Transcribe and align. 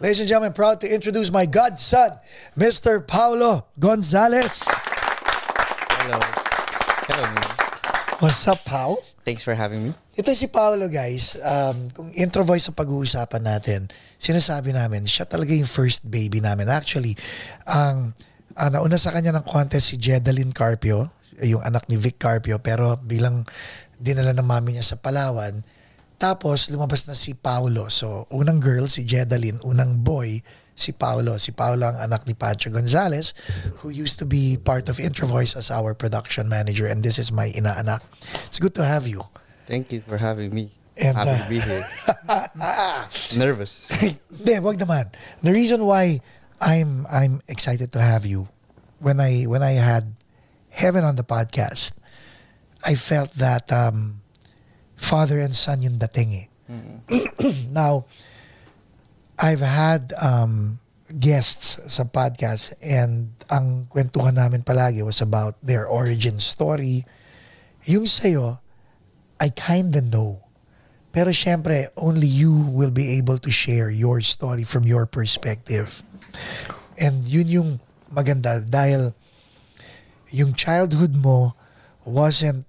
Ladies 0.03 0.19
and 0.19 0.27
gentlemen, 0.27 0.51
proud 0.51 0.83
to 0.83 0.87
introduce 0.91 1.31
my 1.31 1.47
godson, 1.47 2.19
Mr. 2.59 2.99
Paulo 2.99 3.71
Gonzalez. 3.79 4.67
Hello. 5.95 6.19
Hello, 7.07 7.23
man. 7.31 7.51
What's 8.19 8.43
up, 8.51 8.59
Pao? 8.67 8.99
Thanks 9.23 9.47
for 9.47 9.55
having 9.55 9.79
me. 9.79 9.95
Ito 10.19 10.35
si 10.35 10.51
Paolo, 10.51 10.91
guys. 10.91 11.39
Um, 11.39 11.87
kung 11.95 12.11
intro 12.19 12.43
voice 12.43 12.67
ang 12.67 12.75
pag-uusapan 12.75 13.47
natin, 13.47 13.87
sinasabi 14.19 14.75
namin, 14.75 15.07
siya 15.07 15.23
talaga 15.23 15.55
yung 15.55 15.71
first 15.71 16.03
baby 16.03 16.43
namin. 16.43 16.67
Actually, 16.67 17.15
ang 17.63 18.11
uh, 18.59 18.69
nauna 18.75 18.99
sa 18.99 19.15
kanya 19.15 19.31
ng 19.39 19.47
contest 19.47 19.87
si 19.87 19.95
Jedaline 19.95 20.51
Carpio, 20.51 21.15
yung 21.39 21.63
anak 21.63 21.87
ni 21.87 21.95
Vic 21.95 22.19
Carpio, 22.19 22.59
pero 22.59 22.99
bilang 22.99 23.47
dinala 23.95 24.35
ng 24.35 24.43
mami 24.43 24.75
niya 24.75 24.83
sa 24.83 24.99
Palawan, 24.99 25.63
tapos 26.23 26.71
lumabas 26.71 27.03
na 27.03 27.19
si 27.19 27.35
Paulo. 27.35 27.91
So, 27.91 28.31
unang 28.31 28.63
girl 28.63 28.87
si 28.87 29.03
Jedaline, 29.03 29.59
unang 29.67 30.07
boy 30.07 30.39
si 30.71 30.95
Paulo. 30.95 31.35
Si 31.35 31.51
Paulo 31.51 31.83
ang 31.83 31.99
anak 31.99 32.23
ni 32.23 32.31
Pancho 32.31 32.71
Gonzalez 32.71 33.35
who 33.83 33.91
used 33.91 34.23
to 34.23 34.25
be 34.25 34.55
part 34.55 34.87
of 34.87 35.03
Intro 35.03 35.27
Voice 35.27 35.59
as 35.59 35.67
our 35.67 35.91
production 35.91 36.47
manager 36.47 36.87
and 36.87 37.03
this 37.03 37.19
is 37.19 37.35
my 37.35 37.51
inaanak. 37.51 37.99
It's 38.47 38.55
good 38.55 38.71
to 38.79 38.87
have 38.87 39.03
you. 39.03 39.27
Thank 39.67 39.91
you 39.91 39.99
for 39.99 40.15
having 40.15 40.55
me. 40.55 40.71
And, 40.95 41.19
Happy 41.19 41.35
uh, 41.35 41.43
to 41.43 41.49
be 41.51 41.59
here. 41.59 41.85
Nervous. 43.43 43.91
Hindi, 43.99 44.63
wag 44.63 44.79
naman. 44.79 45.11
The 45.43 45.51
reason 45.51 45.83
why 45.83 46.23
I'm 46.63 47.03
I'm 47.11 47.43
excited 47.51 47.91
to 47.97 47.99
have 47.99 48.23
you 48.23 48.47
when 49.03 49.19
I 49.19 49.43
when 49.43 49.59
I 49.59 49.75
had 49.75 50.15
Heaven 50.71 51.03
on 51.03 51.19
the 51.19 51.27
podcast, 51.27 51.99
I 52.85 52.95
felt 52.95 53.35
that 53.35 53.67
um, 53.73 54.22
father 55.03 55.43
and 55.43 55.51
son 55.51 55.83
yung 55.83 55.99
dating 55.99 56.31
eh. 56.31 56.47
now, 57.71 58.07
I've 59.37 59.61
had 59.61 60.15
um, 60.15 60.79
guests 61.19 61.77
sa 61.91 62.07
podcast 62.07 62.73
and 62.79 63.35
ang 63.51 63.91
kwentuhan 63.91 64.39
namin 64.39 64.63
palagi 64.63 65.03
was 65.03 65.19
about 65.19 65.59
their 65.59 65.85
origin 65.85 66.39
story. 66.39 67.03
Yung 67.83 68.07
sa'yo, 68.07 68.63
I 69.43 69.51
kinda 69.51 69.99
know. 69.99 70.39
Pero 71.13 71.29
syempre, 71.29 71.93
only 71.99 72.25
you 72.25 72.49
will 72.49 72.89
be 72.89 73.19
able 73.19 73.37
to 73.37 73.51
share 73.51 73.91
your 73.91 74.23
story 74.23 74.63
from 74.63 74.87
your 74.87 75.05
perspective. 75.05 76.01
And 76.97 77.21
yun 77.27 77.51
yung 77.51 77.69
maganda 78.09 78.63
dahil 78.63 79.13
yung 80.33 80.57
childhood 80.57 81.13
mo 81.13 81.53
wasn't 82.01 82.65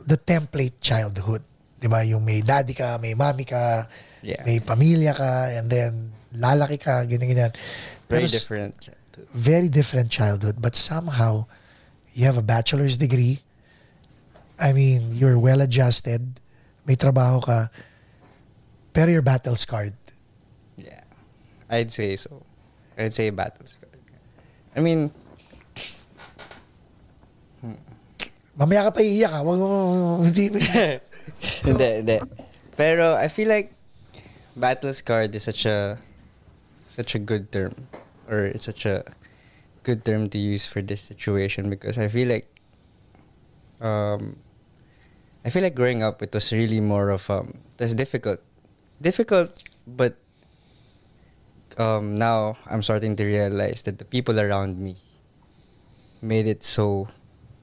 the 0.00 0.16
template 0.16 0.80
childhood. 0.80 1.44
Di 1.76 1.88
ba? 1.88 2.00
Yung 2.02 2.24
may 2.24 2.40
daddy 2.40 2.72
ka, 2.72 2.96
may 2.96 3.12
mommy 3.12 3.44
ka, 3.44 3.86
Yeah. 4.24 4.42
may 4.42 4.58
pamilya 4.58 5.12
ka, 5.14 5.30
and 5.54 5.68
then 5.70 6.10
lalaki 6.34 6.80
ka, 6.80 7.04
ganyan-ganyan. 7.04 7.52
Very 8.08 8.26
Pero 8.26 8.32
different. 8.32 8.74
very 9.32 9.68
different 9.68 10.10
childhood, 10.10 10.56
but 10.58 10.74
somehow 10.74 11.44
you 12.12 12.24
have 12.24 12.36
a 12.36 12.42
bachelor's 12.44 12.96
degree. 12.96 13.40
I 14.58 14.72
mean, 14.72 15.12
you're 15.12 15.38
well 15.38 15.60
adjusted, 15.60 16.40
may 16.88 16.96
trabaho 16.96 17.44
ka, 17.44 17.68
pero 18.92 19.12
you're 19.12 19.22
battle 19.24 19.54
scarred. 19.54 19.92
Yeah. 20.80 21.04
I'd 21.68 21.92
say 21.92 22.16
so. 22.16 22.42
I'd 22.96 23.12
say 23.12 23.28
battle 23.30 23.66
scar. 23.68 23.92
I 24.74 24.80
mean, 24.80 25.12
Mamaya 28.56 28.88
ka 28.88 28.96
pa 28.96 29.04
iiyak 29.04 29.28
ha. 29.36 29.44
Wag 29.44 29.58
mo, 29.60 29.68
hindi. 30.24 30.48
hindi, 31.66 32.02
hindi. 32.02 32.18
Pero 32.76 33.16
I 33.16 33.28
feel 33.28 33.48
like 33.48 33.72
battle 34.56 34.92
scarred 34.92 35.34
is 35.34 35.44
such 35.44 35.66
a 35.66 35.98
such 36.88 37.14
a 37.14 37.20
good 37.20 37.52
term 37.52 37.88
or 38.28 38.48
it's 38.48 38.64
such 38.64 38.86
a 38.88 39.04
good 39.84 40.04
term 40.04 40.28
to 40.32 40.38
use 40.38 40.66
for 40.66 40.80
this 40.80 41.00
situation 41.00 41.68
because 41.68 41.98
I 41.98 42.08
feel 42.08 42.28
like 42.28 42.48
um 43.80 44.40
I 45.44 45.50
feel 45.50 45.62
like 45.62 45.76
growing 45.76 46.02
up 46.02 46.22
it 46.24 46.32
was 46.32 46.52
really 46.52 46.80
more 46.80 47.10
of 47.10 47.28
um 47.30 47.60
was 47.78 47.94
difficult. 47.94 48.40
Difficult 49.00 49.52
but 49.86 50.16
um 51.76 52.16
now 52.16 52.56
I'm 52.66 52.80
starting 52.80 53.14
to 53.16 53.24
realize 53.24 53.82
that 53.84 53.98
the 54.00 54.08
people 54.08 54.40
around 54.40 54.80
me 54.80 54.96
made 56.20 56.46
it 56.48 56.64
so 56.64 57.08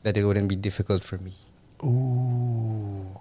that 0.03 0.16
it 0.16 0.23
wouldn't 0.23 0.47
be 0.47 0.55
difficult 0.55 1.03
for 1.03 1.17
me. 1.17 1.34
Ooh. 1.84 3.12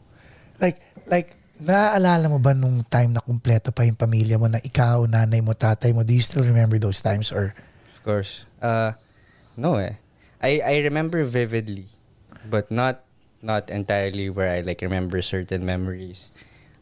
Like, 0.62 0.78
like, 1.10 1.34
naaalala 1.58 2.30
mo 2.30 2.38
ba 2.38 2.54
nung 2.54 2.86
time 2.86 3.10
na 3.10 3.20
kumpleto 3.20 3.74
pa 3.74 3.82
yung 3.82 3.98
pamilya 3.98 4.38
mo 4.38 4.46
na 4.46 4.62
ikaw, 4.62 5.02
nanay 5.10 5.42
mo, 5.42 5.58
tatay 5.58 5.90
mo? 5.90 6.06
Do 6.06 6.14
you 6.14 6.22
still 6.22 6.46
remember 6.46 6.78
those 6.78 7.02
times 7.02 7.34
or? 7.34 7.50
Of 7.90 8.06
course. 8.06 8.46
Uh, 8.62 8.94
no 9.58 9.82
eh. 9.82 9.98
I, 10.38 10.62
I 10.62 10.74
remember 10.86 11.22
vividly, 11.26 11.86
but 12.46 12.70
not 12.70 13.02
not 13.42 13.70
entirely 13.70 14.30
where 14.30 14.50
I 14.50 14.62
like 14.62 14.82
remember 14.82 15.18
certain 15.22 15.66
memories. 15.66 16.30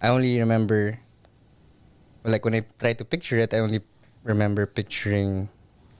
I 0.00 0.08
only 0.08 0.36
remember, 0.40 1.00
like 2.24 2.44
when 2.44 2.56
I 2.56 2.64
try 2.76 2.92
to 2.92 3.04
picture 3.04 3.36
it, 3.40 3.52
I 3.52 3.64
only 3.64 3.80
remember 4.24 4.64
picturing 4.64 5.48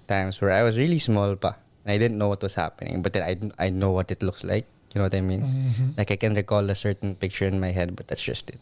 times 0.09 0.41
where 0.41 0.53
I 0.53 0.63
was 0.65 0.77
really 0.77 1.01
small 1.01 1.37
pa. 1.37 1.57
I 1.85 1.97
didn't 1.97 2.21
know 2.21 2.29
what 2.29 2.45
was 2.45 2.55
happening, 2.55 3.01
but 3.01 3.13
then 3.13 3.25
I, 3.25 3.67
I 3.67 3.69
know 3.73 3.91
what 3.91 4.13
it 4.13 4.23
looks 4.23 4.45
like. 4.45 4.69
You 4.91 4.99
know 4.99 5.07
what 5.07 5.15
I 5.15 5.23
mean? 5.23 5.43
Mhm. 5.43 5.87
Like 5.95 6.11
I 6.11 6.19
can 6.19 6.35
recall 6.35 6.67
a 6.67 6.75
certain 6.75 7.15
picture 7.15 7.47
in 7.47 7.63
my 7.63 7.71
head, 7.71 7.95
but 7.95 8.11
that's 8.11 8.23
just 8.23 8.51
it. 8.51 8.59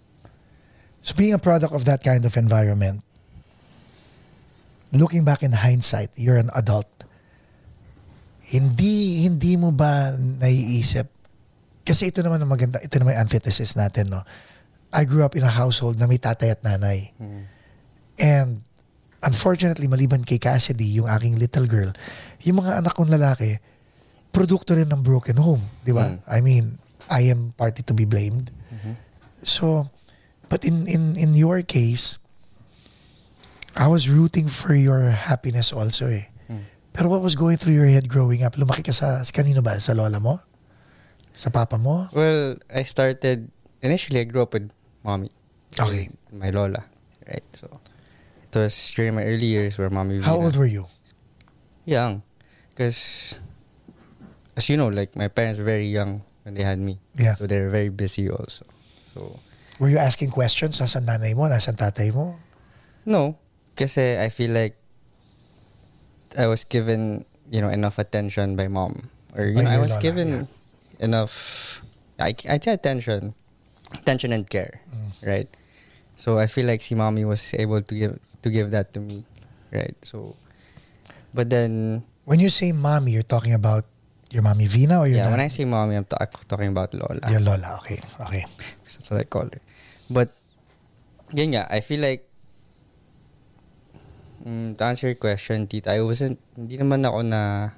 So 1.00 1.16
being 1.16 1.32
a 1.32 1.40
product 1.40 1.72
of 1.72 1.88
that 1.88 2.04
kind 2.04 2.25
of 2.28 2.36
environment, 2.36 3.00
looking 4.92 5.25
back 5.25 5.40
in 5.40 5.56
hindsight, 5.56 6.12
you're 6.20 6.36
an 6.36 6.52
adult. 6.52 6.88
Hindi 8.44 9.25
hindi 9.25 9.56
mo 9.56 9.72
ba 9.72 10.16
naiisip? 10.16 11.08
Kasi 11.84 12.12
ito 12.12 12.20
naman 12.20 12.44
ang 12.44 12.52
maganda, 12.52 12.76
ito 12.80 13.00
naman 13.00 13.16
yung 13.16 13.25
antithesis 13.25 13.72
natin, 13.72 14.12
no? 14.12 14.20
I 14.92 15.04
grew 15.08 15.25
up 15.25 15.36
in 15.36 15.44
a 15.44 15.52
household 15.52 15.96
na 16.00 16.08
may 16.08 16.20
tatay 16.20 16.52
at 16.52 16.60
nanay. 16.64 17.12
And 18.20 18.64
unfortunately, 19.25 19.88
maliban 19.88 20.25
kay 20.25 20.40
Cassidy, 20.40 20.96
yung 21.00 21.08
aking 21.08 21.36
little 21.40 21.64
girl, 21.69 21.92
yung 22.44 22.60
mga 22.60 22.84
anak 22.84 22.92
kong 22.96 23.12
lalaki, 23.12 23.60
produkto 24.38 24.79
rin 24.79 24.87
ng 24.87 25.02
broken 25.02 25.43
home. 25.43 25.67
Di 25.82 25.90
ba? 25.90 26.14
Mm. 26.14 26.19
I 26.31 26.38
mean, 26.38 26.64
I 27.11 27.26
am 27.26 27.50
party 27.58 27.82
to 27.82 27.94
be 27.94 28.06
blamed. 28.06 28.55
So, 29.43 29.90
but 30.46 30.62
in, 30.62 30.87
in, 30.87 31.19
in 31.19 31.35
your 31.35 31.62
case, 31.67 32.19
I 33.75 33.90
was 33.90 34.06
rooting 34.06 34.46
for 34.46 34.75
your 34.75 35.11
happiness 35.11 35.75
also 35.75 36.06
eh. 36.06 36.31
Pero 36.99 37.14
what 37.14 37.23
was 37.23 37.38
going 37.38 37.55
through 37.62 37.79
your 37.79 37.87
head 37.87 38.11
growing 38.11 38.43
up? 38.43 38.58
Lumaki 38.58 38.82
ka 38.82 38.90
sa, 38.90 39.23
sa 39.23 39.31
kanino 39.31 39.62
ba? 39.62 39.79
Sa 39.79 39.94
lola 39.94 40.19
mo? 40.19 40.43
Sa 41.31 41.46
papa 41.46 41.79
mo? 41.79 42.11
Well, 42.11 42.58
I 42.67 42.82
started 42.82 43.55
initially. 43.87 44.19
I 44.19 44.26
grew 44.26 44.43
up 44.43 44.50
with 44.50 44.75
mommy. 45.06 45.31
Okay. 45.79 46.11
My 46.35 46.50
lola, 46.50 46.82
right? 47.23 47.46
So 47.55 47.70
it 48.50 48.50
was 48.50 48.75
during 48.99 49.14
my 49.14 49.23
early 49.23 49.46
years 49.46 49.79
where 49.79 49.94
mommy. 49.94 50.19
How 50.26 50.35
old 50.35 50.58
were 50.58 50.67
you? 50.67 50.90
Young, 51.87 52.26
because 52.75 53.38
as 54.58 54.66
you 54.66 54.75
know, 54.75 54.90
like 54.90 55.14
my 55.14 55.31
parents 55.31 55.62
were 55.62 55.64
very 55.70 55.87
young 55.87 56.26
when 56.43 56.58
they 56.58 56.66
had 56.66 56.82
me. 56.82 56.99
Yeah. 57.14 57.38
So 57.38 57.46
they 57.46 57.62
were 57.62 57.70
very 57.70 57.94
busy 57.94 58.26
also. 58.26 58.66
So 59.14 59.38
Were 59.78 59.87
you 59.87 60.02
asking 60.02 60.34
questions? 60.34 60.82
Nasaan 60.82 61.06
nanay 61.06 61.38
mo? 61.38 61.46
Nasaan 61.46 61.78
tatay 61.78 62.10
mo? 62.10 62.34
no, 63.06 63.38
kasi 63.78 64.19
I 64.19 64.28
feel 64.28 64.50
like 64.50 64.75
I 66.37 66.50
was 66.50 66.66
given 66.66 67.25
you 67.49 67.62
know 67.62 67.70
enough 67.70 67.96
attention 67.96 68.58
by 68.58 68.66
mom, 68.69 69.08
or 69.38 69.46
you 69.46 69.55
By 69.56 69.64
know 69.64 69.70
I 69.70 69.78
was 69.78 69.94
lola, 69.96 70.02
given 70.02 70.28
yeah. 70.28 71.06
enough. 71.06 71.32
I 72.19 72.34
I 72.50 72.58
say 72.58 72.75
attention, 72.75 73.32
attention 73.94 74.34
and 74.34 74.44
care, 74.50 74.82
Mm. 74.90 75.08
right? 75.25 75.49
So 76.19 76.37
I 76.43 76.50
feel 76.50 76.66
like 76.66 76.82
si 76.82 76.99
mommy 76.99 77.22
was 77.25 77.40
able 77.54 77.81
to 77.81 77.94
give 77.94 78.19
to 78.43 78.49
give 78.50 78.75
that 78.75 78.90
to 78.93 79.00
me, 79.00 79.22
right? 79.70 79.94
So, 80.02 80.34
but 81.32 81.49
then 81.49 82.02
When 82.28 82.44
you 82.44 82.52
say 82.52 82.76
mommy, 82.76 83.16
you're 83.16 83.25
talking 83.25 83.56
about 83.56 83.88
your 84.30 84.42
mommy 84.42 84.66
Vina 84.66 85.00
or 85.00 85.08
your 85.08 85.25
yeah, 85.25 85.30
when 85.30 85.40
I 85.40 85.48
say 85.48 85.64
mommy, 85.64 85.96
I'm 85.96 86.04
ta- 86.04 86.28
talking 86.48 86.69
about 86.69 86.92
Lola. 86.92 87.25
your 87.30 87.40
lola? 87.40 87.80
Okay, 87.84 88.00
okay. 88.20 88.44
That's 88.84 89.10
what 89.10 89.20
I 89.20 89.25
call 89.25 89.48
her. 89.48 89.62
But, 90.10 90.32
yun 91.32 91.56
nga, 91.56 91.64
I 91.69 91.80
feel 91.80 92.00
like, 92.00 92.28
mm, 94.44 94.76
to 94.76 94.82
answer 94.84 95.08
your 95.08 95.20
question, 95.20 95.66
Tita, 95.66 95.92
I 95.92 96.00
wasn't, 96.04 96.40
hindi 96.56 96.76
naman 96.76 97.04
ako 97.04 97.25
na, 97.25 97.72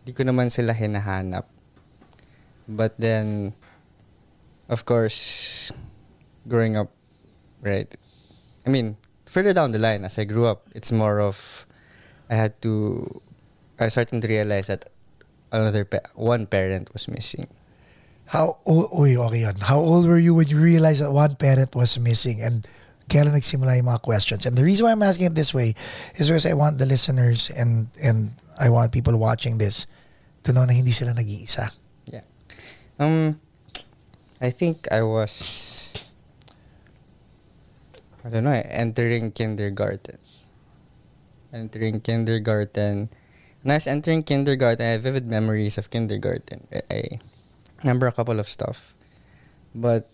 hindi 0.00 0.12
ko 0.16 0.22
naman 0.24 0.48
sila 0.48 0.72
hinahanap. 0.72 1.44
But 2.68 2.96
then, 2.96 3.52
of 4.68 4.84
course, 4.84 5.72
growing 6.48 6.76
up, 6.76 6.92
right? 7.60 7.88
I 8.64 8.70
mean, 8.70 8.96
further 9.26 9.52
down 9.52 9.72
the 9.72 9.80
line, 9.80 10.04
as 10.04 10.16
I 10.18 10.24
grew 10.24 10.46
up, 10.46 10.68
it's 10.74 10.92
more 10.92 11.20
of, 11.20 11.66
I 12.30 12.36
had 12.36 12.60
to, 12.62 13.02
I 13.80 13.88
started 13.88 14.22
to 14.22 14.28
realize 14.28 14.68
that 14.68 14.91
another, 15.52 15.84
pa- 15.84 16.10
one 16.14 16.46
parent 16.46 16.92
was 16.92 17.06
missing. 17.06 17.46
How 18.32 18.58
old, 18.64 18.90
uy, 18.90 19.16
okay 19.28 19.44
yun. 19.44 19.56
How 19.60 19.78
old 19.78 20.08
were 20.08 20.18
you 20.18 20.34
when 20.34 20.48
you 20.48 20.58
realized 20.58 21.04
that 21.04 21.12
one 21.12 21.36
parent 21.36 21.76
was 21.76 21.98
missing? 22.00 22.40
And 22.40 22.66
kailan 23.12 23.36
nagsimula 23.36 23.76
yung 23.76 23.92
mga 23.92 24.02
questions? 24.02 24.46
And 24.48 24.56
the 24.56 24.64
reason 24.64 24.88
why 24.88 24.92
I'm 24.92 25.04
asking 25.04 25.26
it 25.26 25.36
this 25.36 25.52
way 25.52 25.76
is 26.16 26.28
because 26.32 26.48
I 26.48 26.56
want 26.56 26.80
the 26.80 26.88
listeners 26.88 27.52
and 27.52 27.92
and 28.00 28.32
I 28.56 28.72
want 28.72 28.92
people 28.92 29.12
watching 29.20 29.60
this 29.60 29.84
to 30.48 30.52
know 30.56 30.64
na 30.64 30.72
hindi 30.72 30.96
sila 30.96 31.12
nag-iisa. 31.12 31.70
Yeah. 32.08 32.24
Um, 32.98 33.36
I 34.40 34.50
think 34.50 34.88
I 34.90 35.04
was, 35.04 35.92
I 38.24 38.32
don't 38.32 38.44
know, 38.44 38.56
entering 38.56 39.30
kindergarten. 39.30 40.18
Entering 41.52 42.00
kindergarten. 42.00 43.12
When 43.62 43.70
I 43.72 43.76
was 43.76 43.86
entering 43.86 44.22
kindergarten, 44.22 44.84
I 44.84 44.90
have 44.98 45.02
vivid 45.02 45.26
memories 45.26 45.78
of 45.78 45.90
kindergarten. 45.90 46.66
I, 46.72 46.82
I 46.90 47.02
remember 47.82 48.06
a 48.06 48.12
couple 48.12 48.40
of 48.40 48.48
stuff, 48.48 48.94
but 49.74 50.08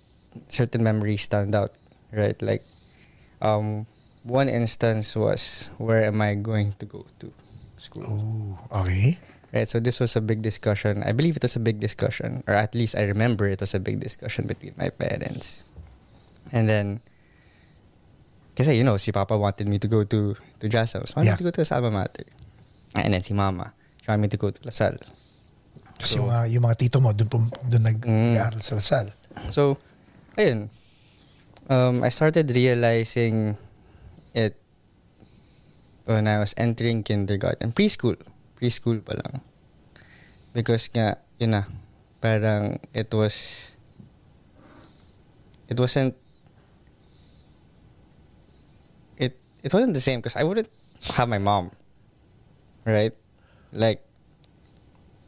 certain 0.48 0.82
memories 0.82 1.22
stand 1.22 1.54
out, 1.54 1.72
right? 2.12 2.36
Like, 2.42 2.62
um, 3.40 3.86
one 4.22 4.48
instance 4.48 5.16
was, 5.16 5.70
where 5.78 6.04
am 6.04 6.20
I 6.20 6.34
going 6.34 6.74
to 6.78 6.84
go 6.86 7.06
to 7.20 7.32
school? 7.78 8.04
Oh, 8.72 8.80
okay. 8.84 9.18
Right, 9.54 9.66
so 9.68 9.80
this 9.80 9.98
was 9.98 10.14
a 10.14 10.20
big 10.20 10.42
discussion. 10.42 11.02
I 11.02 11.12
believe 11.12 11.36
it 11.36 11.42
was 11.42 11.56
a 11.56 11.60
big 11.60 11.80
discussion, 11.80 12.44
or 12.46 12.52
at 12.52 12.74
least 12.74 12.94
I 12.96 13.04
remember 13.08 13.48
it 13.48 13.62
was 13.62 13.72
a 13.72 13.80
big 13.80 13.98
discussion 13.98 14.46
between 14.46 14.74
my 14.76 14.90
parents. 14.90 15.64
And 16.52 16.68
then, 16.68 17.00
kasi 18.54 18.76
you 18.76 18.84
know, 18.84 18.98
si 18.98 19.10
Papa 19.10 19.38
wanted 19.38 19.66
me 19.68 19.78
to 19.78 19.88
go 19.88 20.04
to 20.04 20.36
to. 20.60 20.66
So 20.86 21.00
I 21.00 21.02
wanted 21.16 21.32
Yeah. 21.32 21.36
to 21.40 21.44
go 21.44 21.50
to 21.56 21.60
his 21.64 21.72
alma 21.72 21.90
mater. 21.90 22.28
And 22.96 23.12
then 23.12 23.20
si 23.20 23.34
Mama, 23.34 23.72
wanted 24.08 24.20
me 24.24 24.28
to 24.28 24.40
go 24.40 24.48
to 24.48 24.60
Lasal. 24.64 24.96
Kasi 25.98 26.16
So- 26.16 26.24
yung, 26.24 26.28
mga, 26.30 26.42
yung 26.48 26.64
mga 26.64 26.76
tito 26.78 26.96
mo, 27.02 27.12
doon, 27.12 27.50
doon 27.68 27.82
Mm. 27.82 27.88
nag-aaral 27.92 28.60
sa 28.62 28.74
Lasal. 28.78 29.06
So, 29.50 29.76
ayun. 30.34 30.72
Um, 31.68 32.00
I 32.00 32.08
started 32.08 32.48
realizing 32.48 33.60
it 34.32 34.56
when 36.08 36.24
I 36.24 36.40
was 36.40 36.56
entering 36.56 37.04
kindergarten. 37.04 37.76
Preschool. 37.76 38.16
Preschool 38.56 39.04
pa 39.04 39.12
lang. 39.20 39.44
Because 40.56 40.88
nga, 40.88 41.20
yun 41.36 41.52
na, 41.52 41.68
parang 42.24 42.80
it 42.96 43.12
was, 43.12 43.68
it 45.68 45.76
wasn't, 45.76 46.16
it, 49.20 49.36
it 49.62 49.70
wasn't 49.70 49.92
the 49.92 50.00
same 50.00 50.18
because 50.24 50.34
I 50.34 50.42
wouldn't 50.42 50.72
have 51.14 51.28
my 51.28 51.38
mom. 51.38 51.70
Right? 52.88 53.12
Like, 53.68 54.00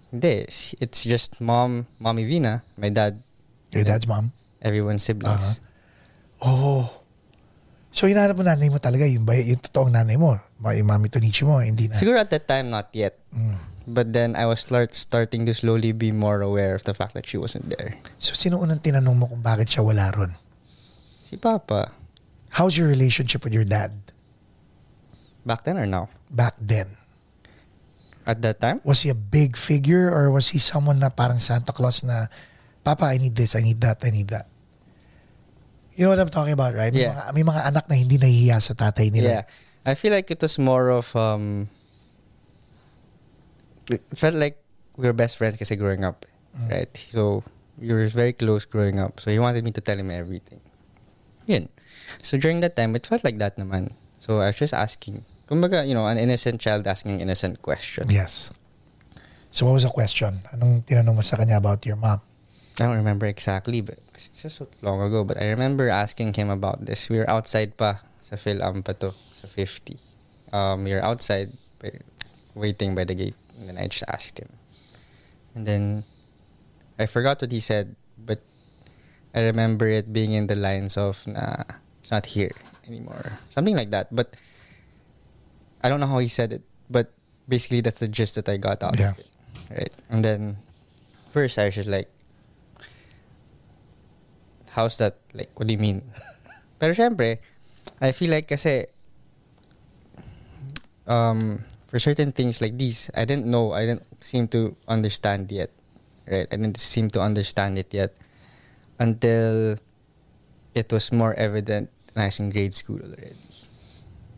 hindi. 0.08 0.48
It's 0.80 1.04
just 1.04 1.38
mom, 1.44 1.86
mommy 2.00 2.24
Vina, 2.24 2.64
my 2.80 2.88
dad, 2.88 3.20
Your 3.70 3.84
dad's 3.84 4.08
mom. 4.08 4.32
everyone's 4.64 5.04
siblings. 5.04 5.60
Oh. 6.40 6.88
So, 7.92 8.06
hinahanap 8.08 8.38
mo 8.38 8.42
nanay 8.46 8.70
mo 8.70 8.78
talaga, 8.80 9.04
yung, 9.04 9.26
ba- 9.28 9.38
yung 9.38 9.60
totoong 9.60 9.92
nanay 9.92 10.16
mo. 10.16 10.38
Yung 10.62 10.88
mami 10.88 11.10
Tonichi 11.10 11.44
mo, 11.44 11.58
hindi 11.60 11.90
na. 11.90 11.94
Siguro 11.98 12.16
at 12.18 12.30
that 12.30 12.46
time, 12.48 12.70
not 12.70 12.88
yet. 12.94 13.18
Mm. 13.34 13.58
But 13.90 14.12
then 14.14 14.36
I 14.38 14.46
was 14.46 14.60
start, 14.62 14.94
starting 14.94 15.44
to 15.46 15.54
slowly 15.54 15.90
be 15.90 16.12
more 16.14 16.40
aware 16.40 16.74
of 16.74 16.84
the 16.84 16.94
fact 16.94 17.14
that 17.14 17.26
she 17.26 17.36
wasn't 17.36 17.70
there. 17.70 17.98
So, 18.22 18.34
sino 18.38 18.62
unang 18.62 18.80
tinanong 18.80 19.16
mo 19.18 19.26
kung 19.26 19.42
bakit 19.42 19.66
siya 19.68 19.82
wala 19.82 20.10
ron? 20.14 20.38
Si 21.26 21.36
Papa, 21.36 21.92
How's 22.50 22.74
your 22.74 22.86
relationship 22.90 23.42
with 23.46 23.54
your 23.54 23.62
dad 23.66 23.94
back 25.46 25.62
then 25.62 25.78
or 25.78 25.86
now? 25.86 26.10
back 26.30 26.54
then? 26.58 26.98
At 28.26 28.42
that 28.42 28.60
time? 28.60 28.80
Was 28.84 29.00
he 29.02 29.08
a 29.08 29.16
big 29.16 29.56
figure 29.56 30.12
or 30.12 30.30
was 30.30 30.52
he 30.52 30.58
someone 30.60 30.98
na 31.00 31.08
parang 31.08 31.38
Santa 31.40 31.72
Claus 31.72 32.04
na, 32.04 32.26
Papa, 32.84 33.04
I 33.12 33.18
need 33.18 33.34
this, 33.34 33.56
I 33.56 33.60
need 33.64 33.80
that, 33.80 34.00
I 34.04 34.10
need 34.10 34.28
that? 34.28 34.46
You 35.96 36.04
know 36.04 36.10
what 36.16 36.20
I'm 36.20 36.32
talking 36.32 36.52
about, 36.52 36.72
right? 36.74 36.92
May, 36.92 37.08
Yeah. 37.08 37.16
mga, 37.16 37.34
may 37.34 37.44
mga 37.44 37.62
anak 37.66 37.84
na 37.88 37.94
hindi 37.96 38.16
nahihiya 38.16 38.56
sa 38.60 38.72
tatay 38.76 39.12
nila. 39.12 39.44
Yeah. 39.44 39.44
I 39.84 39.94
feel 39.96 40.12
like 40.12 40.30
it 40.30 40.40
was 40.40 40.56
more 40.60 40.88
of, 40.92 41.12
um, 41.16 41.68
it 43.90 44.00
felt 44.16 44.34
like 44.36 44.60
we 44.96 45.08
were 45.08 45.16
best 45.16 45.36
friends 45.36 45.56
kasi 45.56 45.76
growing 45.76 46.04
up, 46.04 46.24
Mm. 46.56 46.68
right? 46.70 46.92
So, 46.96 47.44
we 47.80 47.92
were 47.92 48.08
very 48.08 48.32
close 48.32 48.64
growing 48.64 49.00
up. 49.00 49.20
So, 49.20 49.30
he 49.30 49.38
wanted 49.38 49.64
me 49.64 49.72
to 49.72 49.80
tell 49.80 49.96
him 49.96 50.10
everything. 50.10 50.60
Yun. 51.46 51.68
So, 52.22 52.36
during 52.36 52.60
that 52.60 52.76
time, 52.76 52.96
it 52.96 53.06
felt 53.06 53.24
like 53.24 53.38
that 53.38 53.56
naman. 53.56 53.92
So, 54.20 54.40
I 54.40 54.52
was 54.52 54.58
just 54.60 54.74
asking. 54.76 55.24
Kumbaga, 55.50 55.82
you 55.82 55.94
know, 55.94 56.06
an 56.06 56.16
innocent 56.16 56.60
child 56.62 56.86
asking 56.86 57.18
an 57.18 57.20
innocent 57.26 57.60
question. 57.60 58.06
Yes. 58.06 58.54
So 59.50 59.66
what 59.66 59.74
was 59.74 59.82
the 59.82 59.90
question? 59.90 60.46
Anong 60.54 60.86
tinanong 60.86 61.18
mo 61.18 61.22
sa 61.26 61.34
kanya 61.34 61.58
about 61.58 61.82
your 61.82 61.98
mom? 61.98 62.22
I 62.78 62.86
don't 62.86 62.94
remember 62.94 63.26
exactly, 63.26 63.82
but 63.82 63.98
it's 64.14 64.30
just 64.30 64.62
so 64.62 64.70
long 64.80 65.02
ago. 65.02 65.26
But 65.26 65.42
I 65.42 65.50
remember 65.50 65.90
asking 65.90 66.38
him 66.38 66.48
about 66.48 66.86
this. 66.86 67.10
We 67.10 67.18
were 67.18 67.28
outside 67.28 67.74
pa 67.76 67.98
sa 68.22 68.38
Phil-Am 68.38 68.86
pa 68.86 68.94
to, 69.02 69.10
sa 69.34 69.50
50. 69.50 69.98
Um, 70.54 70.86
we 70.86 70.94
were 70.94 71.02
outside, 71.02 71.50
waiting 72.54 72.94
by 72.94 73.02
the 73.02 73.18
gate. 73.18 73.36
And 73.58 73.68
then 73.68 73.76
I 73.76 73.90
just 73.90 74.06
asked 74.06 74.38
him. 74.38 74.54
And 75.58 75.66
then 75.66 76.04
I 76.94 77.10
forgot 77.10 77.42
what 77.42 77.50
he 77.50 77.58
said, 77.58 77.96
but 78.14 78.38
I 79.34 79.42
remember 79.42 79.90
it 79.90 80.12
being 80.12 80.32
in 80.32 80.46
the 80.46 80.56
lines 80.56 80.96
of, 80.96 81.26
na, 81.26 81.66
it's 82.00 82.10
not 82.14 82.26
here 82.38 82.54
anymore. 82.86 83.34
Something 83.50 83.76
like 83.76 83.90
that. 83.90 84.14
But 84.14 84.38
I 85.82 85.88
don't 85.88 86.00
know 86.00 86.06
how 86.06 86.18
he 86.18 86.28
said 86.28 86.52
it, 86.52 86.62
but 86.88 87.12
basically 87.48 87.80
that's 87.80 88.00
the 88.00 88.08
gist 88.08 88.34
that 88.36 88.48
I 88.48 88.56
got 88.56 88.82
out 88.82 88.98
Yeah. 88.98 89.12
of 89.12 89.18
it. 89.18 89.26
Right. 89.70 89.94
And 90.10 90.24
then 90.24 90.56
first 91.32 91.58
I 91.58 91.66
was 91.66 91.74
just 91.74 91.88
like, 91.88 92.08
how's 94.70 94.96
that? 94.98 95.16
Like, 95.34 95.50
what 95.58 95.66
do 95.66 95.72
you 95.74 95.78
mean? 95.80 96.02
Pero 96.78 96.92
syempre, 96.94 97.38
I 98.00 98.12
feel 98.12 98.30
like 98.30 98.48
kasi, 98.48 98.86
um, 101.06 101.64
for 101.88 101.98
certain 101.98 102.32
things 102.32 102.60
like 102.60 102.78
these, 102.78 103.10
I 103.14 103.24
didn't 103.24 103.46
know, 103.46 103.72
I 103.72 103.86
didn't 103.86 104.06
seem 104.24 104.48
to 104.48 104.76
understand 104.88 105.50
yet. 105.52 105.70
Right? 106.26 106.46
I 106.50 106.56
didn't 106.56 106.78
seem 106.78 107.10
to 107.10 107.20
understand 107.20 107.78
it 107.78 107.92
yet 107.92 108.14
until 108.98 109.76
it 110.74 110.92
was 110.92 111.10
more 111.12 111.34
evident 111.34 111.90
when 112.14 112.22
I 112.22 112.26
was 112.26 112.38
in 112.38 112.50
grade 112.50 112.74
school 112.74 113.00
already. 113.02 113.34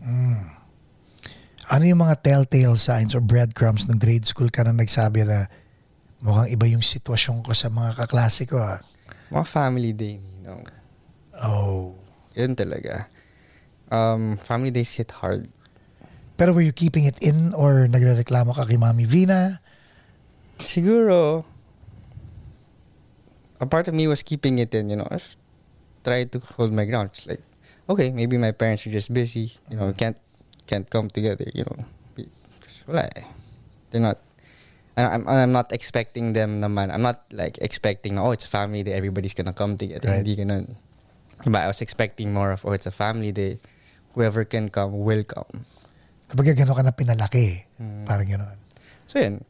Mm. 0.03 0.51
Ano 1.73 1.89
yung 1.89 2.05
mga 2.05 2.21
telltale 2.21 2.77
signs 2.77 3.17
or 3.17 3.25
breadcrumbs 3.25 3.89
ng 3.89 3.97
grade 3.97 4.29
school 4.29 4.53
ka 4.53 4.61
na 4.61 4.77
nagsabi 4.77 5.25
na 5.25 5.49
mukhang 6.21 6.53
iba 6.53 6.69
yung 6.69 6.85
sitwasyon 6.85 7.41
ko 7.41 7.57
sa 7.57 7.73
mga 7.73 7.97
kaklase 7.97 8.45
ko 8.45 8.61
ah. 8.61 8.85
Mga 9.33 9.47
family 9.49 9.97
day, 9.97 10.21
you 10.21 10.45
know. 10.45 10.61
Oh. 11.41 11.97
Yun 12.37 12.53
talaga. 12.53 13.09
Um, 13.89 14.37
family 14.37 14.69
days 14.69 14.93
hit 14.93 15.17
hard. 15.25 15.49
Pero 16.37 16.53
were 16.53 16.61
you 16.61 16.77
keeping 16.77 17.09
it 17.09 17.17
in 17.25 17.57
or 17.57 17.89
nagrereklamo 17.89 18.53
ka 18.53 18.69
kay 18.69 18.77
Mami 18.77 19.09
Vina? 19.09 19.65
Siguro, 20.61 21.49
a 23.57 23.65
part 23.65 23.89
of 23.89 23.97
me 23.97 24.05
was 24.05 24.21
keeping 24.21 24.61
it 24.61 24.77
in, 24.77 24.93
you 24.93 24.97
know. 25.01 25.09
I 25.09 25.25
tried 26.05 26.37
to 26.37 26.39
hold 26.61 26.69
my 26.77 26.85
ground. 26.85 27.17
It's 27.17 27.25
like, 27.25 27.41
okay, 27.89 28.13
maybe 28.13 28.37
my 28.37 28.53
parents 28.53 28.85
are 28.85 28.93
just 28.93 29.09
busy, 29.09 29.57
you 29.73 29.81
know, 29.81 29.89
can't 29.97 30.21
can't 30.67 30.89
come 30.89 31.09
together, 31.11 31.47
you 31.55 31.65
know. 31.65 31.81
Wala 32.87 33.07
eh. 33.15 33.27
They're 33.91 34.03
not. 34.03 34.19
I- 34.97 35.15
I'm 35.17 35.25
I'm 35.29 35.53
not 35.53 35.73
expecting 35.73 36.33
them 36.35 36.61
naman. 36.61 36.91
I'm 36.93 37.03
not 37.03 37.25
like 37.33 37.57
expecting 37.63 38.19
oh 38.19 38.33
it's 38.35 38.45
family 38.45 38.83
day 38.83 38.93
everybody's 38.93 39.33
gonna 39.35 39.55
come 39.55 39.77
together. 39.79 40.11
Right. 40.11 40.27
Hindi 40.27 40.37
ganun. 40.43 40.77
But 41.47 41.63
I 41.65 41.69
was 41.71 41.81
expecting 41.81 42.35
more 42.35 42.51
of 42.53 42.67
oh 42.67 42.73
it's 42.75 42.87
a 42.87 42.95
family 42.95 43.31
day. 43.33 43.59
Whoever 44.13 44.45
can 44.45 44.69
come 44.69 45.01
will 45.07 45.25
come. 45.25 45.65
Kapag 46.29 46.53
gano'n 46.59 46.77
ka 46.77 46.83
na 46.85 46.93
pinalaki, 46.93 47.65
Mm. 47.81 48.05
parang 48.05 48.29
gano'n. 48.29 48.59
So 49.09 49.21
yun. 49.21 49.41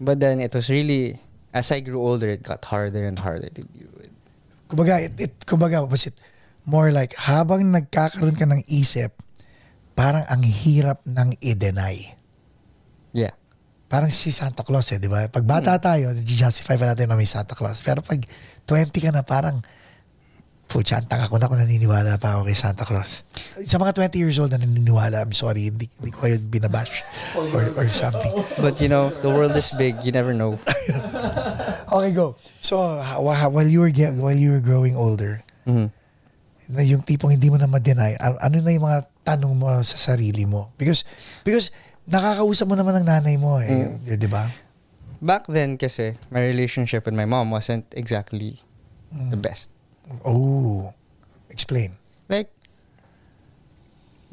But 0.00 0.20
then 0.20 0.40
it 0.40 0.52
was 0.52 0.68
really 0.68 1.16
as 1.52 1.72
I 1.72 1.80
grew 1.80 2.00
older 2.00 2.28
it 2.28 2.42
got 2.44 2.64
harder 2.68 3.04
and 3.08 3.16
harder 3.18 3.48
to 3.48 3.62
deal 3.64 3.88
with. 3.96 4.12
Kumbaga, 4.68 5.00
it, 5.02 5.14
it, 5.18 5.32
kumbaga, 5.46 5.82
was 5.88 6.06
it 6.06 6.14
more 6.68 6.92
like 6.92 7.16
habang 7.16 7.72
nagkakaroon 7.72 8.36
ka 8.38 8.44
ng 8.46 8.62
isip, 8.70 9.10
parang 9.92 10.24
ang 10.26 10.42
hirap 10.42 11.02
ng 11.04 11.36
i-deny. 11.38 12.14
Yeah. 13.12 13.34
Parang 13.90 14.08
si 14.08 14.30
Santa 14.30 14.62
Claus 14.62 14.86
eh, 14.94 15.02
di 15.02 15.10
ba? 15.10 15.26
Pag 15.26 15.42
bata 15.42 15.74
tayo, 15.76 16.14
justify 16.22 16.78
pa 16.78 16.86
natin 16.86 17.10
na 17.10 17.18
may 17.18 17.26
Santa 17.26 17.58
Claus. 17.58 17.82
Pero 17.82 18.00
pag 18.00 18.22
20 18.64 18.86
ka 19.02 19.10
na, 19.10 19.26
parang, 19.26 19.58
putya, 20.70 21.02
ang 21.02 21.10
tanga 21.10 21.26
ko 21.26 21.42
na 21.42 21.50
kung 21.50 21.58
naniniwala 21.58 22.14
pa 22.14 22.38
ako 22.38 22.46
kay 22.46 22.54
Santa 22.54 22.86
Claus. 22.86 23.26
Sa 23.66 23.82
mga 23.82 23.90
20 24.14 24.22
years 24.22 24.38
old 24.38 24.54
na 24.54 24.62
naniniwala, 24.62 25.26
I'm 25.26 25.34
sorry, 25.34 25.74
hindi, 25.74 25.90
hindi 25.98 26.14
ko 26.14 26.22
kayo 26.22 26.38
binabash 26.38 27.02
or, 27.34 27.74
or 27.74 27.86
something. 27.90 28.30
But 28.62 28.78
you 28.78 28.86
know, 28.86 29.10
the 29.10 29.28
world 29.34 29.58
is 29.58 29.74
big. 29.74 29.98
You 30.06 30.14
never 30.14 30.30
know. 30.30 30.54
Okay, 31.90 32.14
go. 32.14 32.38
So, 32.62 32.78
while 33.18 33.66
you 33.66 33.82
were 33.82 33.90
while 34.22 34.38
you 34.38 34.54
were 34.54 34.62
growing 34.62 34.94
older, 34.94 35.42
Mhm. 35.66 35.90
na 36.70 36.86
yung 36.86 37.02
tipong 37.02 37.34
hindi 37.34 37.50
mo 37.50 37.58
na 37.58 37.66
ma-deny, 37.66 38.14
ano 38.14 38.62
na 38.62 38.70
yung 38.70 38.86
mga 38.86 39.10
tanong 39.30 39.54
mo 39.54 39.70
sa 39.82 39.96
sarili 39.96 40.42
mo? 40.46 40.74
Because, 40.74 41.06
because 41.46 41.70
nakakausap 42.06 42.66
mo 42.66 42.74
naman 42.74 43.02
ng 43.02 43.06
nanay 43.06 43.36
mo 43.38 43.62
eh, 43.62 43.98
di 44.02 44.26
ba? 44.26 44.50
Back 45.20 45.46
then, 45.46 45.76
kasi 45.76 46.16
my 46.32 46.40
relationship 46.40 47.04
with 47.04 47.14
my 47.14 47.28
mom 47.28 47.52
wasn't 47.52 47.84
exactly 47.92 48.58
the 49.12 49.36
best. 49.36 49.68
Oh, 50.24 50.90
explain. 51.52 51.94
Like, 52.26 52.48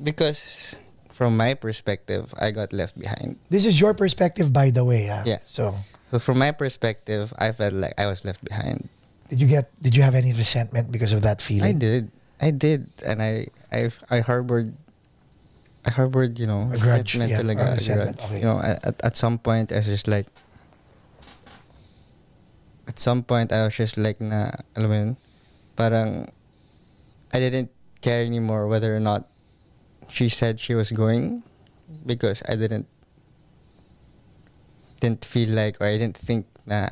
because 0.02 0.76
from 1.12 1.36
my 1.36 1.54
perspective, 1.54 2.34
I 2.40 2.52
got 2.52 2.72
left 2.74 2.98
behind. 2.98 3.38
This 3.50 3.66
is 3.66 3.82
your 3.82 3.94
perspective, 3.94 4.54
by 4.54 4.70
the 4.70 4.86
way. 4.86 5.10
ah. 5.10 5.24
Yeah. 5.26 5.42
So, 5.44 5.76
So 6.08 6.20
from 6.24 6.40
my 6.40 6.56
perspective, 6.56 7.34
I 7.36 7.52
felt 7.52 7.74
like 7.76 7.92
I 8.00 8.08
was 8.08 8.24
left 8.24 8.40
behind. 8.40 8.88
did 9.28 9.44
you 9.44 9.48
get? 9.52 9.68
Did 9.84 9.92
you 9.92 10.08
have 10.08 10.16
any 10.16 10.32
resentment 10.32 10.88
because 10.88 11.12
of 11.12 11.20
that 11.28 11.44
feeling? 11.44 11.68
I 11.68 11.76
did. 11.76 12.08
I 12.40 12.56
did. 12.56 12.88
And 13.04 13.20
I 13.20 13.52
I 13.76 13.92
I 14.08 14.24
harbored 14.24 14.72
I 15.88 15.92
harbored, 15.92 16.36
you 16.38 16.46
know, 16.48 16.68
A 16.74 16.78
grudge, 16.78 17.16
yeah, 17.16 17.40
talaga, 17.40 17.72
a 17.72 17.76
resentment, 17.80 18.18
grudge. 18.20 18.28
okay. 18.30 18.40
You 18.44 18.48
know, 18.52 18.60
at, 18.60 19.00
at 19.02 19.16
some 19.16 19.40
point 19.40 19.72
I 19.72 19.80
was 19.80 19.88
just 19.88 20.08
like 20.08 20.28
at 22.88 23.00
some 23.00 23.24
point 23.24 23.52
I 23.56 23.64
was 23.64 23.76
just 23.76 23.96
like 23.96 24.20
na 24.20 24.52
alam 24.76 24.90
mo 24.92 24.96
yun, 25.00 25.12
parang 25.80 26.28
I 27.32 27.40
didn't 27.40 27.72
care 28.04 28.24
anymore 28.28 28.68
whether 28.68 28.92
or 28.96 29.00
not 29.00 29.28
she 30.12 30.28
said 30.28 30.60
she 30.60 30.76
was 30.76 30.92
going 30.92 31.44
because 32.06 32.44
I 32.48 32.56
didn't 32.60 32.88
didn't 35.00 35.24
feel 35.24 35.50
like 35.56 35.80
or 35.80 35.88
I 35.88 35.96
didn't 35.98 36.18
think 36.20 36.48
na 36.68 36.90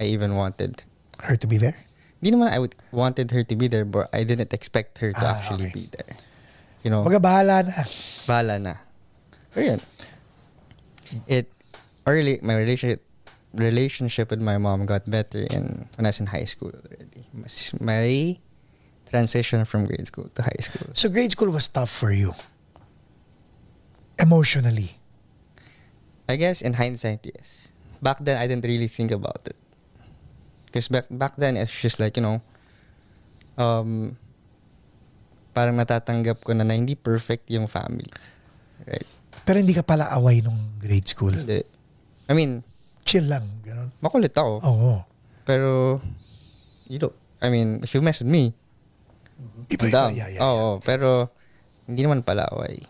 I 0.00 0.04
even 0.12 0.36
wanted 0.36 0.84
Her 1.24 1.36
to 1.40 1.46
be 1.46 1.56
there? 1.56 1.76
Hindi 2.20 2.36
naman 2.36 2.52
I 2.52 2.58
would 2.58 2.74
wanted 2.92 3.30
her 3.32 3.44
to 3.44 3.54
be 3.56 3.68
there, 3.68 3.84
but 3.84 4.08
I 4.12 4.24
didn't 4.24 4.52
expect 4.52 4.98
her 5.04 5.12
to 5.12 5.24
Ah, 5.24 5.32
actually 5.38 5.72
okay. 5.72 5.80
be 5.80 5.88
there. 5.92 6.16
You 6.84 6.90
know, 6.92 7.02
Mga 7.04 7.20
bahala 7.24 7.56
na. 7.64 7.82
bahala 8.28 8.54
na. 8.60 8.74
It 11.26 11.48
early 12.06 12.38
my 12.44 12.56
relationship 12.60 13.00
relationship 13.54 14.28
with 14.30 14.42
my 14.42 14.58
mom 14.58 14.84
got 14.84 15.08
better 15.08 15.46
in 15.48 15.88
when 15.96 16.04
I 16.04 16.10
was 16.12 16.20
in 16.20 16.26
high 16.28 16.44
school 16.44 16.74
already. 16.74 17.24
My 17.80 18.36
transition 19.08 19.64
from 19.64 19.86
grade 19.86 20.04
school 20.06 20.28
to 20.34 20.42
high 20.42 20.60
school. 20.60 20.90
So 20.92 21.08
grade 21.08 21.32
school 21.32 21.48
was 21.50 21.68
tough 21.70 21.90
for 21.90 22.10
you. 22.12 22.34
Emotionally. 24.18 24.98
I 26.28 26.36
guess 26.36 26.62
in 26.62 26.74
hindsight, 26.74 27.20
yes. 27.24 27.68
Back 28.02 28.18
then, 28.20 28.36
I 28.40 28.46
didn't 28.46 28.64
really 28.64 28.88
think 28.88 29.10
about 29.10 29.44
it. 29.46 29.56
Because 30.66 30.88
back, 30.88 31.06
back 31.10 31.36
then, 31.36 31.56
it's 31.56 31.70
just 31.72 32.00
like, 32.00 32.16
you 32.16 32.22
know, 32.22 32.42
um, 33.58 34.16
parang 35.54 35.78
natatanggap 35.78 36.42
ko 36.42 36.50
na 36.52 36.66
na 36.66 36.74
hindi 36.74 36.92
perfect 36.92 37.46
yung 37.48 37.64
family. 37.64 38.10
Right? 38.82 39.06
Pero 39.46 39.56
hindi 39.56 39.70
ka 39.70 39.86
pala 39.86 40.10
away 40.10 40.42
nung 40.42 40.74
grade 40.76 41.06
school. 41.06 41.30
Hindi. 41.30 41.62
I 42.26 42.32
mean, 42.34 42.66
Chill 43.04 43.28
lang. 43.28 43.62
Ganun. 43.62 43.94
makulit 44.00 44.32
ako. 44.32 44.58
Oo. 44.60 44.92
Pero, 45.44 46.00
you 46.88 46.98
know, 46.98 47.12
I 47.38 47.48
mean, 47.48 47.84
if 47.84 47.92
you 47.92 48.00
mess 48.00 48.18
with 48.18 48.28
me, 48.28 48.50
Iba, 49.66 49.84
iba, 49.86 50.02
yeah, 50.10 50.28
yeah, 50.30 50.40
Oo, 50.40 50.78
pero, 50.80 51.28
hindi 51.84 52.00
naman 52.00 52.22
pala 52.22 52.48
away. 52.48 52.80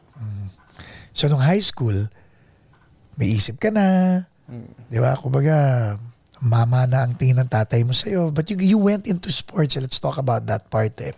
So 1.10 1.26
nung 1.26 1.40
high 1.40 1.62
school, 1.62 2.06
may 3.14 3.32
isip 3.32 3.58
ka 3.58 3.70
na, 3.70 3.86
Mm. 4.44 4.70
di 4.86 5.00
ba? 5.00 5.16
Kumbaga, 5.16 5.56
mama 6.44 6.84
na 6.86 7.08
ang 7.08 7.16
tingin 7.16 7.40
ng 7.40 7.48
tatay 7.48 7.82
mo 7.82 7.96
sa'yo. 7.96 8.28
But 8.30 8.52
you, 8.52 8.60
you 8.60 8.76
went 8.76 9.08
into 9.08 9.32
sports. 9.32 9.74
eh. 9.76 9.80
Let's 9.80 9.98
talk 9.98 10.20
about 10.20 10.44
that 10.46 10.68
part 10.68 10.94
eh. 11.00 11.16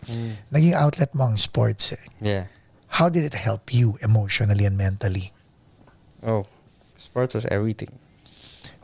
Naging 0.55 0.73
outlet 0.73 1.11
mo 1.13 1.27
ang 1.27 1.37
sports 1.37 1.93
eh. 1.93 2.03
Yeah. 2.23 2.47
How 2.97 3.11
did 3.11 3.27
it 3.27 3.35
help 3.35 3.75
you 3.75 3.99
emotionally 4.01 4.65
and 4.65 4.79
mentally? 4.79 5.35
Oh, 6.23 6.47
sports 6.97 7.35
was 7.35 7.45
everything. 7.51 7.91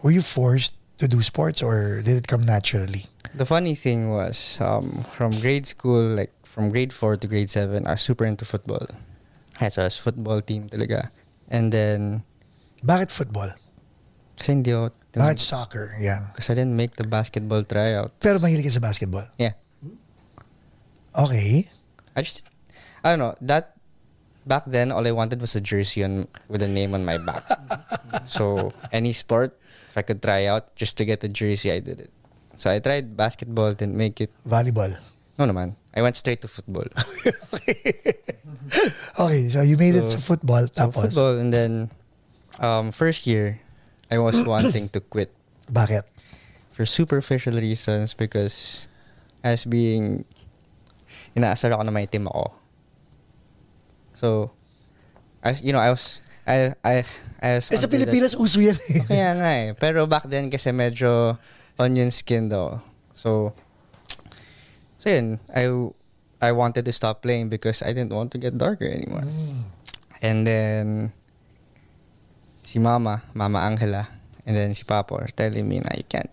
Were 0.03 0.11
you 0.11 0.21
forced 0.21 0.75
to 0.99 1.07
do 1.07 1.23
sports 1.23 1.63
or 1.63 2.03
did 2.03 2.19
it 2.19 2.27
come 2.27 2.43
naturally? 2.43 3.07
The 3.33 3.47
funny 3.47 3.75
thing 3.75 4.11
was, 4.11 4.59
um, 4.61 5.07
from 5.17 5.33
grade 5.41 5.65
school, 5.67 6.03
like 6.19 6.35
from 6.45 6.69
grade 6.69 6.93
4 6.93 7.17
to 7.17 7.27
grade 7.27 7.49
7, 7.49 7.87
I 7.87 7.97
was 7.97 8.03
super 8.03 8.27
into 8.27 8.45
football. 8.45 8.85
Kaya 9.57 9.71
so 9.71 9.83
I 9.83 9.89
was 9.89 9.97
football 9.97 10.43
team 10.43 10.69
talaga. 10.69 11.09
And 11.49 11.73
then, 11.73 12.25
Bakit 12.85 13.09
football? 13.15 13.55
kasi 14.37 14.59
hindi 14.59 14.75
ako, 14.75 14.91
Bakit 15.21 15.38
soccer? 15.38 15.92
Yeah. 16.00 16.33
Because 16.33 16.49
I 16.49 16.54
didn't 16.54 16.76
make 16.76 16.97
the 16.97 17.04
basketball 17.04 17.64
tryout. 17.64 18.16
Pero 18.21 18.38
mahilig 18.40 18.64
ka 18.64 18.73
sa 18.73 18.81
basketball. 18.81 19.28
Yeah. 19.37 19.61
Okay. 21.12 21.69
I 22.16 22.23
just, 22.25 22.49
I 23.04 23.12
don't 23.12 23.21
know, 23.21 23.35
that, 23.45 23.76
back 24.47 24.64
then, 24.64 24.92
all 24.92 25.04
I 25.04 25.12
wanted 25.12 25.40
was 25.40 25.54
a 25.54 25.61
jersey 25.61 26.04
on, 26.04 26.28
with 26.49 26.62
a 26.62 26.69
name 26.69 26.95
on 26.95 27.04
my 27.04 27.19
back. 27.21 27.45
so, 28.26 28.73
any 28.92 29.12
sport, 29.12 29.59
if 29.90 29.99
I 29.99 30.02
could 30.02 30.23
try 30.23 30.47
out, 30.47 30.75
just 30.76 30.97
to 30.97 31.04
get 31.04 31.23
a 31.25 31.28
jersey, 31.28 31.73
I 31.73 31.81
did 31.81 32.00
it. 32.00 32.11
So, 32.57 32.71
I 32.71 32.78
tried 32.78 33.16
basketball, 33.16 33.73
didn't 33.75 33.97
make 33.97 34.21
it. 34.21 34.33
Volleyball. 34.49 34.97
No 35.38 35.45
naman. 35.45 35.76
I 35.95 36.00
went 36.00 36.16
straight 36.16 36.40
to 36.40 36.49
football. 36.49 36.88
Okay, 39.19 39.49
so 39.50 39.61
you 39.61 39.76
made 39.76 39.95
it 39.95 40.09
to 40.11 40.19
football. 40.19 40.66
So 40.73 40.88
Tapos, 40.88 41.12
football 41.12 41.38
and 41.38 41.52
then 41.52 41.90
um, 42.59 42.90
first 42.90 43.26
year 43.26 43.61
I 44.12 44.21
was 44.21 44.37
wanting 44.45 44.92
to 44.92 45.00
quit 45.00 45.33
bakit? 45.73 46.04
for 46.73 46.85
superficial 46.85 47.57
reasons 47.57 48.12
because 48.12 48.88
as 49.40 49.64
being 49.64 50.25
inaasar 51.33 51.73
ako 51.73 51.85
na 51.85 51.92
may 51.92 52.04
team 52.04 52.28
ako. 52.28 52.52
So 54.12 54.28
I 55.45 55.57
you 55.61 55.73
know 55.73 55.81
I 55.81 55.90
was 55.92 56.21
I 56.45 56.73
I 56.81 57.04
I 57.40 57.61
was 57.61 57.69
Eh, 57.69 57.76
sa 57.76 57.85
under 57.85 57.88
that- 57.88 58.09
Pilipinas, 58.09 58.33
uso 58.37 58.61
yan 58.61 58.76
eh. 58.88 59.04
Kaya 59.04 59.31
nga 59.37 59.50
eh. 59.52 59.69
Pero 59.76 60.04
back 60.09 60.28
then 60.28 60.49
kasi 60.49 60.73
medyo 60.73 61.37
onion 61.76 62.09
skin 62.09 62.49
daw. 62.49 62.81
So 63.12 63.52
So 64.97 65.11
yun, 65.11 65.42
I 65.50 65.66
I 66.38 66.54
wanted 66.54 66.87
to 66.87 66.95
stop 66.95 67.26
playing 67.26 67.50
because 67.50 67.83
I 67.83 67.90
didn't 67.90 68.14
want 68.14 68.31
to 68.33 68.38
get 68.38 68.54
darker 68.54 68.87
anymore. 68.87 69.26
Mm. 69.26 69.66
And 70.23 70.38
then, 70.47 70.87
si 72.62 72.78
Mama, 72.78 73.23
Mama 73.35 73.66
Angela, 73.66 74.09
and 74.47 74.57
then 74.57 74.75
si 74.75 74.83
Papa 74.87 75.14
are 75.19 75.31
telling 75.31 75.66
me 75.69 75.83
na 75.83 75.90
you 75.99 76.07
can't. 76.07 76.31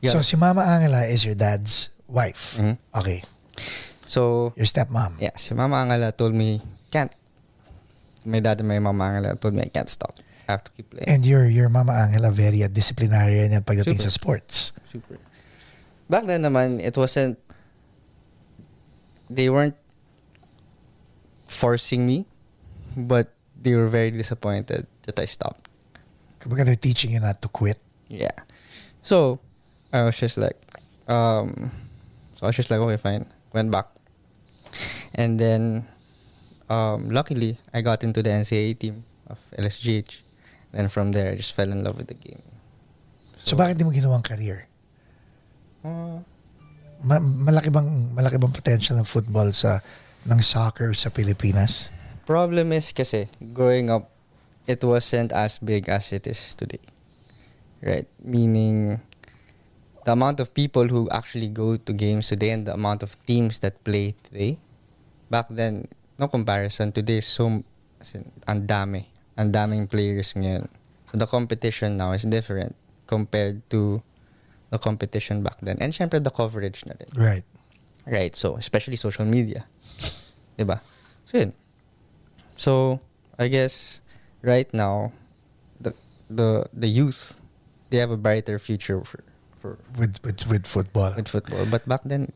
You 0.00 0.10
So 0.10 0.22
si 0.22 0.36
Mama 0.36 0.64
Angela 0.64 1.04
is 1.06 1.24
your 1.24 1.36
dad's 1.36 1.90
wife. 2.08 2.56
Mhm. 2.56 2.76
Okay. 2.96 3.22
so, 4.08 4.52
Your 4.56 4.64
stepmom. 4.64 5.20
yeah, 5.20 5.36
si 5.36 5.52
Mama 5.52 5.84
Angela 5.84 6.12
told 6.12 6.32
me, 6.32 6.64
can't. 6.88 7.12
My 8.24 8.40
dad 8.40 8.60
and 8.60 8.68
my 8.68 8.80
Mama 8.80 9.04
Angela 9.12 9.36
told 9.36 9.54
me 9.54 9.62
I 9.62 9.70
can't 9.70 9.88
stop. 9.88 10.16
I 10.48 10.56
have 10.56 10.64
to 10.64 10.72
keep 10.72 10.88
playing. 10.88 11.04
And 11.08 11.20
your 11.28 11.44
your 11.44 11.68
Mama 11.68 11.92
Angela 11.92 12.32
very 12.32 12.64
uh, 12.64 12.72
disciplinarian 12.72 13.52
yan 13.52 13.62
pagdating 13.68 14.00
Super. 14.00 14.08
sa 14.08 14.12
sports. 14.12 14.72
Super. 14.88 15.20
Back 16.08 16.24
then 16.24 16.40
naman, 16.40 16.80
it 16.80 16.96
wasn't, 16.96 17.36
they 19.28 19.52
weren't 19.52 19.76
forcing 21.44 22.08
me, 22.08 22.24
but 22.96 23.36
they 23.60 23.76
were 23.76 23.92
very 23.92 24.08
disappointed 24.08 24.88
that 25.08 25.16
I 25.16 25.24
stopped. 25.24 25.64
Kumbaga 26.38 26.68
they're 26.68 26.78
teaching 26.78 27.16
you 27.16 27.20
not 27.20 27.40
to 27.40 27.48
quit. 27.48 27.80
Yeah. 28.12 28.36
So 29.02 29.40
I 29.92 30.04
was 30.04 30.20
just 30.20 30.36
like, 30.36 30.60
um, 31.08 31.72
so 32.36 32.44
I 32.44 32.52
was 32.52 32.56
just 32.56 32.70
like, 32.70 32.78
okay, 32.78 33.00
fine. 33.00 33.24
Went 33.56 33.72
back, 33.72 33.88
and 35.16 35.40
then, 35.40 35.88
um, 36.68 37.08
luckily 37.08 37.56
I 37.72 37.80
got 37.80 38.04
into 38.04 38.20
the 38.22 38.28
NCAA 38.28 38.78
team 38.78 39.08
of 39.26 39.40
LSGH. 39.56 40.28
And 40.68 40.92
from 40.92 41.16
there, 41.16 41.32
I 41.32 41.36
just 41.40 41.56
fell 41.56 41.72
in 41.72 41.80
love 41.80 41.96
with 41.96 42.12
the 42.12 42.18
game. 42.20 42.44
So, 43.40 43.56
bakit 43.56 43.80
di 43.80 43.88
mo 43.88 43.90
ginawang 43.90 44.20
career? 44.20 44.68
Uh, 45.80 46.20
Ma- 47.00 47.22
malaki 47.22 47.72
bang 47.72 48.12
malaki 48.12 48.36
bang 48.36 48.52
potential 48.52 49.00
ng 49.00 49.08
football 49.08 49.48
sa 49.54 49.80
ng 50.28 50.42
soccer 50.44 50.92
sa 50.92 51.08
Pilipinas? 51.08 51.88
problem 52.28 52.76
is 52.76 52.92
kasi 52.92 53.24
growing 53.56 53.88
up, 53.88 54.12
it 54.68 54.84
wasn't 54.84 55.32
as 55.32 55.56
big 55.58 55.88
as 55.88 56.12
it 56.12 56.28
is 56.28 56.54
today. 56.54 56.84
Right? 57.80 58.06
Meaning, 58.20 59.00
the 60.04 60.12
amount 60.12 60.38
of 60.38 60.52
people 60.52 60.86
who 60.86 61.08
actually 61.08 61.48
go 61.48 61.80
to 61.80 61.92
games 61.92 62.28
today 62.28 62.52
and 62.52 62.68
the 62.68 62.74
amount 62.76 63.02
of 63.02 63.16
teams 63.24 63.60
that 63.64 63.82
play 63.82 64.14
today, 64.22 64.60
back 65.32 65.48
then, 65.48 65.88
no 66.20 66.28
comparison. 66.28 66.92
Today, 66.92 67.24
so, 67.24 67.64
ang 68.46 68.68
dami. 68.68 69.08
Ang 69.40 69.50
daming 69.50 69.88
players 69.88 70.36
ngayon. 70.36 70.68
So, 71.10 71.16
the 71.16 71.26
competition 71.26 71.96
now 71.96 72.12
is 72.12 72.28
different 72.28 72.76
compared 73.08 73.64
to 73.72 74.02
the 74.68 74.76
competition 74.78 75.42
back 75.42 75.56
then. 75.64 75.78
And 75.80 75.96
syempre, 75.96 76.22
the 76.22 76.30
coverage 76.30 76.84
na 76.84 76.92
rin. 77.00 77.08
Right. 77.16 77.46
Right. 78.04 78.36
So, 78.36 78.60
especially 78.60 79.00
social 79.00 79.24
media. 79.24 79.64
'Di 80.58 80.64
ba? 80.66 80.84
So, 81.24 81.38
yun. 81.40 81.52
So, 82.58 82.72
I 83.38 83.46
guess 83.46 84.02
right 84.42 84.68
now 84.72 85.12
the 85.80 85.94
the 86.30 86.66
the 86.72 86.88
youth 86.88 87.40
they 87.90 87.98
have 87.98 88.10
a 88.10 88.20
brighter 88.20 88.58
future 88.58 89.02
for 89.02 89.24
for 89.58 89.78
With 89.98 90.22
with 90.22 90.46
with 90.46 90.64
football. 90.66 91.14
with 91.18 91.26
football. 91.28 91.66
But 91.66 91.88
back 91.88 92.02
then 92.06 92.30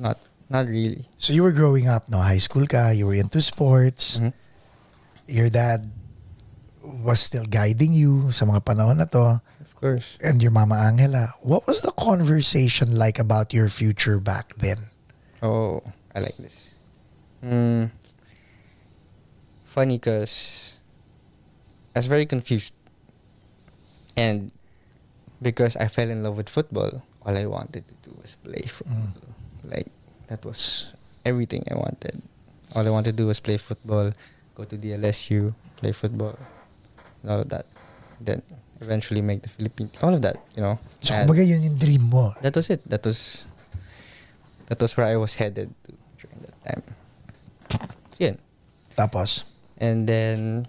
not 0.00 0.16
not 0.48 0.66
really. 0.66 1.04
So 1.20 1.32
you 1.36 1.42
were 1.44 1.52
growing 1.54 1.86
up, 1.86 2.08
no? 2.08 2.18
High 2.24 2.40
school 2.42 2.64
ka, 2.66 2.90
you 2.90 3.06
were 3.06 3.14
into 3.18 3.42
sports. 3.44 4.16
Mhm. 4.18 4.32
Your 5.30 5.50
dad 5.52 5.92
was 6.82 7.20
still 7.20 7.44
guiding 7.46 7.92
you 7.92 8.32
sa 8.32 8.48
mga 8.48 8.64
panahon 8.64 8.98
na 8.98 9.06
to. 9.14 9.44
Of 9.62 9.76
course. 9.76 10.16
And 10.24 10.40
your 10.42 10.50
mama 10.50 10.74
Angela. 10.80 11.36
What 11.44 11.68
was 11.68 11.84
the 11.84 11.92
conversation 11.94 12.96
like 12.98 13.20
about 13.20 13.52
your 13.52 13.68
future 13.68 14.18
back 14.18 14.56
then? 14.58 14.88
Oh, 15.44 15.84
I 16.16 16.20
like 16.24 16.36
this. 16.40 16.74
Hmm. 17.44 17.92
Funny 19.64 19.98
because 20.02 20.79
I 21.94 21.98
was 21.98 22.06
very 22.06 22.26
confused. 22.26 22.72
And 24.16 24.52
because 25.42 25.76
I 25.76 25.88
fell 25.88 26.08
in 26.10 26.22
love 26.22 26.36
with 26.36 26.48
football, 26.48 27.02
all 27.24 27.36
I 27.36 27.46
wanted 27.46 27.84
to 27.88 27.94
do 28.02 28.16
was 28.20 28.36
play 28.44 28.62
mm. 28.62 28.70
football. 28.70 29.34
Like, 29.64 29.88
that 30.28 30.44
was 30.44 30.92
everything 31.24 31.64
I 31.70 31.74
wanted. 31.74 32.22
All 32.74 32.86
I 32.86 32.90
wanted 32.90 33.16
to 33.16 33.22
do 33.24 33.26
was 33.26 33.40
play 33.40 33.56
football, 33.56 34.12
go 34.54 34.64
to 34.64 34.76
the 34.76 34.92
LSU, 34.92 35.54
play 35.76 35.92
football, 35.92 36.38
and 37.22 37.30
all 37.32 37.40
of 37.40 37.48
that. 37.50 37.66
Then 38.20 38.42
eventually 38.80 39.20
make 39.22 39.42
the 39.42 39.48
Philippines, 39.48 39.92
all 40.02 40.14
of 40.14 40.22
that, 40.22 40.36
you 40.56 40.62
know. 40.62 40.78
So 41.02 41.14
kumbaga 41.14 41.44
yun 41.44 41.62
yung 41.62 41.76
dream 41.76 42.08
mo. 42.08 42.34
that 42.40 42.56
was 42.56 42.70
it. 42.70 42.84
That 42.88 43.04
was 43.04 43.46
that 44.68 44.80
was 44.80 44.96
where 44.96 45.06
I 45.06 45.16
was 45.16 45.36
headed 45.36 45.72
to 45.84 45.90
during 46.20 46.40
that 46.44 46.56
time. 46.64 46.82
So 48.12 48.18
yun. 48.24 48.36
Tapos, 48.96 49.44
And 49.80 50.04
then 50.04 50.66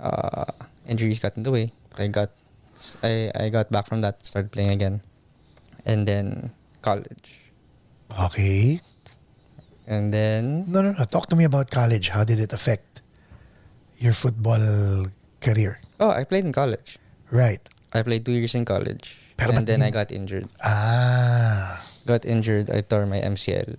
uh, 0.00 0.48
injuries 0.88 1.18
got 1.20 1.36
in 1.36 1.44
the 1.44 1.52
way. 1.52 1.72
I 1.96 2.08
got 2.08 2.32
I 3.04 3.30
I 3.36 3.48
got 3.52 3.68
back 3.70 3.86
from 3.86 4.00
that, 4.00 4.24
started 4.26 4.50
playing 4.52 4.72
again. 4.72 5.00
And 5.84 6.04
then 6.08 6.52
college. 6.82 7.36
okay. 8.10 8.80
And 9.90 10.12
then 10.14 10.64
No, 10.70 10.82
no, 10.82 10.92
no. 10.92 11.04
Talk 11.04 11.28
to 11.32 11.36
me 11.36 11.44
about 11.44 11.70
college. 11.70 12.10
How 12.10 12.22
did 12.24 12.38
it 12.38 12.52
affect 12.52 13.00
your 13.98 14.12
football 14.12 15.06
career? 15.40 15.78
oh, 16.00 16.10
I 16.10 16.24
played 16.24 16.44
in 16.44 16.52
college. 16.52 16.96
Right. 17.30 17.60
I 17.92 18.02
played 18.02 18.24
two 18.24 18.32
years 18.32 18.54
in 18.54 18.64
college. 18.64 19.18
Pero 19.36 19.52
and 19.56 19.66
then 19.66 19.82
I 19.82 19.90
got 19.90 20.12
injured. 20.12 20.46
Ah. 20.62 21.80
Got 22.06 22.24
injured. 22.24 22.70
I 22.70 22.80
tore 22.84 23.04
my 23.06 23.20
MCL. 23.20 23.76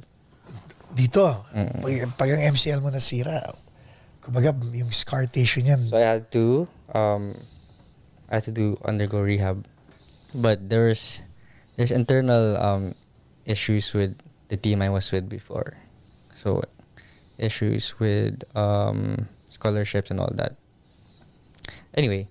Dito, 0.91 1.45
Mm. 1.55 1.79
pag, 1.81 1.93
pag 2.19 2.29
ang 2.35 2.41
MCL 2.51 2.83
mo 2.83 2.91
nasira, 2.91 3.55
kumbaga 4.21 4.53
yung 4.71 4.93
scar 4.93 5.25
tissue 5.25 5.65
niyan. 5.65 5.81
So 5.81 5.97
I 5.97 6.05
had 6.05 6.29
to 6.37 6.69
um 6.93 7.35
I 8.29 8.39
had 8.39 8.45
to 8.47 8.55
do 8.55 8.77
undergo 8.85 9.19
rehab. 9.19 9.65
But 10.31 10.69
there's 10.69 11.25
there's 11.75 11.91
internal 11.91 12.55
um 12.55 12.95
issues 13.43 13.91
with 13.91 14.15
the 14.47 14.55
team 14.55 14.79
I 14.79 14.89
was 14.93 15.09
with 15.11 15.27
before. 15.27 15.81
So 16.37 16.61
issues 17.41 17.97
with 17.99 18.45
um 18.55 19.27
scholarships 19.49 20.13
and 20.13 20.21
all 20.21 20.31
that. 20.37 20.55
Anyway, 21.91 22.29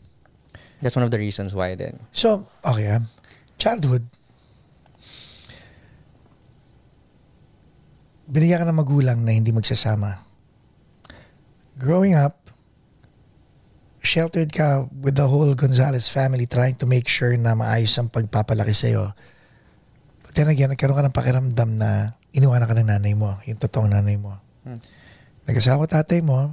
that's 0.80 0.96
one 0.96 1.04
of 1.04 1.10
the 1.10 1.20
reasons 1.20 1.52
why 1.52 1.74
then. 1.74 2.00
So, 2.12 2.48
okay 2.64 2.88
ah. 2.96 3.04
Childhood. 3.60 4.08
Binigyan 8.30 8.64
ka 8.64 8.66
ng 8.70 8.78
magulang 8.78 9.20
na 9.20 9.36
hindi 9.36 9.52
magsasama. 9.52 10.29
Growing 11.80 12.12
up, 12.12 12.52
sheltered 14.04 14.52
ka 14.52 14.84
with 14.92 15.16
the 15.16 15.24
whole 15.24 15.56
Gonzalez 15.56 16.12
family 16.12 16.44
trying 16.44 16.76
to 16.76 16.84
make 16.84 17.08
sure 17.08 17.32
na 17.40 17.56
maayos 17.56 17.96
ang 17.96 18.12
pagpapalaki 18.12 18.76
sa'yo. 18.76 19.16
But 20.20 20.36
then 20.36 20.52
again, 20.52 20.68
nagkaroon 20.68 21.00
ka 21.00 21.04
ng 21.08 21.16
pakiramdam 21.16 21.80
na 21.80 22.20
iniwanan 22.36 22.68
ka 22.68 22.76
ng 22.76 22.88
nanay 22.92 23.16
mo, 23.16 23.40
yung 23.48 23.56
totoong 23.56 23.96
nanay 23.96 24.20
mo. 24.20 24.36
Hmm. 24.60 24.76
Nag-asawa 25.48 25.88
tatay 25.88 26.20
mo, 26.20 26.52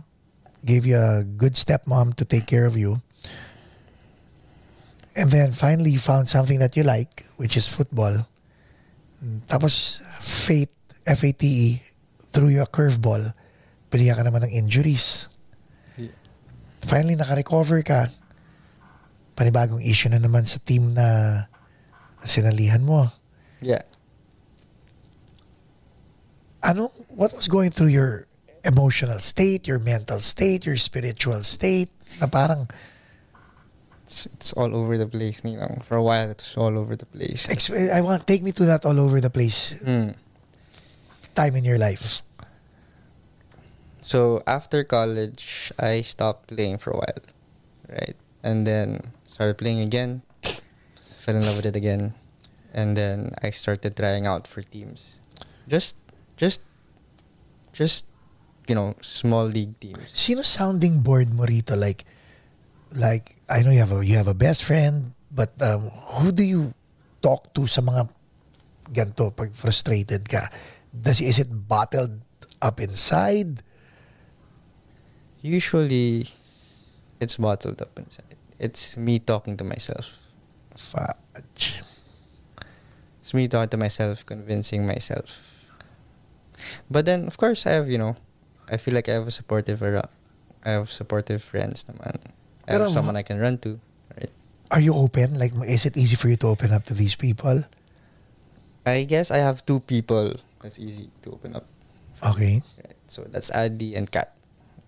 gave 0.63 0.87
you 0.87 0.95
a 0.95 1.27
good 1.27 1.59
stepmom 1.59 2.15
to 2.15 2.23
take 2.23 2.47
care 2.47 2.63
of 2.63 2.79
you. 2.79 3.03
And 5.11 5.27
then 5.27 5.51
finally 5.51 5.91
you 5.91 5.99
found 5.99 6.31
something 6.31 6.63
that 6.63 6.79
you 6.79 6.87
like, 6.87 7.27
which 7.35 7.59
is 7.59 7.67
football. 7.67 8.23
Tapos 9.49 9.99
fate, 10.21 10.71
F-A-T-E, 11.03 11.81
threw 12.31 12.47
you 12.47 12.61
a 12.61 12.69
curveball. 12.69 13.33
Binigyan 13.87 14.19
ka 14.19 14.23
naman 14.23 14.43
ng 14.47 14.53
injuries. 14.53 15.27
Finally, 16.83 17.15
naka-recover 17.15 17.83
ka. 17.83 18.07
Panibagong 19.35 19.83
issue 19.83 20.07
na 20.07 20.19
naman 20.19 20.47
sa 20.47 20.59
team 20.59 20.95
na 20.95 21.45
sinalihan 22.23 22.79
mo. 22.83 23.11
Yeah. 23.59 23.83
Ano, 26.63 26.91
what 27.11 27.35
was 27.35 27.47
going 27.47 27.71
through 27.71 27.91
your 27.93 28.27
emotional 28.65 29.19
state, 29.19 29.67
your 29.67 29.79
mental 29.79 30.19
state, 30.19 30.65
your 30.65 30.75
spiritual 30.77 31.43
state? 31.43 31.91
Na 32.19 32.27
parang, 32.27 32.67
It's, 34.07 34.23
it's 34.39 34.53
all 34.55 34.71
over 34.71 34.95
the 34.97 35.05
place. 35.07 35.43
You 35.43 35.59
know, 35.59 35.79
for 35.83 35.99
a 35.99 36.03
while 36.03 36.31
it 36.31 36.39
was 36.39 36.55
all 36.55 36.77
over 36.79 36.95
the 36.95 37.05
place. 37.05 37.43
I 37.91 37.99
want, 37.99 38.23
take 38.25 38.39
me 38.41 38.51
to 38.55 38.63
that 38.71 38.85
all 38.87 38.95
over 38.99 39.19
the 39.19 39.29
place 39.29 39.75
Mm. 39.83 40.15
time 41.35 41.55
in 41.59 41.67
your 41.67 41.77
life. 41.77 42.23
So 44.07 44.39
after 44.47 44.87
college, 44.87 45.75
I 45.75 45.99
stopped 45.99 46.55
playing 46.55 46.79
for 46.79 46.95
a 46.95 47.03
while, 47.03 47.23
right? 47.91 48.15
And 48.39 48.63
then 48.63 49.11
started 49.27 49.59
playing 49.59 49.83
again, 49.83 50.23
fell 51.19 51.35
in 51.35 51.43
love 51.43 51.59
with 51.59 51.67
it 51.67 51.75
again, 51.75 52.15
and 52.71 52.95
then 52.95 53.35
I 53.43 53.51
started 53.51 53.99
trying 53.99 54.23
out 54.23 54.47
for 54.47 54.63
teams, 54.63 55.19
just, 55.67 55.99
just, 56.39 56.63
just, 57.75 58.07
you 58.71 58.79
know, 58.79 58.95
small 59.03 59.43
league 59.43 59.75
teams. 59.83 60.07
Sino 60.07 60.39
sounding 60.39 61.03
board 61.03 61.35
mo 61.35 61.43
rito? 61.43 61.75
Like, 61.75 62.07
like 62.95 63.35
I 63.51 63.59
know 63.59 63.75
you 63.75 63.83
have 63.83 63.91
a 63.91 63.99
you 64.07 64.15
have 64.15 64.31
a 64.31 64.37
best 64.39 64.63
friend, 64.63 65.19
but 65.35 65.51
um, 65.59 65.91
who 66.23 66.31
do 66.31 66.47
you 66.47 66.71
talk 67.19 67.51
to 67.59 67.67
sa 67.67 67.83
mga 67.83 68.07
ganto 68.87 69.35
pag 69.35 69.51
frustrated 69.51 70.31
ka? 70.31 70.47
Does 70.95 71.19
is 71.19 71.43
it 71.43 71.51
bottled 71.51 72.23
up 72.63 72.79
inside? 72.79 73.66
Usually, 75.41 76.29
it's 77.19 77.37
bottled 77.37 77.81
up 77.81 77.97
inside. 77.97 78.35
It's 78.59 78.97
me 78.97 79.19
talking 79.19 79.57
to 79.57 79.63
myself. 79.63 80.17
Fudge. 80.75 81.81
It's 83.19 83.33
me 83.33 83.47
talking 83.47 83.69
to 83.69 83.77
myself, 83.77 84.25
convincing 84.25 84.85
myself. 84.87 85.65
But 86.89 87.05
then, 87.05 87.27
of 87.27 87.37
course, 87.37 87.65
I 87.67 87.71
have, 87.71 87.89
you 87.89 87.97
know, 87.97 88.15
I 88.69 88.77
feel 88.77 88.93
like 88.93 89.09
I 89.09 89.13
have 89.13 89.27
a 89.27 89.31
supportive, 89.31 89.83
I 89.83 90.69
have 90.69 90.91
supportive 90.91 91.43
friends 91.43 91.85
naman. 91.85 92.31
I 92.67 92.73
have 92.73 92.89
someone 92.89 93.15
I 93.15 93.23
can 93.23 93.39
run 93.39 93.57
to, 93.59 93.79
right? 94.15 94.31
Are 94.71 94.79
you 94.79 94.93
open? 94.93 95.39
Like, 95.39 95.53
is 95.65 95.85
it 95.85 95.95
easy 95.97 96.15
for 96.15 96.27
you 96.29 96.35
to 96.37 96.47
open 96.47 96.71
up 96.73 96.85
to 96.85 96.93
these 96.93 97.15
people? 97.15 97.63
I 98.85 99.03
guess 99.03 99.31
I 99.31 99.37
have 99.37 99.65
two 99.65 99.81
people 99.81 100.35
that's 100.61 100.79
easy 100.79 101.09
to 101.23 101.31
open 101.31 101.55
up. 101.55 101.65
Okay. 102.23 102.61
Right? 102.79 102.95
So 103.07 103.27
that's 103.27 103.51
Adi 103.51 103.95
and 103.95 104.11
Kat. 104.11 104.36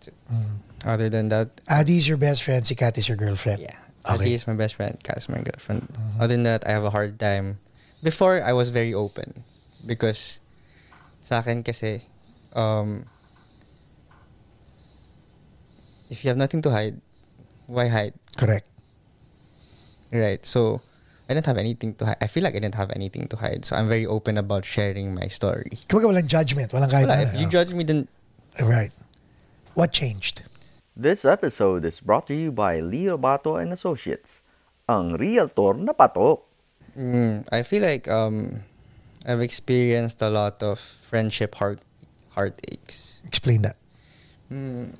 It. 0.08 0.14
Mm. 0.32 0.64
Other 0.86 1.10
than 1.10 1.30
that, 1.30 1.50
Adi 1.68 1.98
is 1.98 2.08
your 2.08 2.18
best 2.18 2.44
friend, 2.44 2.66
si 2.66 2.76
Kat 2.76 2.98
is 2.98 3.08
your 3.08 3.18
girlfriend. 3.18 3.62
yeah. 3.62 3.76
Okay. 4.08 4.32
Aji 4.32 4.36
is 4.36 4.48
my 4.48 4.56
best 4.56 4.76
friend, 4.76 4.98
Kat 5.04 5.18
is 5.18 5.28
my 5.28 5.42
girlfriend. 5.44 5.86
Other 6.20 6.34
than 6.34 6.44
that, 6.44 6.66
I 6.66 6.72
have 6.72 6.84
a 6.84 6.90
hard 6.90 7.20
time. 7.20 7.60
Before, 8.02 8.42
I 8.42 8.54
was 8.54 8.70
very 8.72 8.94
open. 8.94 9.44
Because 9.86 10.40
sa 11.22 11.40
akin 11.40 11.64
kasi, 11.64 12.08
um, 12.56 13.06
if 16.10 16.24
you 16.24 16.30
have 16.30 16.38
nothing 16.38 16.62
to 16.64 16.72
hide, 16.72 17.00
why 17.68 17.88
hide? 17.88 18.14
Correct. 18.38 18.68
Right. 20.12 20.44
So 20.46 20.82
I 21.30 21.36
didn't 21.36 21.46
have 21.46 21.58
anything 21.58 21.94
to 22.02 22.06
hide. 22.08 22.18
I 22.22 22.28
feel 22.28 22.44
like 22.44 22.56
I 22.56 22.60
didn't 22.60 22.76
have 22.76 22.92
anything 22.96 23.28
to 23.28 23.38
hide. 23.38 23.64
So 23.66 23.76
I'm 23.76 23.88
very 23.88 24.06
open 24.06 24.38
about 24.38 24.66
sharing 24.66 25.14
my 25.14 25.28
story. 25.28 25.78
Kumbaga 25.88 26.10
walang 26.10 26.28
judgment, 26.28 26.72
walang 26.72 26.90
kahit 26.90 27.06
Wala, 27.06 27.22
if 27.22 27.36
you 27.38 27.46
judge 27.48 27.74
me, 27.76 27.84
then 27.84 28.08
Right. 28.60 28.92
What 29.74 29.94
changed? 29.94 30.42
This 30.96 31.24
episode 31.24 31.86
is 31.86 32.02
brought 32.02 32.28
to 32.28 32.36
you 32.36 32.52
by 32.52 32.80
Leo 32.82 33.18
Bato 33.18 33.62
and 33.62 33.72
Associates, 33.72 34.42
ang 34.90 35.16
realtor 35.16 35.78
na 35.78 35.94
patok. 35.94 36.42
mm, 36.98 37.46
I 37.54 37.62
feel 37.62 37.86
like 37.86 38.10
um, 38.10 38.66
I've 39.26 39.42
experienced 39.42 40.22
a 40.22 40.30
lot 40.30 40.64
of 40.66 40.80
friendship 40.80 41.56
heart 41.62 41.86
heartaches. 42.34 43.22
Explain 43.24 43.62
that. 43.62 43.78
Mm, 44.52 44.98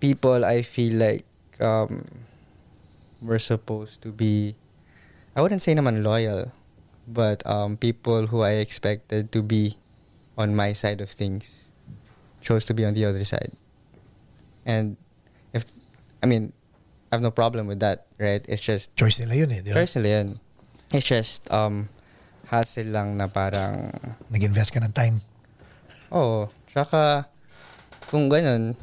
people, 0.00 0.44
I 0.44 0.62
feel 0.62 0.96
like 0.96 1.28
um, 1.60 2.08
we're 3.20 3.38
supposed 3.38 4.00
to 4.02 4.10
be. 4.10 4.56
I 5.36 5.44
wouldn't 5.44 5.60
say 5.60 5.76
naman 5.76 6.02
loyal, 6.02 6.50
but 7.06 7.44
um, 7.44 7.76
people 7.76 8.32
who 8.32 8.40
I 8.40 8.58
expected 8.64 9.30
to 9.36 9.44
be 9.44 9.76
on 10.40 10.56
my 10.56 10.72
side 10.72 11.04
of 11.04 11.12
things 11.12 11.68
chose 12.40 12.64
to 12.66 12.74
be 12.74 12.84
on 12.84 12.94
the 12.96 13.04
other 13.04 13.22
side. 13.22 13.52
And 14.66 14.98
if 15.54 15.64
I 16.20 16.26
mean, 16.26 16.50
I 17.08 17.16
have 17.16 17.22
no 17.22 17.30
problem 17.30 17.70
with 17.70 17.78
that, 17.80 18.10
right? 18.18 18.42
It's 18.50 18.60
just 18.60 18.90
Choice 18.98 19.22
nila 19.22 19.46
yun 19.46 19.50
eh, 19.54 19.60
di 19.62 19.70
ba? 19.70 19.78
choice 19.78 19.94
nila 19.96 20.10
yun. 20.10 20.28
It's 20.90 21.06
just 21.06 21.46
um 21.54 21.86
hassle 22.50 22.90
lang 22.90 23.14
na 23.18 23.30
parang 23.30 23.94
Nag-invest 24.30 24.74
ka 24.74 24.82
ng 24.82 24.90
time. 24.90 25.22
Oo. 26.10 26.50
Tsaka, 26.70 27.30
kung 28.10 28.26
ganun, 28.30 28.74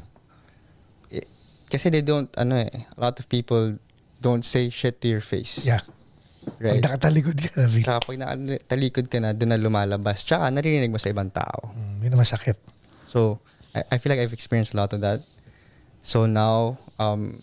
eh, 1.07 1.27
kasi 1.67 1.87
they 1.87 2.03
don't, 2.03 2.27
ano 2.35 2.59
eh, 2.59 2.87
a 2.95 2.99
lot 2.99 3.15
of 3.19 3.27
people 3.27 3.79
don't 4.19 4.43
say 4.43 4.67
shit 4.67 4.99
to 5.03 5.07
your 5.07 5.23
face. 5.23 5.63
Yeah. 5.63 5.83
Right? 6.59 6.83
Pag 6.83 6.99
nakatalikod 6.99 7.39
ka 7.39 7.49
na, 7.55 7.67
Vic, 7.71 7.83
Tsaka 7.87 7.99
pag 8.03 8.17
nakatalikod 8.19 9.05
ka 9.07 9.17
na, 9.23 9.31
doon 9.31 9.51
na 9.55 9.59
lumalabas. 9.59 10.27
Tsaka 10.27 10.51
naririnig 10.51 10.91
mo 10.91 10.99
sa 10.99 11.11
ibang 11.11 11.31
tao. 11.31 11.71
mm, 11.71 12.03
yun 12.03 12.11
ang 12.11 12.23
masakit. 12.23 12.59
So, 13.07 13.39
I, 13.71 13.95
I 13.95 13.95
feel 13.99 14.11
like 14.11 14.19
I've 14.19 14.35
experienced 14.35 14.75
a 14.75 14.79
lot 14.79 14.91
of 14.91 14.99
that. 14.99 15.23
So 16.03 16.27
now, 16.27 16.77
um, 16.99 17.41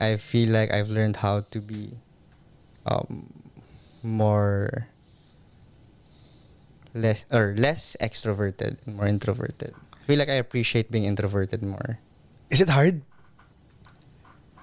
I 0.00 0.16
feel 0.16 0.48
like 0.48 0.72
I've 0.72 0.88
learned 0.88 1.20
how 1.20 1.44
to 1.52 1.60
be 1.60 1.92
um, 2.88 3.28
more 4.02 4.88
less 6.96 7.28
or 7.30 7.54
less 7.56 7.96
extroverted 8.00 8.80
and 8.86 8.96
more 8.96 9.06
introverted. 9.06 9.76
I 9.92 10.02
feel 10.08 10.18
like 10.18 10.32
I 10.32 10.40
appreciate 10.40 10.90
being 10.90 11.04
introverted 11.04 11.62
more. 11.62 12.00
Is 12.48 12.60
it 12.60 12.72
hard? 12.72 13.02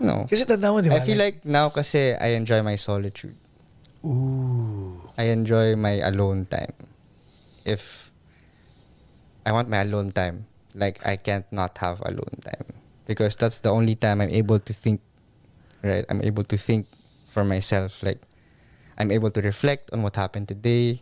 No. 0.01 0.25
Kasi 0.25 0.43
tanda 0.45 0.73
mo, 0.73 0.81
di 0.81 0.89
ba? 0.89 0.97
I 0.97 1.05
feel 1.05 1.21
like 1.21 1.45
now 1.45 1.69
kasi 1.69 2.17
I 2.17 2.33
enjoy 2.33 2.65
my 2.65 2.75
solitude. 2.75 3.38
Ooh. 4.03 4.97
I 5.15 5.29
enjoy 5.29 5.77
my 5.77 6.01
alone 6.01 6.49
time. 6.49 6.73
If 7.63 8.12
I 9.45 9.53
want 9.53 9.69
my 9.69 9.86
alone 9.86 10.09
time, 10.09 10.49
like 10.75 11.05
I 11.05 11.15
can't 11.15 11.45
not 11.51 11.77
have 11.79 12.01
alone 12.01 12.39
time 12.43 12.65
because 13.05 13.36
that's 13.36 13.59
the 13.59 13.69
only 13.69 13.95
time 13.95 14.21
I'm 14.21 14.31
able 14.31 14.59
to 14.59 14.73
think. 14.73 15.01
Right, 15.83 16.05
I'm 16.07 16.23
able 16.23 16.43
to 16.45 16.57
think 16.57 16.88
for 17.27 17.43
myself. 17.43 18.01
Like 18.03 18.21
I'm 18.97 19.12
able 19.12 19.31
to 19.31 19.41
reflect 19.41 19.91
on 19.91 20.01
what 20.01 20.15
happened 20.15 20.47
today, 20.47 21.01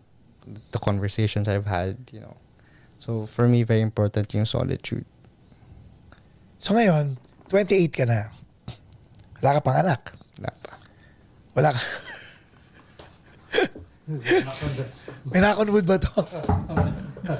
the 0.71 0.79
conversations 0.79 1.47
I've 1.47 1.67
had. 1.67 1.97
You 2.11 2.21
know, 2.21 2.35
so 2.99 3.25
for 3.25 3.47
me, 3.47 3.63
very 3.63 3.81
important 3.81 4.33
yung 4.33 4.45
solitude. 4.45 5.05
So 6.59 6.73
ngayon, 6.73 7.17
28 7.49 7.93
ka 7.93 8.05
na. 8.05 8.29
Wala 9.41 9.57
ka 9.57 9.61
pang 9.65 9.77
anak. 9.81 10.13
Wala 10.37 10.51
pa. 10.61 10.73
Wala 11.57 11.69
ka. 11.73 11.81
May 15.31 15.41
nakonwood 15.41 15.85
ba 15.85 15.97
to? 15.97 16.21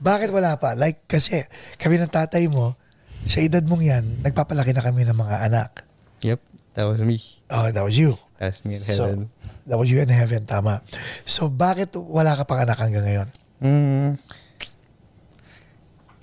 Bakit 0.00 0.28
wala 0.32 0.56
pa? 0.56 0.72
Like, 0.74 1.04
kasi 1.06 1.44
kami 1.76 2.00
ng 2.00 2.10
tatay 2.10 2.48
mo, 2.48 2.76
sa 3.24 3.44
edad 3.44 3.64
mong 3.64 3.84
yan, 3.84 4.04
nagpapalaki 4.24 4.72
na 4.72 4.84
kami 4.84 5.04
ng 5.04 5.16
mga 5.16 5.36
anak. 5.44 5.84
Yep, 6.24 6.40
that 6.76 6.86
was 6.88 7.00
me. 7.04 7.20
Oh, 7.52 7.68
that 7.68 7.84
was 7.84 7.96
you. 7.96 8.16
That's 8.40 8.64
me 8.64 8.76
in 8.76 8.82
So, 8.84 9.04
heaven. 9.04 9.28
that 9.68 9.76
was 9.76 9.88
you 9.92 10.00
in 10.00 10.08
heaven, 10.08 10.48
tama. 10.48 10.80
So, 11.28 11.52
bakit 11.52 11.92
wala 11.96 12.36
ka 12.36 12.44
pang 12.48 12.64
anak 12.64 12.80
hanggang 12.80 13.04
ngayon? 13.04 13.28
Mm. 13.60 14.10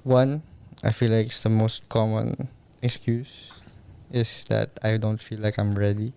One, 0.02 0.42
I 0.82 0.90
feel 0.90 1.14
like 1.14 1.30
it's 1.30 1.44
the 1.44 1.54
most 1.54 1.86
common 1.90 2.50
excuse 2.82 3.54
is 4.10 4.46
that 4.50 4.80
I 4.82 4.98
don't 4.98 5.20
feel 5.22 5.38
like 5.44 5.60
I'm 5.60 5.76
ready. 5.76 6.14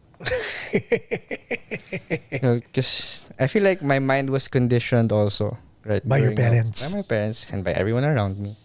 Because 2.40 3.28
I 3.38 3.46
feel 3.46 3.62
like 3.62 3.82
my 3.82 3.98
mind 3.98 4.30
was 4.30 4.48
conditioned 4.48 5.12
also, 5.12 5.58
right? 5.84 6.06
By 6.06 6.18
your 6.18 6.32
growing 6.34 6.38
up- 6.38 6.52
parents. 6.52 6.78
By 6.90 6.96
my 6.98 7.02
parents 7.02 7.46
and 7.52 7.64
by 7.64 7.72
everyone 7.72 8.04
around 8.04 8.38
me. 8.38 8.56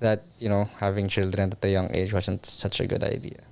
That, 0.00 0.22
you 0.38 0.48
know, 0.48 0.70
having 0.78 1.08
children 1.08 1.50
at 1.50 1.64
a 1.64 1.68
young 1.70 1.90
age 1.94 2.12
wasn't 2.12 2.46
such 2.46 2.78
a 2.80 2.86
good 2.86 3.02
idea. 3.02 3.42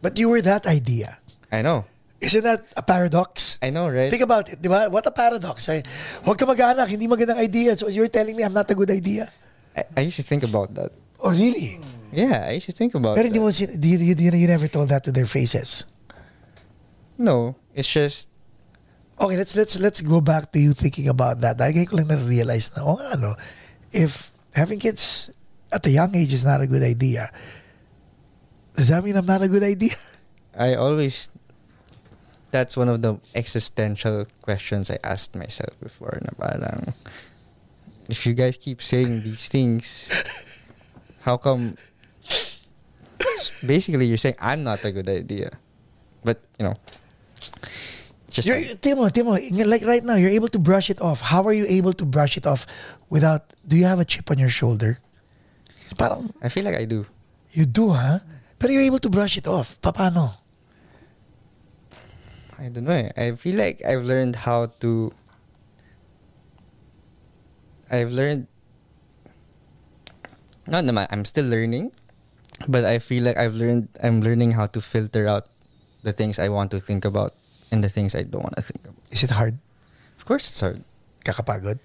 But 0.00 0.18
you 0.18 0.28
were 0.30 0.40
that 0.40 0.66
idea. 0.66 1.18
I 1.52 1.60
know. 1.60 1.84
Isn't 2.20 2.44
that 2.44 2.64
a 2.76 2.82
paradox? 2.82 3.58
I 3.60 3.68
know, 3.68 3.88
right? 3.88 4.08
Think 4.10 4.22
about 4.24 4.48
it, 4.48 4.60
di 4.62 4.68
ba? 4.68 4.88
What 4.88 5.04
a 5.06 5.10
paradox. 5.10 5.68
Ay, 5.68 5.82
huwag 6.24 6.36
ka 6.40 6.44
mag-anak, 6.48 6.88
hindi 6.88 7.08
magandang 7.08 7.36
idea. 7.40 7.76
So 7.76 7.88
you're 7.88 8.08
telling 8.08 8.36
me 8.36 8.42
I'm 8.44 8.52
not 8.56 8.70
a 8.70 8.74
good 8.74 8.90
idea? 8.90 9.28
I, 9.76 9.84
I 9.96 10.00
used 10.08 10.16
to 10.16 10.22
think 10.24 10.42
about 10.44 10.72
that. 10.76 10.92
Oh, 11.20 11.30
really? 11.30 11.80
Yeah, 12.12 12.48
I 12.48 12.52
used 12.56 12.66
to 12.66 12.72
think 12.76 12.94
about 12.96 13.16
Pero 13.16 13.28
that. 13.28 13.32
hindi 13.32 13.40
mo, 13.40 13.52
sin- 13.52 13.76
you, 13.80 13.98
you, 14.00 14.14
you, 14.16 14.30
you 14.32 14.48
never 14.48 14.68
told 14.68 14.88
that 14.88 15.04
to 15.04 15.12
their 15.12 15.28
faces. 15.28 15.84
No, 17.20 17.60
it's 17.76 17.92
just 17.92 18.32
Okay, 19.20 19.36
let's 19.36 19.52
let's 19.52 19.76
let's 19.76 20.00
go 20.00 20.24
back 20.24 20.48
to 20.56 20.58
you 20.58 20.72
thinking 20.72 21.04
about 21.12 21.44
that. 21.44 21.60
Dahil 21.60 21.84
ko 21.84 22.00
lang 22.00 22.08
na-realize 22.08 22.72
na, 22.72 22.88
oh, 22.88 22.96
ano, 23.12 23.36
if 23.92 24.32
having 24.56 24.80
kids 24.80 25.28
at 25.68 25.84
a 25.84 25.92
young 25.92 26.08
age 26.16 26.32
is 26.32 26.40
not 26.40 26.64
a 26.64 26.66
good 26.66 26.80
idea, 26.80 27.28
does 28.80 28.88
that 28.88 29.04
mean 29.04 29.20
I'm 29.20 29.28
not 29.28 29.44
a 29.44 29.52
good 29.52 29.60
idea? 29.60 29.92
I 30.56 30.72
always 30.72 31.28
that's 32.50 32.80
one 32.80 32.88
of 32.88 33.04
the 33.04 33.20
existential 33.36 34.24
questions 34.40 34.90
I 34.90 34.96
asked 35.04 35.36
myself 35.36 35.78
before 35.78 36.18
na 36.24 36.32
parang 36.34 36.96
if 38.08 38.26
you 38.26 38.34
guys 38.34 38.58
keep 38.58 38.82
saying 38.82 39.22
these 39.22 39.46
things 39.46 40.10
how 41.22 41.38
come 41.38 41.78
basically 43.62 44.10
you're 44.10 44.18
saying 44.18 44.34
I'm 44.42 44.66
not 44.66 44.82
a 44.82 44.90
good 44.90 45.06
idea 45.06 45.54
but 46.26 46.42
you 46.58 46.66
know 46.66 46.74
just 48.30 48.46
You're, 48.46 48.58
Timo, 48.78 49.10
Timo, 49.10 49.36
like 49.66 49.82
right 49.82 50.04
now, 50.04 50.14
you're 50.14 50.30
able 50.30 50.48
to 50.48 50.58
brush 50.58 50.90
it 50.90 51.00
off. 51.00 51.20
How 51.20 51.46
are 51.46 51.52
you 51.52 51.66
able 51.68 51.92
to 51.94 52.04
brush 52.04 52.36
it 52.36 52.46
off 52.46 52.66
without, 53.08 53.52
do 53.66 53.76
you 53.76 53.84
have 53.84 53.98
a 53.98 54.04
chip 54.04 54.30
on 54.30 54.38
your 54.38 54.50
shoulder? 54.50 54.98
Parang, 55.98 56.32
I 56.40 56.48
feel 56.48 56.64
like 56.64 56.76
I 56.76 56.84
do 56.84 57.04
you 57.52 57.66
do, 57.66 57.90
ha? 57.90 58.22
Pero 58.58 58.72
you're 58.72 58.86
able 58.86 59.00
to 59.00 59.10
brush 59.10 59.36
it 59.36 59.46
off. 59.46 59.80
Paano? 59.80 60.36
I 62.60 62.68
don't 62.68 62.84
know 62.84 62.92
eh. 62.92 63.10
I 63.16 63.32
feel 63.36 63.56
like 63.56 63.80
I've 63.84 64.04
learned 64.04 64.44
how 64.44 64.68
to 64.84 65.12
I've 67.88 68.12
learned 68.12 68.46
not 70.68 70.84
naman 70.84 71.08
I'm 71.08 71.24
still 71.24 71.48
learning 71.48 71.96
but 72.68 72.84
I 72.84 73.00
feel 73.00 73.24
like 73.24 73.40
I've 73.40 73.56
learned 73.56 73.88
I'm 74.04 74.20
learning 74.20 74.52
how 74.60 74.68
to 74.76 74.80
filter 74.84 75.24
out 75.24 75.48
the 76.04 76.12
things 76.12 76.36
I 76.36 76.52
want 76.52 76.70
to 76.76 76.78
think 76.78 77.08
about 77.08 77.32
and 77.70 77.82
the 77.82 77.88
things 77.88 78.14
I 78.14 78.22
don't 78.22 78.42
want 78.42 78.56
to 78.56 78.62
think 78.62 78.82
about. 78.84 78.98
Is 79.10 79.22
it 79.22 79.30
hard? 79.30 79.58
Of 80.18 80.26
course 80.26 80.50
it's 80.50 80.60
hard. 80.60 80.82
Kakapagod? 81.24 81.78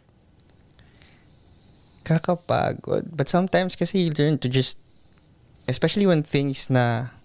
Kakapagod. 2.06 3.14
But 3.14 3.30
sometimes 3.30 3.76
kasi 3.76 4.10
you 4.10 4.12
learn 4.14 4.38
to 4.42 4.50
just 4.50 4.78
especially 5.66 6.06
when 6.06 6.22
things 6.22 6.70
na 6.70 7.16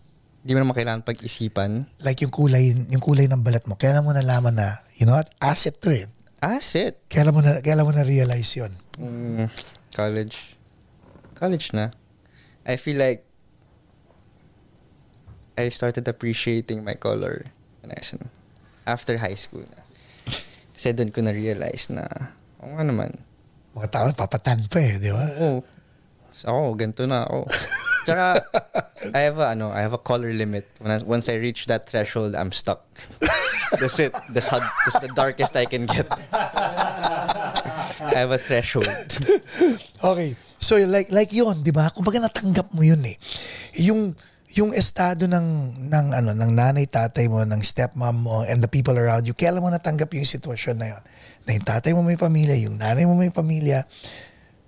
di 0.40 0.56
mo 0.56 0.64
naman 0.64 0.72
kailangan 0.72 1.04
pag-isipan. 1.04 1.84
Like 2.00 2.24
yung 2.24 2.32
kulay, 2.32 2.72
yung 2.72 3.04
kulay 3.04 3.28
ng 3.28 3.44
balat 3.44 3.68
mo. 3.68 3.76
Kailan 3.76 4.04
mo 4.04 4.16
nalaman 4.16 4.56
na, 4.56 4.80
you 4.96 5.04
know 5.04 5.16
what? 5.16 5.28
Asset 5.40 5.76
to 5.84 5.92
it. 5.92 6.08
Asset. 6.40 6.96
Kailan 7.12 7.36
mo 7.36 7.44
na, 7.44 7.60
kailan 7.60 7.84
mo 7.84 7.92
na 7.92 8.04
realize 8.04 8.56
yun? 8.56 8.72
Mm, 8.96 9.52
college. 9.92 10.56
College 11.36 11.76
na. 11.76 11.92
I 12.64 12.80
feel 12.80 12.96
like 12.96 13.24
I 15.60 15.68
started 15.68 16.08
appreciating 16.08 16.80
my 16.80 16.96
color 16.96 17.44
when 17.84 17.92
I 17.92 18.00
in- 18.00 18.32
after 18.90 19.14
high 19.16 19.38
school 19.38 19.62
na. 19.64 19.80
Kasi 20.74 20.92
doon 20.92 21.14
ko 21.14 21.22
na-realize 21.22 21.92
na, 21.94 22.04
oo 22.60 22.74
nga 22.74 22.84
naman. 22.84 23.14
Mga 23.76 23.88
tao, 23.92 24.06
papatan 24.12 24.66
pa 24.66 24.78
eh, 24.82 24.98
di 24.98 25.10
ba? 25.14 25.24
Oo. 25.46 25.62
Ako, 26.30 26.74
ganito 26.74 27.06
na 27.06 27.26
ako. 27.26 27.46
Tsaka, 28.06 28.26
I 29.18 29.20
have 29.26 29.38
a, 29.38 29.46
ano, 29.54 29.70
I 29.70 29.82
have 29.82 29.92
a 29.94 30.02
color 30.02 30.32
limit. 30.32 30.66
When 30.82 30.90
I, 30.90 30.98
once 31.02 31.28
I 31.28 31.36
reach 31.38 31.66
that 31.66 31.86
threshold, 31.90 32.34
I'm 32.34 32.50
stuck. 32.50 32.86
that's 33.80 33.98
it. 33.98 34.14
That's 34.30 34.48
how, 34.48 34.58
that's 34.58 35.00
the 35.00 35.12
darkest 35.14 35.54
I 35.56 35.66
can 35.66 35.86
get. 35.86 36.08
I 38.00 38.14
have 38.16 38.32
a 38.32 38.38
threshold. 38.38 38.88
Okay. 40.00 40.32
So 40.56 40.80
like 40.88 41.12
like 41.12 41.28
'yun, 41.28 41.60
'di 41.60 41.76
ba? 41.76 41.92
Kumbaga 41.92 42.24
natanggap 42.24 42.72
mo 42.72 42.80
'yun 42.80 43.04
eh. 43.04 43.20
Yung 43.84 44.16
yung 44.50 44.74
estado 44.74 45.30
ng 45.30 45.78
ng 45.78 46.06
ano 46.10 46.30
ng 46.34 46.50
nanay 46.50 46.90
tatay 46.90 47.30
mo 47.30 47.46
ng 47.46 47.62
stepmom 47.62 48.16
mo 48.18 48.42
and 48.42 48.58
the 48.58 48.66
people 48.66 48.98
around 48.98 49.22
you 49.22 49.30
kailan 49.30 49.62
mo 49.62 49.70
natanggap 49.70 50.10
yung 50.10 50.26
sitwasyon 50.26 50.76
na 50.78 50.86
yun? 50.96 51.02
Na 51.46 51.50
yung 51.54 51.66
tatay 51.66 51.94
mo 51.94 52.02
may 52.02 52.18
pamilya 52.18 52.58
yung 52.58 52.74
nanay 52.74 53.06
mo 53.06 53.14
may 53.14 53.30
pamilya. 53.30 53.86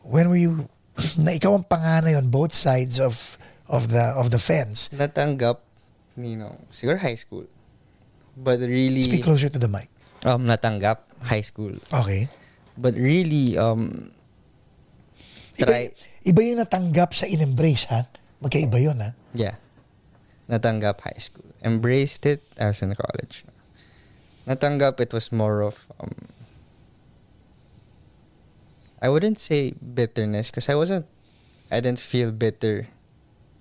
When 0.06 0.30
were 0.30 0.38
you 0.38 0.70
na 1.24 1.32
ikaw 1.32 1.56
ang 1.56 1.66
panganay 1.66 2.14
on 2.14 2.28
both 2.28 2.52
sides 2.52 3.00
of 3.00 3.40
of 3.72 3.88
the 3.88 4.12
of 4.14 4.28
the 4.28 4.38
fence. 4.38 4.92
Natanggap, 4.92 5.64
you 6.20 6.36
know, 6.36 6.60
siguro 6.68 7.00
high 7.00 7.16
school. 7.16 7.48
But 8.36 8.60
really, 8.60 9.04
speak 9.04 9.24
closer 9.24 9.48
to 9.48 9.60
the 9.60 9.68
mic. 9.68 9.88
Um, 10.24 10.46
natanggap, 10.46 11.08
high 11.24 11.44
school. 11.44 11.74
okay. 11.92 12.28
But 12.72 12.96
really, 12.96 13.60
um, 13.60 14.12
iba, 15.60 15.68
try, 15.68 15.84
iba 16.24 16.40
yung 16.40 16.60
natanggap 16.64 17.12
sa 17.12 17.28
in-embrace 17.28 17.84
ha? 17.92 18.08
Magkaiba 18.40 18.80
yun 18.80 18.96
ha? 18.96 19.12
Yeah, 19.36 19.60
natanggap 20.52 21.00
high 21.00 21.16
school. 21.16 21.48
Embraced 21.64 22.28
it, 22.28 22.44
I 22.60 22.68
was 22.68 22.84
in 22.84 22.92
college. 22.94 23.44
Natanggap, 24.46 25.00
it 25.00 25.12
was 25.16 25.32
more 25.32 25.62
of, 25.64 25.88
um, 25.96 26.28
I 29.00 29.08
wouldn't 29.08 29.40
say 29.40 29.72
bitterness 29.80 30.50
because 30.50 30.68
I 30.68 30.76
wasn't, 30.76 31.06
I 31.72 31.80
didn't 31.80 32.04
feel 32.04 32.30
bitter 32.30 32.88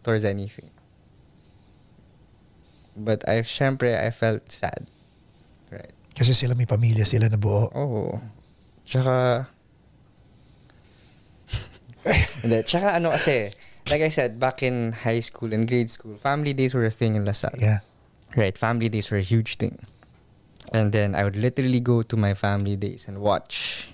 towards 0.04 0.26
anything. 0.26 0.70
But 2.98 3.24
I, 3.24 3.48
syempre, 3.48 3.96
I 3.96 4.12
felt 4.12 4.52
sad. 4.52 4.92
Right. 5.72 5.96
kasi 6.12 6.36
sila 6.36 6.54
may 6.54 6.68
pamilya 6.68 7.08
sila 7.08 7.32
na 7.32 7.40
buo 7.40 7.72
Oo. 7.72 8.20
Tsaka, 8.84 9.48
hindi, 12.44 12.60
tsaka 12.68 13.00
ano 13.00 13.16
kasi, 13.16 13.50
like 13.90 14.02
I 14.02 14.10
said, 14.10 14.40
back 14.40 14.62
in 14.62 14.92
high 14.92 15.20
school 15.22 15.54
and 15.54 15.68
grade 15.68 15.90
school, 15.90 16.16
family 16.16 16.54
days 16.54 16.74
were 16.74 16.86
a 16.86 16.92
thing 16.92 17.16
in 17.16 17.26
La 17.26 17.32
Salle. 17.34 17.58
yeah 17.58 17.80
Right, 18.36 18.56
family 18.58 18.88
days 18.88 19.12
were 19.12 19.18
a 19.20 19.26
huge 19.26 19.58
thing. 19.58 19.80
And 20.72 20.92
then 20.96 21.16
I 21.16 21.26
would 21.28 21.36
literally 21.36 21.82
go 21.84 22.00
to 22.02 22.16
my 22.16 22.32
family 22.34 22.78
days 22.80 23.04
and 23.08 23.20
watch, 23.20 23.90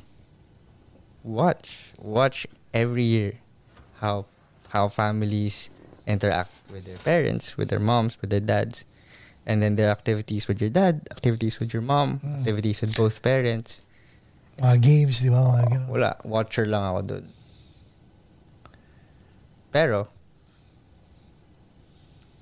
watch, 1.23 1.89
watch 1.97 2.45
every 2.73 3.02
year 3.04 3.34
how 4.00 4.26
how 4.69 4.88
families 4.88 5.69
interact 6.06 6.52
with 6.71 6.86
their 6.86 6.97
parents, 7.02 7.58
with 7.58 7.69
their 7.69 7.80
moms, 7.80 8.19
with 8.21 8.30
their 8.30 8.43
dads, 8.43 8.86
and 9.45 9.63
then 9.63 9.76
their 9.76 9.89
activities 9.89 10.47
with 10.47 10.62
your 10.62 10.69
dad, 10.69 11.08
activities 11.10 11.60
with 11.60 11.73
your 11.73 11.82
mom, 11.82 12.19
Mm. 12.21 12.39
activities 12.45 12.82
with 12.82 12.95
both 12.95 13.21
parents. 13.21 13.82
mga 14.58 14.78
games 14.82 15.21
di 15.21 15.30
ba 15.30 15.41
mga 15.41 15.63
ganun 15.69 15.88
Wala, 15.89 16.17
watcher 16.26 16.65
lang 16.65 16.82
ako 16.82 17.02
dun. 17.06 17.26
Pero, 19.78 20.10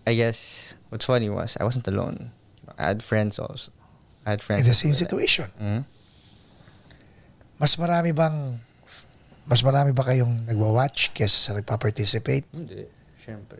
I 0.08 0.16
guess 0.16 0.72
what's 0.88 1.04
funny 1.04 1.28
was 1.28 1.60
I 1.60 1.68
wasn't 1.68 1.84
alone. 1.92 2.32
I 2.80 2.96
had 2.96 3.04
friends 3.04 3.36
also. 3.36 3.76
I 4.24 4.40
had 4.40 4.42
friends. 4.42 4.64
in 4.64 4.72
the 4.72 4.78
same 4.78 4.96
situation 4.96 5.52
Mhm. 5.60 5.84
Mas 7.60 7.76
marami 7.76 8.16
bang 8.16 8.56
mas 9.46 9.62
marami 9.68 9.92
ba 9.92 10.08
kayong 10.08 10.48
nagwa-watch 10.48 11.12
kesa 11.12 11.38
sa 11.38 11.52
nagpa-participate? 11.60 12.48
Hindi. 12.56 12.88
Siyempre. 13.22 13.60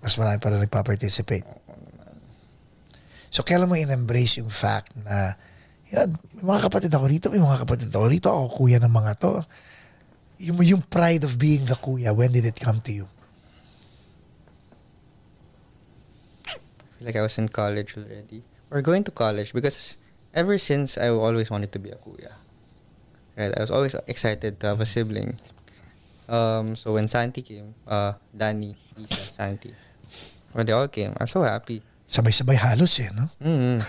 Mas 0.00 0.14
marami 0.16 0.38
pa 0.38 0.48
rin 0.54 0.62
nagpa-participate. 0.62 1.44
Oo 1.44 1.74
naman. 1.76 2.16
So, 3.28 3.44
kailan 3.44 3.68
mo 3.68 3.76
in-embrace 3.76 4.40
yung 4.40 4.48
fact 4.48 4.96
na 4.96 5.36
yan, 5.92 6.16
may 6.40 6.56
mga 6.56 6.72
kapatid 6.72 6.90
ako 6.96 7.04
rito, 7.12 7.26
may 7.28 7.42
mga 7.44 7.68
kapatid 7.68 7.92
ako 7.92 8.06
rito, 8.08 8.28
ako 8.32 8.46
kuya 8.56 8.80
ng 8.80 8.88
mga 8.88 9.12
to. 9.20 9.44
Yung, 10.38 10.60
yung 10.62 10.82
pride 10.82 11.24
of 11.24 11.38
being 11.38 11.64
the 11.64 11.74
kuya, 11.74 12.14
when 12.14 12.32
did 12.32 12.44
it 12.44 12.60
come 12.60 12.80
to 12.82 12.92
you? 12.92 13.08
I 16.46 16.52
feel 16.98 17.06
like 17.06 17.16
I 17.16 17.22
was 17.22 17.38
in 17.38 17.48
college 17.48 17.96
already. 17.96 18.42
Or 18.70 18.82
going 18.82 19.04
to 19.04 19.10
college 19.10 19.52
because 19.52 19.96
ever 20.34 20.58
since 20.58 20.98
I 20.98 21.08
always 21.08 21.50
wanted 21.50 21.72
to 21.72 21.78
be 21.78 21.90
a 21.90 21.96
kuya. 21.96 22.32
Right? 23.36 23.52
I 23.56 23.60
was 23.60 23.70
always 23.70 23.94
excited 24.06 24.60
to 24.60 24.66
have 24.66 24.80
a 24.80 24.86
sibling. 24.86 25.40
Um, 26.28 26.74
so 26.74 26.94
when 26.94 27.06
Santi 27.06 27.42
came, 27.42 27.74
uh, 27.86 28.14
Danny, 28.36 28.76
Isa, 28.98 29.14
Santi, 29.14 29.72
when 30.52 30.66
they 30.66 30.72
all 30.72 30.88
came, 30.88 31.14
I 31.16 31.24
was 31.24 31.30
so 31.30 31.42
happy. 31.42 31.82
Sabay-sabay 32.10 32.56
halos 32.56 32.98
eh, 33.00 33.10
no? 33.14 33.30
mm 33.42 33.82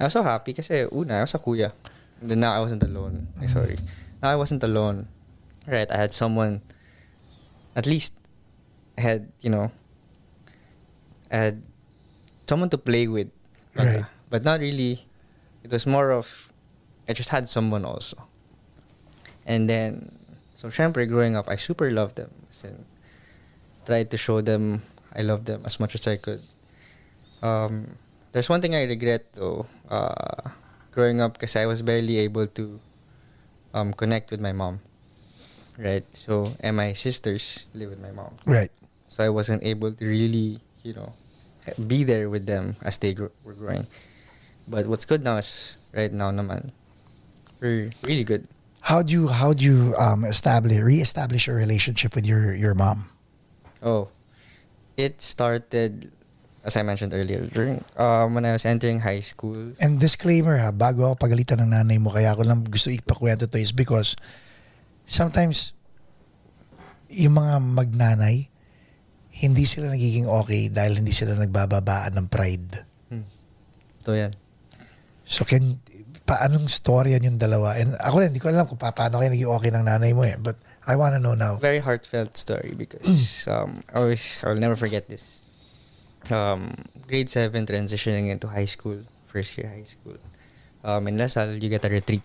I 0.00 0.04
was 0.08 0.12
so 0.12 0.22
happy 0.22 0.52
kasi 0.56 0.88
una, 0.90 1.18
I 1.18 1.28
was 1.28 1.34
a 1.34 1.38
kuya. 1.38 1.72
And 2.20 2.30
then 2.30 2.40
now 2.40 2.52
I 2.56 2.60
wasn't 2.60 2.82
alone. 2.84 3.28
Ay, 3.40 3.48
sorry. 3.48 3.76
Now 4.22 4.30
I 4.32 4.36
wasn't 4.36 4.62
alone. 4.64 5.08
Right, 5.70 5.86
I 5.90 5.96
had 5.96 6.12
someone, 6.12 6.62
at 7.76 7.86
least, 7.86 8.14
I 8.98 9.02
had, 9.02 9.30
you 9.40 9.50
know, 9.50 9.70
I 11.30 11.36
had 11.36 11.62
someone 12.48 12.70
to 12.70 12.78
play 12.78 13.06
with. 13.06 13.30
Right. 13.74 14.02
But 14.28 14.42
not 14.42 14.58
really. 14.58 15.06
It 15.62 15.70
was 15.70 15.86
more 15.86 16.10
of, 16.10 16.50
I 17.08 17.12
just 17.12 17.28
had 17.28 17.48
someone 17.48 17.84
also. 17.84 18.18
And 19.46 19.70
then, 19.70 20.18
so 20.54 20.68
syempre, 20.68 21.06
growing 21.06 21.36
up, 21.36 21.48
I 21.48 21.54
super 21.54 21.90
loved 21.90 22.16
them. 22.16 22.34
In, 22.64 22.84
tried 23.86 24.10
to 24.10 24.18
show 24.18 24.40
them 24.40 24.82
I 25.14 25.22
love 25.22 25.44
them 25.44 25.62
as 25.64 25.80
much 25.80 25.94
as 25.94 26.06
I 26.06 26.16
could. 26.16 26.42
Um, 27.42 27.98
there's 28.32 28.48
one 28.48 28.60
thing 28.60 28.74
I 28.74 28.84
regret 28.84 29.32
though. 29.34 29.66
Uh, 29.88 30.50
growing 30.92 31.20
up, 31.20 31.34
because 31.34 31.56
I 31.56 31.66
was 31.66 31.82
barely 31.82 32.18
able 32.18 32.46
to 32.46 32.80
um, 33.74 33.92
connect 33.92 34.30
with 34.30 34.40
my 34.40 34.52
mom. 34.52 34.80
Right. 35.80 36.04
So, 36.12 36.52
and 36.60 36.76
my 36.76 36.92
sisters 36.92 37.72
live 37.72 37.88
with 37.88 38.04
my 38.04 38.12
mom. 38.12 38.36
Right. 38.44 38.70
So 39.08 39.24
I 39.24 39.32
wasn't 39.32 39.64
able 39.64 39.90
to 39.96 40.04
really, 40.04 40.60
you 40.84 40.92
know, 40.92 41.16
be 41.88 42.04
there 42.04 42.28
with 42.28 42.44
them 42.44 42.76
as 42.84 43.00
they 43.00 43.16
gr- 43.16 43.32
were 43.42 43.56
growing. 43.56 43.88
But 44.68 44.86
what's 44.86 45.08
good 45.08 45.24
now 45.24 45.40
is 45.40 45.80
right 45.96 46.12
now, 46.12 46.30
naman, 46.30 46.70
we're 47.60 47.90
really 48.04 48.24
good. 48.24 48.46
How 48.84 49.00
do 49.02 49.12
you, 49.12 49.28
how 49.28 49.52
do 49.52 49.64
you 49.64 49.96
um, 49.96 50.24
establish, 50.24 50.76
re-establish 50.78 51.48
a 51.48 51.52
relationship 51.52 52.14
with 52.14 52.26
your, 52.26 52.54
your 52.54 52.74
mom? 52.74 53.08
Oh, 53.82 54.08
it 54.96 55.20
started, 55.20 56.12
as 56.64 56.76
I 56.76 56.82
mentioned 56.82 57.12
earlier, 57.14 57.48
during 57.48 57.84
um, 57.96 58.34
when 58.34 58.44
I 58.44 58.52
was 58.52 58.64
entering 58.64 59.00
high 59.00 59.20
school. 59.20 59.72
And 59.80 59.98
disclaimer 59.98 60.58
ha, 60.60 60.72
bago 60.72 61.12
ako 61.12 61.24
pagalitan 61.24 61.64
ng 61.64 61.72
nanay 61.72 61.96
mo, 61.96 62.12
kaya 62.12 62.36
ako 62.36 62.44
lang 62.44 62.64
gusto 62.68 62.92
ipakwento 62.92 63.48
to 63.48 63.58
is 63.58 63.72
because 63.72 64.16
sometimes 65.10 65.74
yung 67.10 67.34
mga 67.34 67.58
magnanay, 67.58 68.46
hindi 69.42 69.64
sila 69.66 69.90
nagiging 69.90 70.30
okay 70.30 70.70
dahil 70.70 71.02
hindi 71.02 71.10
sila 71.10 71.34
nagbababaan 71.34 72.14
ng 72.14 72.26
pride. 72.30 72.86
Hmm. 73.10 73.26
So 74.06 74.14
yan. 74.14 74.30
So 75.26 75.42
can, 75.42 75.82
paanong 76.22 76.70
storya 76.70 77.18
yung 77.18 77.42
dalawa? 77.42 77.74
And 77.74 77.98
ako 77.98 78.22
rin, 78.22 78.30
hindi 78.30 78.38
ko 78.38 78.54
alam 78.54 78.70
kung 78.70 78.78
pa, 78.78 78.94
paano 78.94 79.18
kayo 79.18 79.34
naging 79.34 79.50
okay 79.50 79.70
ng 79.74 79.84
nanay 79.90 80.14
mo 80.14 80.22
eh. 80.22 80.38
But 80.38 80.62
I 80.86 80.94
wanna 80.94 81.18
know 81.18 81.34
now. 81.34 81.58
Very 81.58 81.82
heartfelt 81.82 82.38
story 82.38 82.78
because 82.78 83.46
um, 83.50 83.82
I 83.90 84.06
always 84.06 84.38
I'll 84.46 84.58
never 84.58 84.78
forget 84.78 85.10
this. 85.10 85.42
Um, 86.30 86.86
grade 87.10 87.30
seven 87.32 87.66
transitioning 87.66 88.30
into 88.30 88.46
high 88.46 88.70
school, 88.70 89.02
first 89.26 89.58
year 89.58 89.66
high 89.66 89.88
school. 89.88 90.22
Um, 90.86 91.08
in 91.10 91.18
Lasal, 91.18 91.58
you 91.58 91.68
get 91.68 91.84
a 91.84 91.90
retreat. 91.90 92.22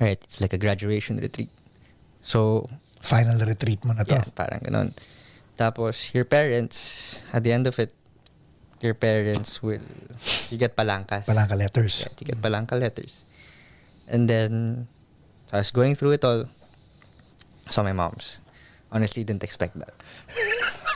Right, 0.00 0.16
it's 0.16 0.40
like 0.40 0.56
a 0.56 0.58
graduation 0.58 1.20
retreat. 1.20 1.50
So 2.22 2.68
Final 3.00 3.40
retreat 3.40 3.80
mo 3.88 3.96
na 3.96 4.04
to. 4.04 4.20
Yeah, 4.20 4.28
parang 4.36 4.60
ganun. 4.60 4.88
Tapos, 5.56 6.12
your 6.12 6.28
parents, 6.28 7.20
at 7.32 7.44
the 7.44 7.52
end 7.52 7.64
of 7.66 7.76
it, 7.80 7.92
your 8.80 8.92
parents 8.92 9.60
will, 9.64 9.80
you 10.52 10.56
get 10.60 10.76
palangkas. 10.76 11.24
Palangka 11.24 11.56
letters. 11.56 12.04
Yeah, 12.04 12.12
you 12.20 12.24
get 12.32 12.40
palangka 12.40 12.76
letters. 12.76 13.24
And 14.08 14.28
then, 14.28 14.86
so 15.48 15.56
I 15.56 15.60
was 15.64 15.72
going 15.72 15.96
through 15.96 16.20
it 16.20 16.24
all. 16.24 16.44
Saw 17.68 17.82
my 17.82 17.92
mom's. 17.92 18.38
Honestly, 18.92 19.24
didn't 19.24 19.44
expect 19.44 19.78
that. 19.80 19.96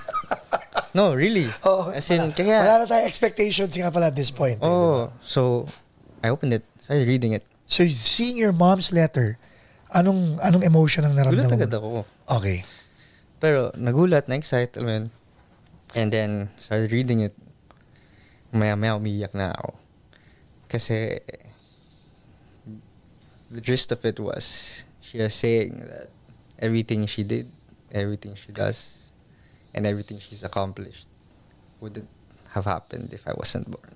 no, 0.95 1.15
really. 1.15 1.49
Oo, 1.65 1.89
As 1.89 2.11
in, 2.11 2.21
wala, 2.21 2.37
kaya, 2.37 2.57
wala 2.61 2.85
na 2.85 2.87
tayong 2.89 3.09
expectations 3.09 3.73
nga 3.77 3.89
pala 3.89 4.13
at 4.13 4.17
this 4.17 4.33
point. 4.33 4.61
eh, 4.61 4.67
oh, 4.67 5.09
ba? 5.09 5.13
so, 5.25 5.69
I 6.21 6.29
opened 6.29 6.53
it, 6.53 6.65
started 6.77 7.09
reading 7.09 7.33
it. 7.33 7.45
So 7.65 7.87
seeing 7.89 8.37
your 8.37 8.53
mom's 8.53 8.93
letter, 8.93 9.39
anong 9.95 10.43
anong 10.43 10.65
emotion 10.67 11.07
ang 11.07 11.15
Gulat 11.15 11.31
naramdaman 11.31 11.55
agad 11.55 11.73
mo? 11.73 11.79
ako. 11.79 11.89
Okay. 12.43 12.59
Pero 13.39 13.71
nagulat, 13.79 14.27
na-excite, 14.27 14.77
alam 14.79 14.89
yun. 14.89 15.07
And 15.95 16.09
then, 16.11 16.31
started 16.59 16.91
reading 16.91 17.23
it. 17.23 17.35
Maya-maya 18.51 18.99
umiyak 18.99 19.31
na 19.33 19.55
ako. 19.55 19.79
Kasi, 20.67 21.23
the 23.51 23.61
gist 23.61 23.93
of 23.93 24.03
it 24.05 24.19
was, 24.19 24.83
she 24.99 25.19
was 25.19 25.35
saying 25.35 25.87
that 25.87 26.11
everything 26.59 27.07
she 27.07 27.23
did 27.23 27.51
everything 27.95 28.35
she 28.35 28.51
does 28.51 29.13
and 29.73 29.87
everything 29.87 30.19
she's 30.19 30.43
accomplished 30.43 31.07
wouldn't 31.79 32.09
have 32.51 32.65
happened 32.65 33.13
if 33.13 33.23
I 33.29 33.35
wasn't 33.39 33.71
born. 33.71 33.95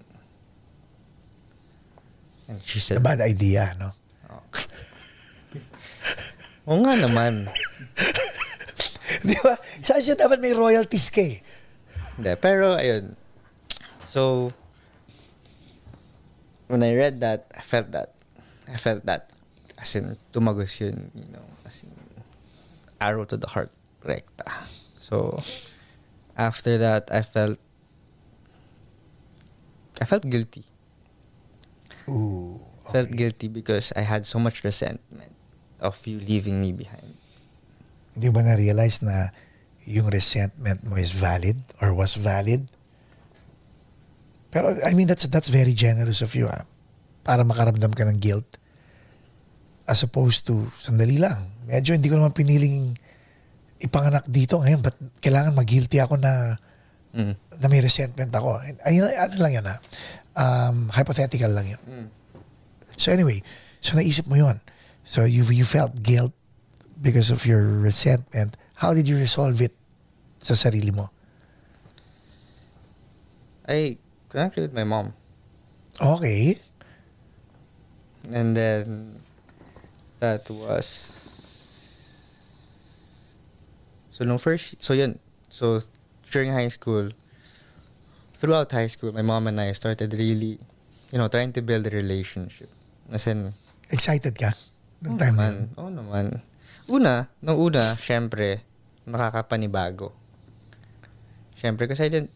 And 2.47 2.63
she 2.63 2.79
A 2.79 2.83
said, 2.83 3.03
bad 3.03 3.21
idea, 3.21 3.75
no? 3.79 3.91
oh. 4.31 4.43
Oo 6.69 6.85
nga 6.85 6.95
naman. 7.01 7.49
Di 9.29 9.35
ba? 9.41 9.57
Saan 9.81 10.05
siya 10.05 10.21
dapat 10.21 10.37
may 10.37 10.53
royalties 10.53 11.09
ka 11.09 11.25
eh? 11.25 11.41
Hindi, 12.21 12.33
pero 12.37 12.77
ayun. 12.77 13.17
So, 14.05 14.53
when 16.69 16.85
I 16.85 16.93
read 16.93 17.25
that, 17.25 17.49
I 17.57 17.65
felt 17.65 17.89
that. 17.97 18.13
I 18.69 18.77
felt 18.77 19.09
that. 19.09 19.33
As 19.81 19.97
in, 19.97 20.21
tumagos 20.29 20.77
yun, 20.77 21.09
you 21.17 21.25
know, 21.33 21.47
as 21.65 21.81
in, 21.81 21.95
arrow 23.01 23.25
to 23.25 23.41
the 23.41 23.49
heart, 23.49 23.73
rekta. 24.05 24.45
So, 25.01 25.41
after 26.37 26.77
that, 26.77 27.09
I 27.09 27.25
felt, 27.25 27.57
I 30.03 30.05
felt 30.05 30.29
guilty. 30.29 30.69
Ooh. 32.13 32.61
Felt 32.93 33.09
guilty 33.15 33.49
because 33.49 33.93
I 33.97 34.05
had 34.05 34.27
so 34.27 34.39
much 34.39 34.65
resentment 34.65 35.38
of 35.79 35.99
you 36.07 36.19
leaving 36.19 36.61
me 36.61 36.75
behind. 36.75 37.15
Hindi 38.15 38.29
ba 38.35 38.43
na-realize 38.43 39.03
na 39.03 39.31
yung 39.89 40.11
resentment 40.11 40.85
mo 40.85 40.99
is 40.99 41.15
valid 41.15 41.57
or 41.81 41.95
was 41.95 42.19
valid? 42.19 42.67
Pero, 44.49 44.75
I 44.81 44.93
mean, 44.97 45.07
that's 45.07 45.29
that's 45.29 45.53
very 45.53 45.77
generous 45.77 46.25
of 46.25 46.33
you, 46.33 46.49
ah. 46.49 46.65
Para 47.23 47.45
makaramdam 47.45 47.93
ka 47.93 48.05
ng 48.09 48.19
guilt. 48.19 48.57
As 49.85 50.05
opposed 50.05 50.49
to, 50.49 50.69
sandali 50.81 51.21
lang, 51.21 51.53
medyo 51.65 51.93
hindi 51.93 52.09
ko 52.09 52.21
naman 52.21 52.33
piniling 52.37 52.97
ipanganak 53.79 54.27
dito 54.27 54.59
ngayon, 54.59 54.83
but 54.83 54.97
kailangan 55.23 55.55
mag-guilty 55.55 56.03
ako 56.03 56.19
na 56.19 56.59
Mm. 57.09 57.35
na 57.57 57.67
may 57.73 57.81
resentment 57.81 58.29
ako. 58.37 58.61
Ay, 58.85 59.01
ano 59.01 59.35
lang 59.41 59.53
yun, 59.57 59.65
ha? 59.65 59.77
Um, 60.37 60.93
hypothetical 60.93 61.49
lang 61.57 61.73
yun. 61.73 61.83
Mm. 61.89 62.07
So 63.01 63.17
anyway, 63.17 63.41
so 63.81 63.97
naisip 63.97 64.29
mo 64.29 64.37
yun. 64.37 64.61
So 65.09 65.25
you 65.25 65.41
you 65.49 65.65
felt 65.65 66.05
guilt 66.05 66.37
because 67.01 67.33
of 67.33 67.49
your 67.49 67.65
resentment. 67.65 68.61
How 68.77 68.93
did 68.93 69.09
you 69.09 69.17
resolve 69.17 69.57
it 69.65 69.73
sa 70.45 70.53
sarili 70.53 70.93
mo? 70.93 71.09
I 73.65 73.97
connected 74.29 74.69
with 74.69 74.77
my 74.77 74.85
mom. 74.85 75.17
Okay. 75.97 76.61
And 78.29 78.53
then 78.53 79.17
that 80.21 80.45
was 80.53 80.85
so 84.13 84.29
no 84.29 84.37
first 84.37 84.77
so 84.85 84.93
yun 84.93 85.17
so 85.49 85.81
during 86.29 86.53
high 86.53 86.69
school 86.69 87.17
throughout 88.37 88.69
high 88.77 88.93
school 88.93 89.17
my 89.17 89.25
mom 89.25 89.49
and 89.49 89.57
I 89.57 89.73
started 89.73 90.13
really 90.13 90.61
you 91.09 91.17
know 91.17 91.33
trying 91.33 91.57
to 91.57 91.63
build 91.63 91.87
a 91.87 91.93
relationship 91.97 92.69
as 93.09 93.25
in 93.25 93.57
Excited 93.89 94.37
ka? 94.37 94.53
Nung 94.99 95.15
Oo 95.15 95.21
time 95.21 95.37
na 95.37 95.47
naman 95.47 95.55
oo 95.79 95.91
naman 95.91 96.27
una 96.91 97.31
nung 97.39 97.59
una 97.61 97.95
syempre 98.01 98.67
nakakapanibago 99.07 100.11
syempre 101.55 101.87
kasi 101.87 102.07
I 102.07 102.11
didn't 102.11 102.33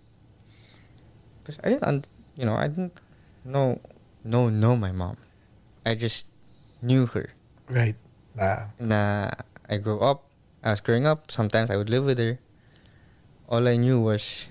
because 1.43 1.59
I 1.65 1.75
didn't 1.75 2.07
you 2.39 2.47
know 2.47 2.55
I 2.55 2.69
didn't 2.71 2.95
know 3.43 3.83
know 4.23 4.47
know 4.47 4.79
my 4.79 4.95
mom 4.95 5.19
I 5.83 5.99
just 5.99 6.31
knew 6.83 7.07
her 7.11 7.35
Right. 7.73 7.97
Na, 8.37 8.69
na 8.77 9.01
I 9.65 9.79
grew 9.81 10.01
up, 10.05 10.29
I 10.61 10.71
was 10.77 10.81
growing 10.85 11.07
up, 11.07 11.31
sometimes 11.31 11.71
I 11.71 11.77
would 11.81 11.89
live 11.89 12.05
with 12.05 12.19
her. 12.19 12.37
All 13.49 13.65
I 13.69 13.77
knew 13.81 14.01
was 14.01 14.49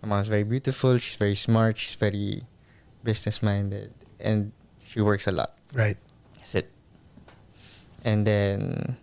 my 0.00 0.08
mom's 0.08 0.28
very 0.28 0.44
beautiful, 0.44 0.96
she's 0.96 1.16
very 1.16 1.34
smart, 1.34 1.76
she's 1.76 1.94
very 1.96 2.44
business 3.04 3.42
minded, 3.42 3.92
and 4.20 4.52
she 4.80 5.00
works 5.00 5.26
a 5.26 5.32
lot. 5.32 5.56
right. 5.74 5.98
That's 6.38 6.54
it. 6.54 6.70
And 8.08 8.24
then, 8.24 8.96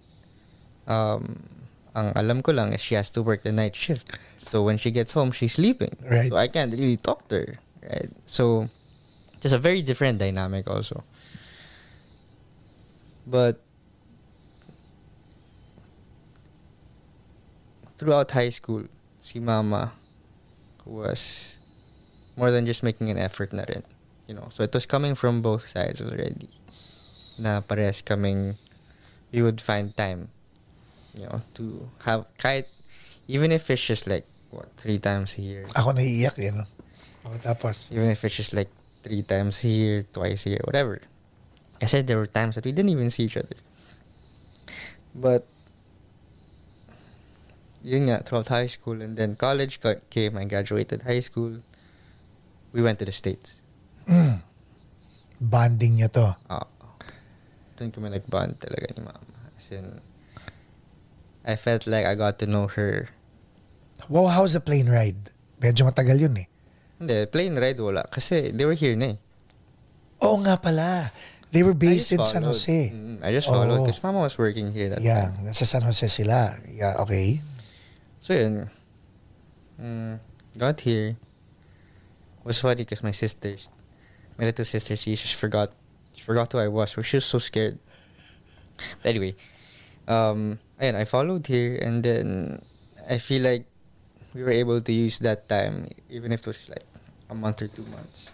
um, 0.89 1.45
ang 1.93 2.09
alam 2.17 2.41
ko 2.41 2.51
lang 2.51 2.73
is 2.73 2.81
she 2.81 2.97
has 2.97 3.13
to 3.13 3.21
work 3.21 3.45
the 3.45 3.53
night 3.53 3.77
shift. 3.77 4.17
So 4.41 4.65
when 4.65 4.81
she 4.81 4.89
gets 4.89 5.13
home, 5.13 5.29
she's 5.29 5.53
sleeping. 5.53 5.93
Right. 6.01 6.29
So 6.29 6.41
I 6.41 6.49
can't 6.49 6.73
really 6.73 6.97
talk 6.97 7.29
to 7.29 7.45
her. 7.45 7.53
Right. 7.85 8.09
So 8.25 8.69
it's 9.45 9.53
a 9.53 9.61
very 9.61 9.85
different 9.85 10.17
dynamic 10.17 10.65
also. 10.65 11.05
But 13.25 13.61
throughout 17.93 18.31
high 18.31 18.49
school, 18.49 18.89
si 19.21 19.39
mama 19.39 19.93
was 20.83 21.57
more 22.35 22.51
than 22.51 22.65
just 22.65 22.83
making 22.83 23.09
an 23.09 23.17
effort 23.17 23.53
na 23.53 23.63
rin. 23.69 23.83
You 24.27 24.33
know, 24.35 24.49
so 24.49 24.63
it 24.63 24.73
was 24.73 24.85
coming 24.85 25.15
from 25.15 25.41
both 25.41 25.69
sides 25.69 26.01
already. 26.01 26.49
Na 27.37 27.61
pares 27.61 28.01
kaming, 28.01 28.57
we 29.35 29.43
would 29.43 29.59
find 29.59 29.91
time, 29.99 30.31
you 31.11 31.27
know, 31.27 31.43
to 31.59 31.91
have, 32.07 32.23
kahit, 32.39 32.71
even 33.27 33.51
if 33.51 33.67
it's 33.67 33.83
just 33.83 34.07
like, 34.07 34.23
what, 34.49 34.71
three 34.79 34.95
times 34.97 35.35
a 35.35 35.41
year. 35.43 35.67
Ako 35.75 35.91
naiiyak 35.91 36.39
eh, 36.39 36.55
no? 36.55 36.63
Tapos, 37.43 37.91
Even 37.91 38.07
if 38.07 38.23
it's 38.23 38.39
just 38.39 38.55
like 38.55 38.71
three 39.03 39.27
times 39.27 39.59
a 39.63 39.67
year, 39.67 40.07
twice 40.07 40.47
a 40.47 40.55
year, 40.55 40.63
whatever. 40.63 41.01
I 41.81 41.85
said 41.91 42.07
there 42.07 42.15
were 42.15 42.31
times 42.31 42.55
that 42.55 42.63
we 42.63 42.71
didn't 42.71 42.95
even 42.95 43.11
see 43.11 43.27
each 43.27 43.35
other. 43.35 43.59
But, 45.11 45.43
yun 47.83 48.07
nga, 48.07 48.23
throughout 48.23 48.47
high 48.47 48.71
school 48.71 49.01
and 49.03 49.17
then 49.19 49.35
college 49.35 49.83
ca- 49.83 49.99
came, 50.09 50.37
I 50.37 50.45
graduated 50.45 51.03
high 51.03 51.19
school. 51.19 51.59
We 52.71 52.79
went 52.81 52.99
to 52.99 53.05
the 53.05 53.11
States. 53.11 53.59
mm, 54.07 54.39
bonding 55.41 55.99
nyo 55.99 56.07
to. 56.07 56.37
Oo. 56.47 56.67
Doon 57.75 57.91
kami 57.91 58.07
nag-bond 58.11 58.59
talaga 58.59 58.91
ni 58.95 59.01
mama. 59.03 59.35
As 59.55 59.67
in, 59.71 59.99
I 61.43 61.55
felt 61.55 61.87
like 61.87 62.07
I 62.07 62.15
got 62.15 62.39
to 62.39 62.47
know 62.47 62.67
her. 62.73 63.09
Wow, 64.07 64.27
how's 64.27 64.53
the 64.55 64.63
plane 64.63 64.87
ride? 64.87 65.31
Medyo 65.59 65.87
matagal 65.87 66.19
yun 66.19 66.35
eh. 66.39 66.47
Hindi, 66.99 67.25
plane 67.27 67.55
ride 67.59 67.79
wala. 67.79 68.03
Kasi 68.07 68.51
they 68.55 68.63
were 68.63 68.75
here 68.77 68.95
na 68.95 69.15
eh. 69.15 69.17
Oo 70.23 70.39
nga 70.43 70.55
pala. 70.59 71.11
They 71.51 71.63
were 71.63 71.75
based 71.75 72.11
in 72.11 72.19
San 72.23 72.43
followed. 72.43 72.59
Jose. 72.59 72.91
Mm, 72.91 73.23
I 73.23 73.31
just 73.31 73.47
followed 73.47 73.71
Oh. 73.71 73.83
because 73.87 74.03
mama 74.03 74.19
was 74.27 74.35
working 74.35 74.75
here 74.75 74.91
that 74.91 74.99
Yeah, 74.99 75.31
time. 75.31 75.47
nasa 75.47 75.63
San 75.63 75.83
Jose 75.87 76.03
sila. 76.11 76.59
Yeah, 76.67 76.99
okay. 77.03 77.39
So 78.19 78.35
yun, 78.35 78.67
mm, 79.79 80.19
got 80.59 80.83
here. 80.83 81.15
was 82.45 82.61
funny 82.61 82.85
because 82.85 83.01
my 83.01 83.09
sisters, 83.09 83.73
my 84.37 84.45
little 84.45 84.65
sister, 84.65 84.93
she 84.93 85.17
just 85.17 85.33
forgot, 85.33 85.73
forgot 86.25 86.51
who 86.51 86.57
I 86.57 86.67
was. 86.67 86.89
She 86.89 87.17
was 87.17 87.25
so 87.25 87.37
scared. 87.37 87.77
But 89.01 89.15
anyway, 89.15 89.35
um, 90.09 90.59
and 90.81 90.97
I 90.97 91.05
followed 91.05 91.45
here, 91.45 91.77
and 91.77 92.03
then 92.03 92.61
I 93.07 93.21
feel 93.21 93.45
like 93.45 93.69
we 94.33 94.41
were 94.43 94.51
able 94.51 94.81
to 94.81 94.91
use 94.91 95.19
that 95.19 95.47
time, 95.47 95.93
even 96.09 96.33
if 96.33 96.41
it 96.41 96.47
was 96.47 96.67
like 96.67 96.83
a 97.29 97.35
month 97.35 97.61
or 97.61 97.69
two 97.69 97.85
months. 97.87 98.33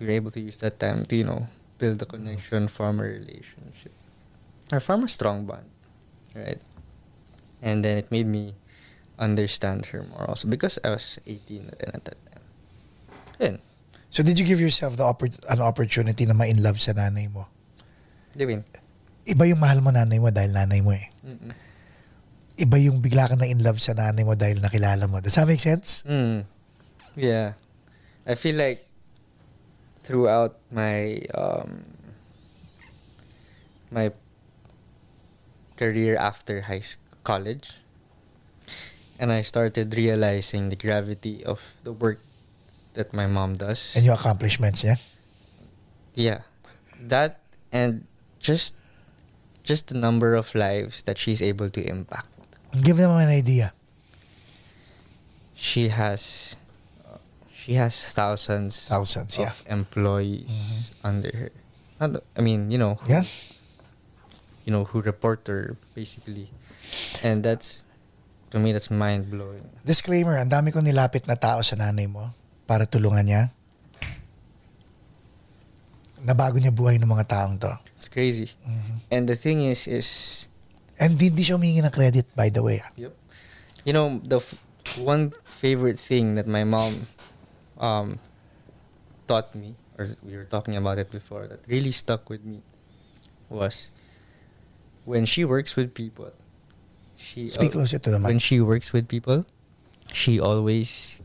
We 0.00 0.06
were 0.06 0.12
able 0.12 0.32
to 0.32 0.40
use 0.40 0.56
that 0.64 0.80
time 0.80 1.04
to 1.04 1.14
you 1.16 1.24
know 1.24 1.46
build 1.78 2.00
a 2.00 2.08
connection, 2.08 2.68
form 2.68 3.00
a 3.00 3.04
relationship, 3.04 3.92
or 4.72 4.80
form 4.80 5.04
a 5.04 5.08
strong 5.08 5.44
bond, 5.44 5.68
right? 6.34 6.60
And 7.62 7.84
then 7.84 7.98
it 7.98 8.10
made 8.10 8.26
me 8.26 8.56
understand 9.18 9.86
her 9.96 10.04
more 10.04 10.28
also 10.28 10.48
because 10.48 10.78
I 10.84 10.90
was 10.90 11.16
18 11.26 11.66
na 11.66 11.72
at 11.92 12.04
that 12.04 12.20
time. 12.28 12.44
Yun. 13.40 13.56
So 14.16 14.24
did 14.24 14.40
you 14.40 14.48
give 14.48 14.64
yourself 14.64 14.96
the 14.96 15.04
oppor- 15.04 15.44
an 15.52 15.60
opportunity 15.60 16.24
na 16.24 16.32
ma-in 16.32 16.64
love 16.64 16.80
sa 16.80 16.96
nanay 16.96 17.28
mo? 17.28 17.52
Divin. 18.32 18.64
Iba 19.28 19.44
yung 19.44 19.60
mahal 19.60 19.84
mo 19.84 19.92
nanay 19.92 20.16
mo 20.16 20.32
dahil 20.32 20.56
nanay 20.56 20.80
mo 20.80 20.96
eh. 20.96 21.12
Mm-mm. 21.20 21.52
Iba 22.56 22.80
yung 22.80 23.04
bigla 23.04 23.28
ka 23.28 23.36
na 23.36 23.44
in 23.44 23.60
love 23.60 23.76
sa 23.76 23.92
nanay 23.92 24.24
mo 24.24 24.32
dahil 24.32 24.64
nakilala 24.64 25.04
mo. 25.04 25.20
Does 25.20 25.36
that 25.36 25.44
make 25.44 25.60
sense? 25.60 26.00
Mm. 26.08 26.48
Yeah. 27.12 27.60
I 28.24 28.40
feel 28.40 28.56
like 28.56 28.88
throughout 30.00 30.56
my 30.72 31.20
um 31.36 31.84
my 33.92 34.16
career 35.76 36.16
after 36.16 36.72
high 36.72 36.80
school, 36.80 37.20
college 37.20 37.84
and 39.20 39.28
I 39.28 39.44
started 39.44 39.92
realizing 39.92 40.72
the 40.72 40.78
gravity 40.80 41.44
of 41.44 41.76
the 41.84 41.92
work 41.92 42.24
that 42.96 43.12
my 43.12 43.28
mom 43.28 43.54
does. 43.54 43.94
And 43.94 44.04
yung 44.04 44.16
accomplishments 44.16 44.82
niya? 44.82 44.96
Yeah. 46.16 46.40
That 46.98 47.38
and 47.70 48.08
just 48.40 48.74
just 49.62 49.92
the 49.92 49.98
number 49.98 50.34
of 50.34 50.54
lives 50.56 51.04
that 51.04 51.20
she's 51.20 51.40
able 51.44 51.68
to 51.70 51.80
impact. 51.84 52.28
Give 52.72 52.96
them 52.96 53.12
an 53.12 53.28
idea. 53.28 53.72
She 55.54 55.88
has 55.88 56.56
she 57.52 57.74
has 57.74 57.92
thousands 58.12 58.86
Thousands, 58.88 59.36
yeah. 59.36 59.48
of 59.50 59.62
employees 59.66 60.48
Mhm. 60.48 61.06
under 61.08 61.30
her. 61.34 61.50
Not, 61.98 62.22
I 62.36 62.40
mean, 62.44 62.70
you 62.70 62.78
know, 62.78 62.94
who, 63.00 63.08
Yeah. 63.10 63.24
you 64.64 64.70
know 64.72 64.84
who 64.84 65.00
report 65.00 65.48
her 65.48 65.76
basically. 65.96 66.52
And 67.24 67.42
that's 67.42 67.82
to 68.54 68.60
me 68.62 68.70
that's 68.72 68.92
mind 68.92 69.32
blowing. 69.32 69.66
Disclaimer, 69.84 70.36
ang 70.38 70.48
dami 70.52 70.70
kong 70.70 70.86
nilapit 70.86 71.26
na 71.26 71.34
tao 71.34 71.60
sa 71.64 71.74
nanay 71.76 72.06
mo 72.06 72.30
para 72.66 72.84
tulungan 72.84 73.24
niya. 73.24 73.42
Nabago 76.22 76.58
niya 76.58 76.74
buhay 76.74 76.98
ng 76.98 77.06
mga 77.06 77.26
taong 77.28 77.56
to. 77.60 77.70
It's 77.94 78.08
crazy. 78.10 78.50
Mm-hmm. 78.66 78.96
And 79.12 79.22
the 79.30 79.36
thing 79.38 79.62
is, 79.62 79.86
is 79.86 80.08
And 80.96 81.20
hindi 81.20 81.44
siya 81.44 81.60
humingi 81.60 81.84
ng 81.84 81.92
credit, 81.92 82.24
by 82.34 82.48
the 82.48 82.64
way. 82.64 82.80
ah. 82.80 82.88
you 83.84 83.92
know 83.92 84.18
the 84.24 84.40
f- 84.40 84.56
one 84.96 85.30
favorite 85.44 86.00
thing 86.00 86.34
that 86.34 86.48
my 86.48 86.64
mom 86.64 87.06
um, 87.76 88.18
taught 89.28 89.52
me, 89.54 89.76
or 90.00 90.16
we 90.24 90.34
were 90.34 90.48
talking 90.48 90.74
about 90.74 90.96
it 90.98 91.12
before, 91.12 91.46
that 91.46 91.60
really 91.68 91.92
stuck 91.92 92.26
with 92.32 92.42
me 92.42 92.64
was 93.52 93.92
when 95.04 95.28
she 95.28 95.44
works 95.44 95.76
with 95.76 95.92
people. 95.92 96.32
She 97.14 97.52
Speak 97.52 97.76
al- 97.76 97.84
closer 97.84 98.00
to 98.00 98.10
the 98.10 98.18
when 98.18 98.40
mic. 98.40 98.42
she 98.42 98.58
works 98.64 98.90
with 98.96 99.06
people, 99.06 99.44
she 100.16 100.40
always 100.40 101.20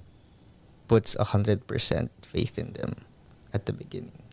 puts 0.92 1.16
a 1.16 1.32
hundred 1.32 1.64
percent 1.72 2.12
faith 2.20 2.60
in 2.60 2.76
them 2.76 3.08
at 3.56 3.64
the 3.64 3.72
beginning. 3.72 4.28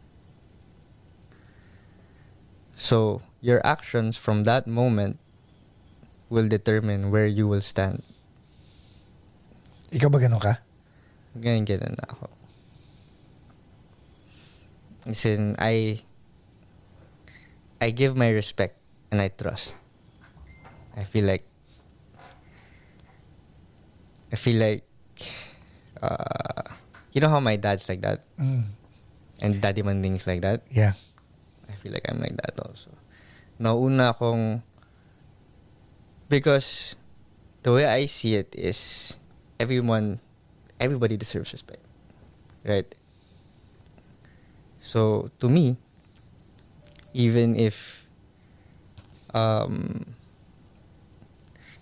So 2.74 3.22
your 3.38 3.62
actions 3.62 4.18
from 4.18 4.42
that 4.42 4.66
moment 4.66 5.22
will 6.26 6.50
determine 6.50 7.14
where 7.14 7.30
you 7.30 7.46
will 7.46 7.62
stand. 7.62 8.02
Ikaw 9.94 10.11
ba 10.11 10.18
ganun 10.18 10.42
ka? 10.42 10.59
Ganyan 11.38 11.62
ganyan 11.62 11.94
na 11.94 12.11
ako. 12.11 12.26
As 15.06 15.22
in, 15.30 15.54
I 15.62 16.02
I 17.78 17.94
give 17.94 18.18
my 18.18 18.34
respect 18.34 18.82
and 19.14 19.22
I 19.22 19.30
trust. 19.30 19.78
I 20.98 21.06
feel 21.06 21.24
like 21.24 21.46
I 24.34 24.36
feel 24.36 24.59
like 24.59 24.82
uh, 26.03 26.62
you 27.12 27.20
know 27.20 27.28
how 27.28 27.40
my 27.40 27.57
dad's 27.57 27.88
like 27.88 28.01
that 28.03 28.22
Mm. 28.38 28.70
and 29.40 29.61
daddy 29.61 29.82
manding's 29.82 30.26
like 30.26 30.42
that. 30.42 30.62
Yeah. 30.70 30.92
I 31.68 31.72
feel 31.78 31.92
like 31.92 32.07
I'm 32.09 32.20
like 32.20 32.36
that 32.40 32.57
also. 32.59 32.90
Nauna 33.61 34.14
akong 34.14 34.62
because 36.28 36.94
the 37.62 37.72
way 37.72 37.86
I 37.86 38.07
see 38.07 38.34
it 38.34 38.55
is 38.57 39.16
everyone 39.59 40.20
everybody 40.80 41.16
deserves 41.16 41.53
respect. 41.53 41.82
Right? 42.64 42.86
So 44.78 45.30
to 45.40 45.49
me, 45.49 45.76
even 47.14 47.57
if 47.59 48.07
um 49.34 50.14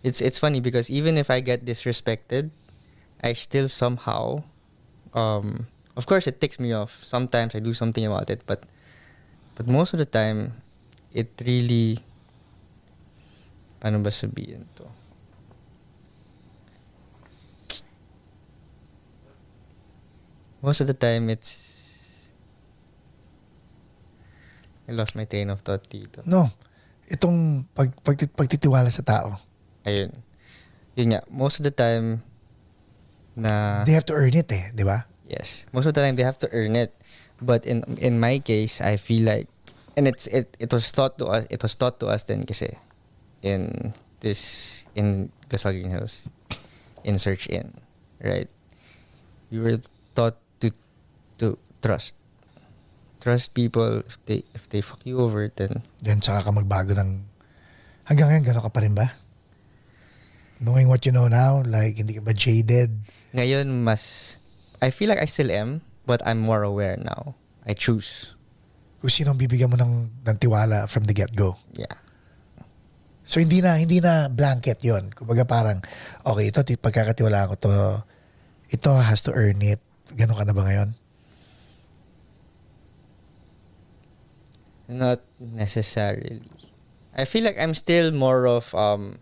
it's 0.03 0.21
it's 0.21 0.39
funny 0.39 0.61
because 0.61 0.89
even 0.91 1.17
if 1.19 1.31
I 1.31 1.41
get 1.41 1.65
disrespected, 1.65 2.51
I 3.23 3.33
still 3.33 3.69
somehow 3.69 4.45
um 5.17 5.67
of 5.97 6.05
course 6.05 6.27
it 6.27 6.41
ticks 6.41 6.61
me 6.61 6.73
off. 6.73 7.01
Sometimes 7.05 7.55
I 7.55 7.61
do 7.61 7.73
something 7.73 8.05
about 8.05 8.29
it, 8.29 8.45
but 8.45 8.69
but 9.57 9.67
most 9.67 9.93
of 9.93 9.99
the 9.99 10.09
time 10.09 10.61
it 11.13 11.33
really 11.41 12.05
paano 13.81 14.05
ba 14.05 14.13
sabihin 14.13 14.69
to? 14.77 14.85
Most 20.61 20.83
of 20.83 20.91
the 20.91 20.99
time 20.99 21.31
it's 21.31 21.77
I 24.87 24.95
lost 24.95 25.19
my 25.19 25.27
train 25.27 25.51
of 25.51 25.67
thought 25.67 25.83
dito. 25.91 26.23
No. 26.23 26.47
Itong 27.11 27.67
pag, 27.75 27.91
pag, 28.07 28.19
pagtitiwala 28.35 28.91
sa 28.91 29.03
tao. 29.03 29.35
Ayun. 29.83 30.15
Yun 30.95 31.09
nga, 31.15 31.23
most 31.27 31.59
of 31.59 31.67
the 31.67 31.75
time 31.75 32.23
na 33.37 33.85
They 33.85 33.93
have 33.93 34.09
to 34.09 34.17
earn 34.17 34.35
it 34.35 34.49
eh, 34.51 34.73
di 34.73 34.83
ba? 34.83 35.05
Yes. 35.29 35.69
Most 35.71 35.87
of 35.87 35.95
the 35.95 36.01
time 36.01 36.17
they 36.17 36.25
have 36.25 36.41
to 36.41 36.49
earn 36.51 36.75
it. 36.75 36.97
But 37.37 37.69
in 37.69 37.85
in 38.01 38.17
my 38.17 38.41
case, 38.41 38.81
I 38.81 38.97
feel 38.97 39.29
like 39.29 39.53
and 39.93 40.09
it's 40.09 40.25
it 40.33 40.57
it 40.57 40.73
was 40.73 40.89
taught 40.89 41.21
to 41.21 41.29
us 41.29 41.45
it 41.53 41.61
was 41.61 41.77
taught 41.77 42.01
to 42.01 42.09
us 42.09 42.25
then 42.25 42.49
kasi 42.49 42.81
in 43.45 43.93
this 44.25 44.85
in 44.97 45.29
Gasol 45.53 45.77
Green 45.77 45.93
Hills 45.93 46.25
in 47.07 47.21
Search 47.21 47.47
In, 47.47 47.77
right? 48.19 48.49
We 49.53 49.61
were 49.63 49.79
taught 50.17 50.41
to 50.61 50.73
to 51.39 51.61
trust. 51.81 52.17
Trust 53.23 53.55
people 53.55 54.03
if 54.07 54.19
they 54.27 54.43
if 54.57 54.67
they 54.69 54.83
fuck 54.83 55.05
you 55.07 55.21
over 55.23 55.47
then 55.49 55.87
Then 56.03 56.19
saka 56.23 56.47
ka 56.47 56.51
magbago 56.51 56.95
ng... 56.99 57.27
Hanggang 58.07 58.31
ngayon, 58.31 58.45
gano'n 58.47 58.65
ka 58.67 58.71
pa 58.71 58.81
rin 58.83 58.95
ba? 58.95 59.19
Knowing 60.57 60.89
what 60.89 61.05
you 61.05 61.13
know 61.13 61.29
now, 61.29 61.61
like, 61.69 62.01
hindi 62.01 62.17
ka 62.17 62.25
ba 62.25 62.33
jaded? 62.33 62.97
ngayon 63.37 63.69
mas 63.85 64.37
I 64.81 64.89
feel 64.89 65.13
like 65.13 65.21
I 65.21 65.29
still 65.29 65.53
am 65.53 65.85
but 66.09 66.25
I'm 66.25 66.41
more 66.41 66.65
aware 66.65 66.97
now. 66.97 67.37
I 67.69 67.77
choose. 67.77 68.33
Kung 69.03 69.13
sino 69.13 69.37
ang 69.37 69.41
bibigyan 69.41 69.69
mo 69.69 69.77
ng, 69.77 70.25
ng 70.25 70.37
tiwala 70.41 70.89
from 70.89 71.05
the 71.05 71.13
get-go. 71.13 71.61
Yeah. 71.77 72.01
So 73.27 73.43
hindi 73.43 73.59
na 73.59 73.75
hindi 73.75 73.99
na 73.99 74.31
blanket 74.31 74.79
'yon. 74.87 75.11
Kumbaga 75.11 75.43
parang 75.43 75.83
okay, 76.23 76.47
ito 76.47 76.63
ti- 76.63 76.79
pagkakatiwalaan 76.79 77.51
ko 77.51 77.57
to. 77.59 77.73
Ito 78.71 79.03
has 79.03 79.19
to 79.27 79.35
earn 79.35 79.59
it. 79.67 79.83
Ganun 80.15 80.39
ka 80.39 80.47
na 80.47 80.55
ba 80.55 80.63
ngayon? 80.63 80.95
Not 84.87 85.27
necessarily. 85.43 86.47
I 87.19 87.27
feel 87.27 87.43
like 87.43 87.59
I'm 87.59 87.75
still 87.75 88.15
more 88.15 88.47
of 88.47 88.71
um 88.79 89.19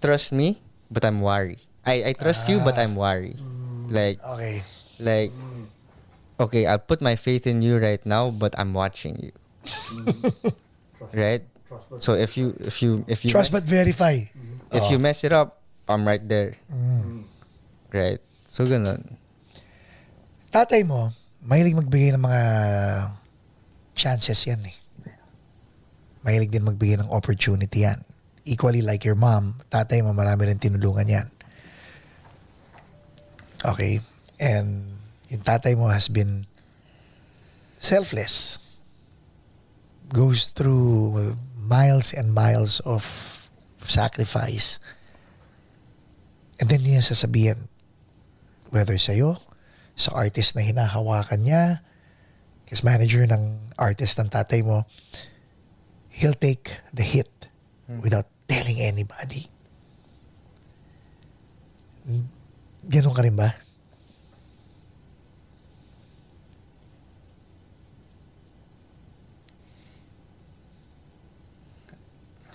trust 0.00 0.32
me, 0.32 0.60
but 0.90 1.04
I'm 1.04 1.20
worried. 1.20 1.60
I, 1.84 2.10
I 2.10 2.12
trust 2.12 2.48
you 2.48 2.60
but 2.60 2.76
I'm 2.76 2.96
worried. 2.96 3.40
Like 3.88 4.20
Okay. 4.22 4.62
like 5.00 5.32
okay, 6.40 6.66
I'll 6.66 6.80
put 6.82 7.00
my 7.00 7.16
faith 7.16 7.46
in 7.46 7.62
you 7.62 7.78
right 7.78 8.00
now, 8.04 8.30
but 8.30 8.56
I'm 8.58 8.72
watching 8.74 9.16
you. 9.20 9.32
right? 11.14 11.44
So 11.98 12.14
if 12.14 12.36
you 12.36 12.56
if 12.60 12.82
you 12.82 13.04
if 13.06 13.24
you 13.24 13.30
Trust 13.30 13.52
mess, 13.52 13.60
but 13.62 13.64
verify. 13.68 14.26
if 14.74 14.82
Oh. 14.84 14.90
you 14.90 14.98
mess 14.98 15.22
it 15.22 15.32
up, 15.32 15.62
I'm 15.88 16.02
right 16.06 16.22
there. 16.22 16.58
Mm. 16.72 17.24
Right? 17.94 18.18
So 18.46 18.66
ganun. 18.66 19.16
Tatay 20.50 20.82
mo, 20.82 21.14
mahilig 21.42 21.78
magbigay 21.78 22.10
ng 22.18 22.22
mga 22.26 22.42
chances 23.94 24.38
yan 24.46 24.66
eh. 24.66 24.74
Mahilig 26.26 26.50
din 26.50 26.66
magbigay 26.66 26.98
ng 26.98 27.08
opportunity 27.10 27.86
yan. 27.86 28.02
Equally 28.44 28.80
like 28.80 29.04
your 29.04 29.18
mom, 29.18 29.60
tatay 29.68 30.00
mo 30.00 30.16
marami 30.16 30.48
rin 30.48 30.58
tinulungan 30.58 31.08
yan. 31.08 31.28
Okay? 33.64 34.00
And 34.40 34.96
yung 35.28 35.44
tatay 35.44 35.76
mo 35.76 35.92
has 35.92 36.08
been 36.08 36.48
selfless. 37.78 38.58
Goes 40.10 40.50
through 40.50 41.36
miles 41.56 42.10
and 42.10 42.34
miles 42.34 42.80
of 42.82 43.04
sacrifice. 43.84 44.82
And 46.58 46.68
then 46.68 46.84
niya 46.84 47.00
sasabihin, 47.00 47.70
whether 48.68 48.98
sa'yo, 48.98 49.40
sa 49.96 50.12
artist 50.16 50.56
na 50.56 50.64
hinahawakan 50.64 51.44
niya, 51.44 51.64
kasi 52.68 52.84
manager 52.86 53.24
ng 53.26 53.72
artist 53.80 54.16
ng 54.20 54.28
tatay 54.28 54.60
mo, 54.62 54.84
he'll 56.10 56.36
take 56.36 56.80
the 56.92 57.02
hit 57.02 57.39
without 57.98 58.30
telling 58.46 58.78
anybody. 58.78 59.50
Ganon 62.86 63.14
ka 63.14 63.22
rin 63.26 63.34
ba? 63.34 63.50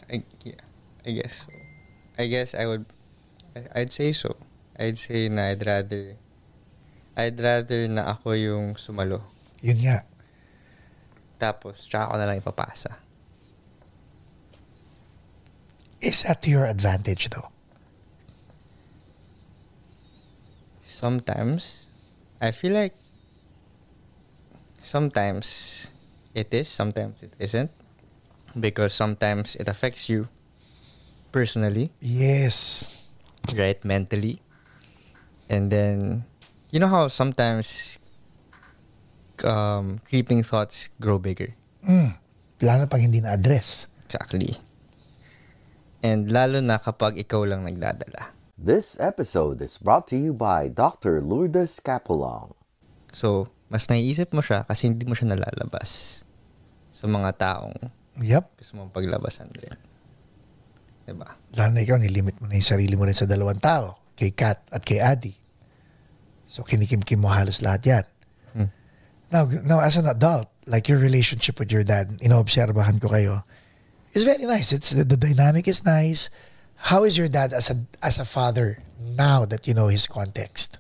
I, 0.07 0.23
yeah, 0.45 0.63
I 1.03 1.11
guess 1.11 1.43
so. 1.43 1.51
I 2.15 2.25
guess 2.31 2.55
I 2.55 2.65
would, 2.69 2.86
I'd 3.75 3.91
say 3.91 4.15
so. 4.15 4.39
I'd 4.79 4.95
say 4.95 5.27
na 5.27 5.51
I'd 5.51 5.65
rather, 5.65 6.15
I'd 7.17 7.36
rather 7.36 7.88
na 7.91 8.15
ako 8.15 8.38
yung 8.38 8.79
sumalo. 8.79 9.23
Yun 9.65 9.79
nga. 9.83 10.07
Tapos, 11.36 11.83
tsaka 11.89 12.11
ako 12.11 12.15
na 12.15 12.27
lang 12.27 12.39
ipapasa. 12.39 13.04
Is 16.05 16.21
that 16.23 16.45
to 16.45 16.53
your 16.53 16.69
advantage 16.69 17.33
though? 17.33 17.49
Sometimes, 20.85 21.89
I 22.39 22.51
feel 22.53 22.77
like, 22.77 22.93
sometimes 24.81 25.89
it 26.37 26.53
is, 26.53 26.69
sometimes 26.69 27.23
it 27.25 27.33
isn't. 27.39 27.71
Because 28.53 28.93
sometimes 28.93 29.57
it 29.57 29.67
affects 29.67 30.07
you 30.07 30.29
personally. 31.33 31.89
Yes. 31.99 32.87
right 33.53 33.77
mentally 33.85 34.41
and 35.49 35.69
then 35.69 36.25
you 36.73 36.79
know 36.79 36.87
how 36.89 37.05
sometimes 37.07 37.99
um, 39.45 40.01
creeping 40.09 40.41
thoughts 40.41 40.89
grow 40.97 41.19
bigger 41.21 41.53
Mm. 41.85 42.17
Lalo 42.65 42.89
pag 42.89 43.05
hindi 43.05 43.21
na-address. 43.21 43.85
exactly 44.09 44.57
And 46.05 46.29
lalo 46.29 46.61
na 46.61 46.77
kapag 46.77 47.17
ikaw 47.17 47.49
lang 47.49 47.65
nagdadala. 47.65 48.37
This 48.53 49.01
episode 49.01 49.57
is 49.65 49.81
brought 49.81 50.05
to 50.13 50.17
you 50.21 50.37
by 50.37 50.69
Dr. 50.69 51.17
Lourdes 51.17 51.81
Capulong. 51.81 52.53
So, 53.09 53.49
mas 53.73 53.89
naiisip 53.89 54.29
mo 54.29 54.45
siya 54.45 54.69
kasi 54.69 54.85
hindi 54.85 55.01
mo 55.09 55.17
siya 55.17 55.33
nalalabas 55.33 56.21
sa 56.93 57.09
mga 57.09 57.29
taong 57.41 57.89
Yep. 58.21 58.45
gusto 58.53 58.71
mong 58.77 58.93
paglabasan 58.93 59.49
din. 59.49 59.73
Diba? 61.09 61.41
Lalo 61.57 61.73
na 61.73 61.81
ikaw, 61.81 61.97
nilimit 61.97 62.37
mo 62.37 62.45
na 62.45 62.61
yung 62.61 62.69
sarili 62.69 62.93
mo 62.93 63.09
rin 63.09 63.17
sa 63.17 63.25
dalawang 63.25 63.57
tao. 63.57 63.97
Kay 64.13 64.29
Kat 64.37 64.61
at 64.69 64.85
kay 64.85 65.01
Adi. 65.01 65.33
So 66.45 66.61
kinikim-kim 66.61 67.17
mo 67.17 67.33
halos 67.33 67.65
lahat 67.65 67.81
yan. 67.81 68.05
Hmm. 68.53 68.69
Now, 69.33 69.49
now, 69.65 69.81
as 69.81 69.97
an 69.97 70.05
adult, 70.05 70.53
like 70.69 70.85
your 70.85 71.01
relationship 71.01 71.57
with 71.57 71.73
your 71.73 71.81
dad, 71.81 72.13
inoobserbahan 72.21 73.01
ko 73.01 73.09
kayo, 73.09 73.41
is 74.16 74.24
very 74.24 74.45
nice. 74.47 74.72
It's 74.72 74.91
the, 74.91 75.03
the 75.03 75.18
dynamic 75.18 75.68
is 75.68 75.84
nice. 75.84 76.30
How 76.89 77.03
is 77.03 77.18
your 77.18 77.28
dad 77.28 77.53
as 77.53 77.70
a 77.70 77.84
as 78.01 78.18
a 78.20 78.26
father 78.26 78.80
now 78.99 79.45
that 79.45 79.68
you 79.68 79.74
know 79.76 79.88
his 79.88 80.07
context? 80.07 80.80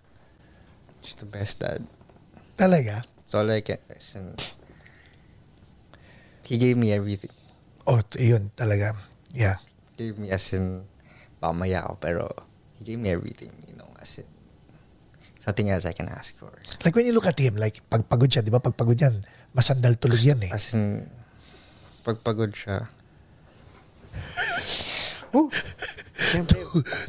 Just 1.03 1.19
the 1.19 1.29
best 1.29 1.59
dad. 1.59 1.85
Talaga? 2.55 3.03
That's 3.21 3.35
all 3.35 3.51
I 3.51 3.61
can. 3.61 3.77
He 6.45 6.57
gave 6.57 6.77
me 6.77 6.93
everything. 6.93 7.33
Oh, 7.85 8.01
yun 8.17 8.49
talaga. 8.57 8.95
Yeah. 9.33 9.61
Gave 9.97 10.17
me 10.17 10.29
as 10.31 10.53
in, 10.53 10.85
pamaya 11.41 11.85
ako, 11.85 11.93
pero 11.99 12.23
he 12.77 12.85
gave 12.85 12.99
me 12.99 13.09
everything, 13.09 13.51
you 13.67 13.75
know, 13.75 13.89
as 14.01 14.21
in, 14.21 14.29
something 15.39 15.69
else 15.69 15.85
I 15.85 15.93
can 15.93 16.09
ask 16.09 16.37
for. 16.37 16.53
Like 16.83 16.95
when 16.95 17.05
you 17.05 17.13
look 17.13 17.25
at 17.25 17.37
him, 17.37 17.57
like 17.57 17.81
pagpagod 17.89 18.29
siya, 18.29 18.41
di 18.45 18.53
ba? 18.53 18.61
Pagpagod 18.61 18.97
yan, 18.97 19.25
masandal 19.53 19.97
tulog 19.97 20.21
yan 20.21 20.41
eh. 20.45 20.51
As 20.53 20.73
in, 20.73 21.09
pagpagod 22.05 22.53
siya. 22.53 22.85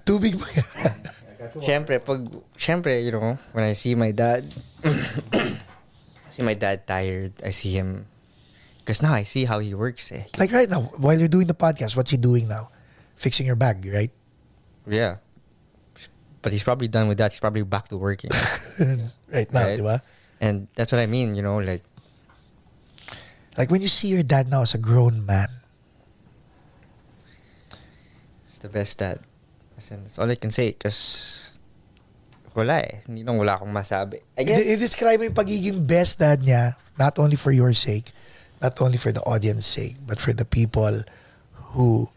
Tubig 0.05 0.35
ba 0.39 0.49
yan? 0.51 0.99
Siyempre, 1.63 2.01
pag, 2.03 2.21
siyempre, 2.59 2.99
you 3.05 3.13
know, 3.13 3.39
when 3.53 3.65
I 3.65 3.73
see 3.75 3.95
my 3.95 4.11
dad, 4.11 4.45
I 4.83 5.59
see 6.35 6.43
my 6.43 6.55
dad 6.55 6.87
tired, 6.87 7.33
I 7.45 7.51
see 7.51 7.73
him, 7.73 8.07
because 8.83 9.03
now 9.03 9.15
I 9.15 9.23
see 9.23 9.45
how 9.45 9.59
he 9.61 9.75
works 9.75 10.11
eh. 10.13 10.25
like 10.39 10.51
right 10.53 10.69
now, 10.69 10.91
while 10.99 11.15
you're 11.19 11.31
doing 11.31 11.47
the 11.47 11.55
podcast, 11.55 11.97
what's 11.97 12.11
he 12.11 12.17
doing 12.17 12.49
now? 12.49 12.71
Fixing 13.17 13.47
your 13.47 13.57
bag, 13.57 13.87
right? 13.93 14.11
Yeah. 14.87 15.19
But 16.43 16.53
he's 16.53 16.65
probably 16.65 16.89
done 16.89 17.09
with 17.09 17.19
that. 17.19 17.33
He's 17.33 17.41
probably 17.41 17.63
back 17.63 17.89
to 17.89 17.97
working. 17.97 18.31
right 19.33 19.51
now, 19.53 19.67
Right. 19.67 20.01
and 20.41 20.69
that's 20.75 20.93
what 20.93 21.01
I 21.01 21.07
mean, 21.07 21.35
you 21.35 21.43
know, 21.43 21.59
like, 21.59 21.83
Like 23.57 23.71
when 23.71 23.81
you 23.81 23.89
see 23.89 24.09
your 24.09 24.23
dad 24.23 24.51
now 24.53 24.61
as 24.63 24.75
a 24.75 24.79
grown 24.79 25.25
man, 25.25 25.49
it's 28.57 28.65
the 28.65 28.73
best 28.73 28.97
dad. 29.05 29.21
As 29.77 29.93
in, 29.93 30.01
that's 30.09 30.17
all 30.19 30.31
I 30.33 30.41
can 30.41 30.49
say, 30.49 30.73
because 30.73 31.53
wala 32.57 32.81
eh. 32.81 33.05
Hindi 33.05 33.21
nang 33.21 33.37
wala 33.37 33.61
akong 33.61 33.69
masabi. 33.69 34.25
I 34.33 34.49
guess, 34.49 34.57
i- 34.57 34.73
i-describe 34.73 35.21
mo 35.21 35.29
yung 35.29 35.37
pagiging 35.37 35.85
best 35.85 36.17
dad 36.17 36.41
niya, 36.41 36.81
not 36.97 37.21
only 37.21 37.37
for 37.37 37.53
your 37.53 37.77
sake, 37.77 38.17
not 38.65 38.81
only 38.81 38.97
for 38.97 39.13
the 39.13 39.21
audience 39.29 39.69
sake, 39.69 40.01
but 40.09 40.17
for 40.17 40.33
the 40.33 40.49
people 40.49 41.05
who 41.77 42.09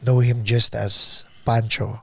know 0.00 0.24
him 0.24 0.48
just 0.48 0.72
as 0.72 1.28
Pancho 1.44 2.00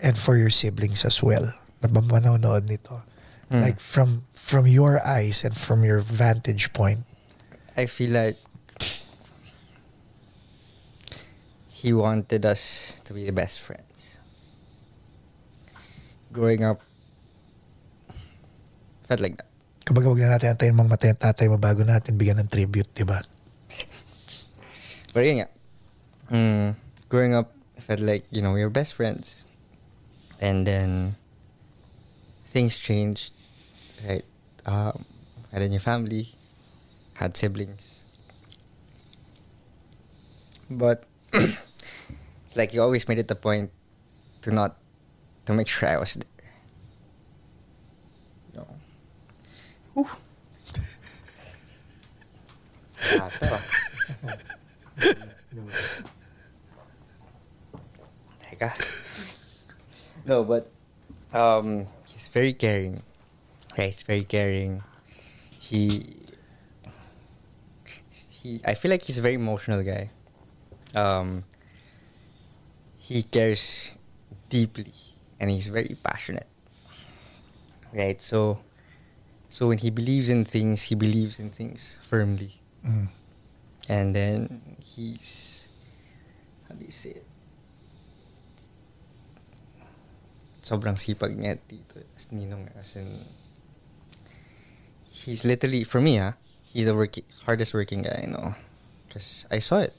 and 0.00 0.16
for 0.16 0.40
your 0.40 0.48
siblings 0.48 1.04
as 1.04 1.20
well 1.20 1.52
na 1.84 1.92
manonood 1.92 2.64
nito. 2.72 3.04
Hmm. 3.52 3.60
Like 3.60 3.84
from 3.84 4.24
from 4.32 4.64
your 4.64 5.04
eyes 5.04 5.44
and 5.44 5.52
from 5.52 5.84
your 5.84 6.00
vantage 6.00 6.72
point, 6.72 7.04
I 7.76 7.84
feel 7.84 8.16
like 8.16 8.40
he 11.80 11.96
wanted 11.96 12.44
us 12.44 13.00
to 13.08 13.16
be 13.16 13.24
the 13.24 13.32
best 13.32 13.60
friends. 13.60 14.20
Growing 16.30 16.62
up, 16.62 16.84
felt 19.08 19.20
like 19.20 19.36
that. 19.40 19.50
kapag 19.90 20.06
wag 20.06 20.22
na 20.22 20.38
natin 20.38 20.54
antayin 20.54 20.78
mamatay 20.78 21.10
ang 21.10 21.18
tatay 21.18 21.50
mo 21.50 21.58
bago 21.58 21.82
natin 21.82 22.14
bigyan 22.14 22.38
ng 22.38 22.46
tribute, 22.46 22.86
di 22.94 23.02
ba? 23.02 23.18
But 25.14 25.26
yun 25.26 25.42
nga, 25.42 25.48
mm, 26.30 26.78
growing 27.10 27.34
up, 27.34 27.50
I 27.74 27.82
felt 27.82 27.98
like, 27.98 28.22
you 28.30 28.38
know, 28.38 28.54
we 28.54 28.62
were 28.62 28.70
best 28.70 28.94
friends. 28.94 29.50
And 30.38 30.62
then, 30.62 31.18
things 32.46 32.78
changed, 32.78 33.34
right? 34.06 34.22
Um, 34.62 35.02
had 35.50 35.66
a 35.66 35.68
new 35.68 35.82
family, 35.82 36.38
had 37.18 37.34
siblings. 37.34 38.06
But, 40.70 41.02
like 42.56 42.74
you 42.74 42.82
always 42.82 43.08
made 43.08 43.18
it 43.18 43.30
a 43.30 43.34
point 43.34 43.70
to 44.42 44.50
not, 44.50 44.76
to 45.46 45.52
make 45.52 45.68
sure 45.68 45.88
I 45.88 45.96
was 45.98 46.14
there. 46.14 46.30
Whew. 49.94 50.06
Ate, 53.12 53.20
ah. 53.20 53.30
Teka. 58.44 58.70
no, 60.26 60.44
but 60.44 60.70
um, 61.32 61.86
he's 62.06 62.28
very 62.28 62.52
caring. 62.52 63.02
Okay, 63.72 63.86
he's 63.86 64.02
very 64.02 64.22
caring. 64.22 64.82
He 65.58 66.16
he. 68.30 68.60
I 68.64 68.74
feel 68.74 68.90
like 68.90 69.02
he's 69.02 69.18
a 69.18 69.22
very 69.22 69.34
emotional 69.34 69.82
guy. 69.82 70.10
Um, 70.94 71.44
he 73.10 73.26
cares 73.26 73.98
deeply, 74.46 74.94
and 75.42 75.50
he's 75.50 75.66
very 75.66 75.98
passionate. 75.98 76.46
Right, 77.90 78.22
so 78.22 78.62
so 79.50 79.66
when 79.66 79.82
he 79.82 79.90
believes 79.90 80.30
in 80.30 80.46
things, 80.46 80.88
he 80.88 80.94
believes 80.94 81.42
in 81.42 81.50
things 81.50 81.98
firmly 82.06 82.62
Mm. 82.80 83.12
and 83.92 84.16
then 84.16 84.62
he's 84.80 85.68
how 86.64 86.72
do 86.78 86.86
you 86.86 86.94
say 86.94 87.20
it? 87.20 87.26
Sobrang 90.64 90.96
sipag 90.96 91.36
niya 91.36 91.60
dito 91.68 92.00
as 92.16 92.32
ninong 92.32 92.72
as 92.78 92.96
in 92.96 93.26
he's 95.12 95.44
literally 95.44 95.84
for 95.84 96.00
me 96.00 96.16
ah 96.16 96.40
he's 96.62 96.86
the 96.86 96.94
working 96.96 97.26
hardest 97.44 97.74
working 97.74 98.00
guy 98.00 98.24
I 98.24 98.32
know 98.32 98.54
because 99.04 99.44
I 99.50 99.58
saw 99.58 99.84
it 99.84 99.92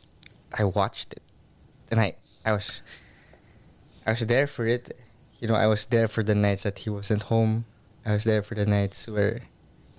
I 0.56 0.64
watched 0.66 1.14
it 1.14 1.26
and 1.94 2.02
I 2.02 2.16
I 2.42 2.54
was 2.58 2.82
I 4.06 4.12
was 4.12 4.22
there 4.22 4.48
for 4.48 4.66
it 4.66 4.98
you 5.40 5.48
know 5.48 5.56
I 5.56 5.68
was 5.68 5.86
there 5.86 6.08
for 6.08 6.24
the 6.24 6.36
nights 6.36 6.64
that 6.64 6.80
he 6.80 6.90
wasn't 6.90 7.24
home 7.24 7.66
I 8.06 8.14
was 8.14 8.24
there 8.24 8.42
for 8.42 8.56
the 8.56 8.66
nights 8.66 9.08
where 9.08 9.42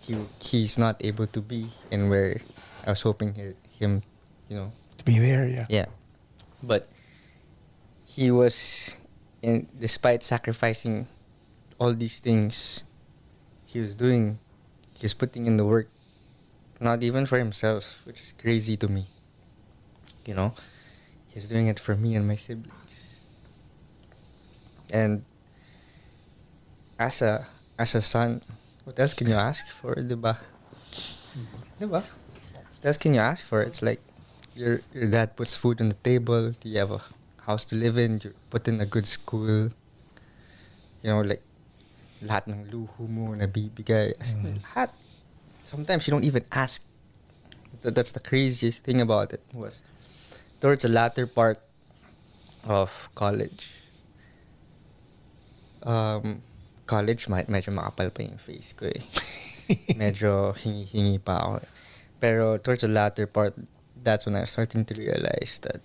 he 0.01 0.17
he's 0.41 0.79
not 0.79 0.97
able 1.01 1.27
to 1.29 1.41
be 1.41 1.69
and 1.91 2.11
where 2.11 2.41
I 2.87 2.91
was 2.91 3.03
hoping 3.03 3.35
he, 3.35 3.55
him 3.79 4.03
you 4.49 4.57
know 4.57 4.73
To 5.03 5.05
be 5.05 5.19
there, 5.19 5.49
yeah. 5.49 5.67
yeah. 5.69 5.87
But 6.63 6.87
he 8.07 8.31
was, 8.31 8.97
in, 9.43 9.67
despite 9.75 10.23
sacrificing 10.23 11.09
all 11.79 11.93
these 11.93 12.21
things, 12.21 12.85
he 13.67 13.81
was 13.81 13.97
doing, 13.97 14.39
he 14.95 15.05
was 15.05 15.15
putting 15.15 15.47
in 15.47 15.57
the 15.57 15.67
work, 15.67 15.89
not 16.79 17.03
even 17.03 17.27
for 17.27 17.39
himself, 17.39 17.99
which 18.05 18.23
is 18.23 18.33
crazy 18.33 18.77
to 18.77 18.87
me. 18.87 19.07
You 20.25 20.35
know, 20.35 20.55
he's 21.27 21.49
doing 21.49 21.67
it 21.67 21.81
for 21.81 21.97
me 21.97 22.15
and 22.15 22.29
my 22.29 22.37
siblings. 22.37 22.82
And 24.93 25.25
as 27.01 27.25
a 27.25 27.49
as 27.81 27.97
a 27.97 28.05
son, 28.05 28.45
what 28.85 29.01
else 29.01 29.15
can 29.17 29.27
you 29.27 29.35
ask 29.41 29.67
for, 29.73 29.97
diba? 29.97 30.37
Diba? 31.81 32.05
What 32.05 32.85
else 32.85 32.99
can 33.01 33.15
you 33.17 33.21
ask 33.25 33.47
for? 33.49 33.65
It's 33.65 33.81
like 33.81 34.05
your 34.55 34.85
your 34.93 35.09
dad 35.09 35.35
puts 35.35 35.57
food 35.57 35.81
on 35.81 35.89
the 35.89 35.99
table. 36.05 36.53
You 36.63 36.79
have 36.85 36.93
a 36.93 37.01
house 37.49 37.65
to 37.73 37.75
live 37.75 37.97
in. 37.97 38.21
You 38.23 38.37
put 38.53 38.69
in 38.69 38.79
a 38.81 38.87
good 38.87 39.09
school. 39.09 39.73
You 41.03 41.09
know, 41.11 41.25
like 41.25 41.43
lahat 42.23 42.47
ng 42.53 42.69
luho 42.71 43.09
mo 43.09 43.33
nabibigay. 43.35 44.15
As 44.21 44.37
in, 44.37 44.61
Mm. 44.61 44.63
lahat. 44.63 44.93
Sometimes 45.65 46.05
you 46.07 46.13
don't 46.13 46.29
even 46.29 46.45
ask. 46.53 46.85
That, 47.83 47.97
that's 47.97 48.13
the 48.13 48.21
craziest 48.23 48.85
thing 48.85 49.01
about 49.01 49.33
it 49.33 49.43
was 49.57 49.83
towards 50.61 50.85
the 50.87 50.93
latter 50.93 51.27
part 51.27 51.59
of 52.63 53.09
college. 53.19 53.82
Um, 55.83 56.43
college, 56.87 57.29
med- 57.29 57.49
medyo 57.49 57.73
makapal 57.75 58.11
pa 58.15 58.23
yung 58.23 58.39
face 58.39 58.73
ko 58.75 58.87
eh. 58.87 59.03
medyo 60.03 60.53
hingi-hingi 60.55 61.19
pa 61.23 61.39
ako. 61.43 61.55
Pero 62.23 62.45
towards 62.59 62.83
the 62.83 62.91
latter 62.91 63.27
part, 63.27 63.55
that's 64.03 64.27
when 64.27 64.37
I 64.37 64.47
was 64.47 64.51
starting 64.51 64.85
to 64.87 64.95
realize 64.95 65.59
that, 65.63 65.81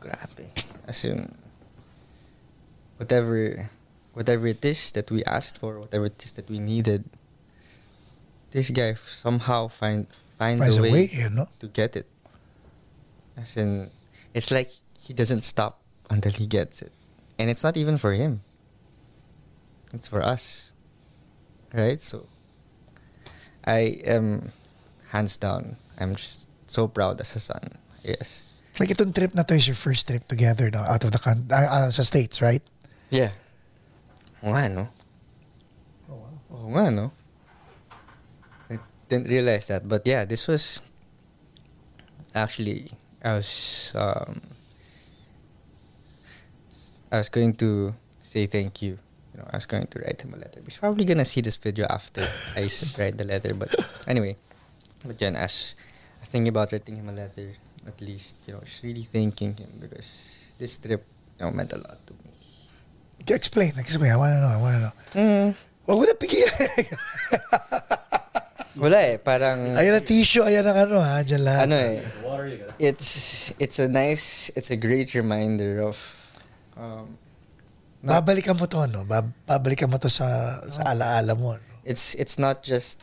grabe. 0.00 0.48
As 0.88 1.04
in, 1.04 1.32
whatever, 2.98 3.70
whatever 4.12 4.46
it 4.48 4.64
is 4.64 4.90
that 4.92 5.10
we 5.10 5.24
asked 5.24 5.58
for, 5.58 5.78
whatever 5.80 6.06
it 6.06 6.20
is 6.24 6.32
that 6.32 6.48
we 6.50 6.58
needed, 6.58 7.04
this 8.50 8.68
guy 8.70 8.94
somehow 8.94 9.68
find 9.68 10.06
finds, 10.36 10.60
Finds 10.60 10.76
a 10.76 10.82
way, 10.82 11.08
you 11.12 11.30
know? 11.30 11.48
to 11.60 11.68
get 11.68 11.96
it. 11.96 12.06
As 13.36 13.56
in, 13.56 13.88
it's 14.34 14.50
like 14.50 14.70
he 14.98 15.14
doesn't 15.14 15.44
stop 15.44 15.80
until 16.10 16.32
he 16.32 16.46
gets 16.46 16.82
it. 16.82 16.92
And 17.38 17.48
it's 17.48 17.64
not 17.64 17.76
even 17.76 17.96
for 17.96 18.12
him. 18.12 18.42
It's 19.92 20.08
for 20.08 20.22
us. 20.22 20.72
Right? 21.72 22.00
So 22.00 22.26
I 23.64 24.02
am 24.04 24.52
hands 25.10 25.36
down. 25.36 25.76
I'm 25.98 26.16
so 26.66 26.88
proud 26.88 27.20
as 27.20 27.36
a 27.36 27.40
son. 27.40 27.78
Yes. 28.02 28.44
Like 28.80 28.88
itong 28.88 29.12
trip 29.12 29.34
na 29.36 29.44
to 29.44 29.54
is 29.54 29.68
your 29.68 29.76
first 29.76 30.08
trip 30.08 30.26
together 30.26 30.72
no? 30.72 30.80
out 30.80 31.04
of 31.04 31.12
the 31.12 31.20
country, 31.20 31.52
uh, 31.52 31.68
uh, 31.68 31.90
sa 31.92 32.02
States, 32.02 32.40
right? 32.40 32.64
Yeah. 33.12 33.36
Oo 34.40 34.56
nga, 34.56 34.64
no? 34.72 34.84
Oo 36.50 36.68
nga, 36.72 36.88
no? 36.88 37.12
I 38.72 38.80
didn't 39.12 39.28
realize 39.28 39.68
that. 39.68 39.84
But 39.84 40.08
yeah, 40.08 40.24
this 40.24 40.48
was 40.48 40.80
actually 42.34 42.96
I 43.20 43.36
was 43.36 43.92
um 43.94 44.40
I 47.12 47.20
was 47.20 47.28
going 47.28 47.52
to 47.60 47.92
say 48.24 48.48
thank 48.48 48.80
you. 48.80 48.96
You 49.42 49.50
know, 49.50 49.50
I 49.50 49.56
was 49.58 49.66
going 49.66 49.90
to 49.90 49.98
write 49.98 50.22
him 50.22 50.34
a 50.34 50.38
letter. 50.38 50.62
He's 50.62 50.78
probably 50.78 51.02
gonna 51.02 51.26
see 51.26 51.42
this 51.42 51.58
video 51.58 51.86
after 51.90 52.22
I 52.54 52.70
s- 52.70 52.94
write 52.98 53.18
the 53.18 53.26
letter. 53.26 53.54
But 53.58 53.74
anyway, 54.06 54.38
but 55.02 55.18
then 55.18 55.34
as 55.34 55.74
I 56.22 56.22
was 56.22 56.28
thinking 56.30 56.54
about 56.54 56.70
writing 56.70 56.94
him 56.94 57.10
a 57.10 57.12
letter, 57.12 57.58
at 57.82 57.98
least 58.00 58.38
you 58.46 58.54
know, 58.54 58.62
just 58.62 58.86
really 58.86 59.02
thanking 59.02 59.58
him 59.58 59.82
because 59.82 60.54
this 60.58 60.78
trip 60.78 61.02
you 61.38 61.44
know 61.46 61.50
meant 61.50 61.72
a 61.74 61.78
lot 61.82 61.98
to 62.06 62.14
me. 62.22 62.30
Explain, 63.26 63.74
explain. 63.78 64.14
I 64.14 64.16
wanna 64.16 64.38
know, 64.38 64.46
I 64.54 64.60
wanna 64.62 64.80
know. 64.86 64.94
Mm. 65.18 65.48
Wag 65.90 65.96
mo 65.98 66.04
na 66.06 66.14
pigilan. 66.14 66.86
Wala 68.72 68.98
eh, 69.04 69.18
parang 69.20 69.76
ayan 69.76 70.00
ang 70.00 70.06
tissue, 70.06 70.40
ayan 70.46 70.64
ang 70.64 70.78
ano 70.88 70.96
ha, 71.02 71.20
dyan 71.20 71.42
lahat. 71.44 71.66
ano 71.68 71.76
eh. 71.76 72.00
It's 72.80 73.10
it's 73.60 73.76
a 73.76 73.84
nice, 73.90 74.48
it's 74.56 74.70
a 74.72 74.78
great 74.80 75.12
reminder 75.12 75.84
of 75.84 75.98
um, 76.80 77.20
not- 78.02 78.22
Babalikan 78.26 78.58
mo 78.58 78.66
to, 78.66 78.86
no? 78.90 79.04
Babalikan 79.46 79.90
mo 79.90 79.96
to 79.98 80.10
sa, 80.10 80.58
sa 80.70 80.82
alaala 80.86 81.34
mo. 81.38 81.54
No? 81.56 81.62
it's 81.82 82.14
it's 82.14 82.38
not 82.38 82.62
just 82.62 83.02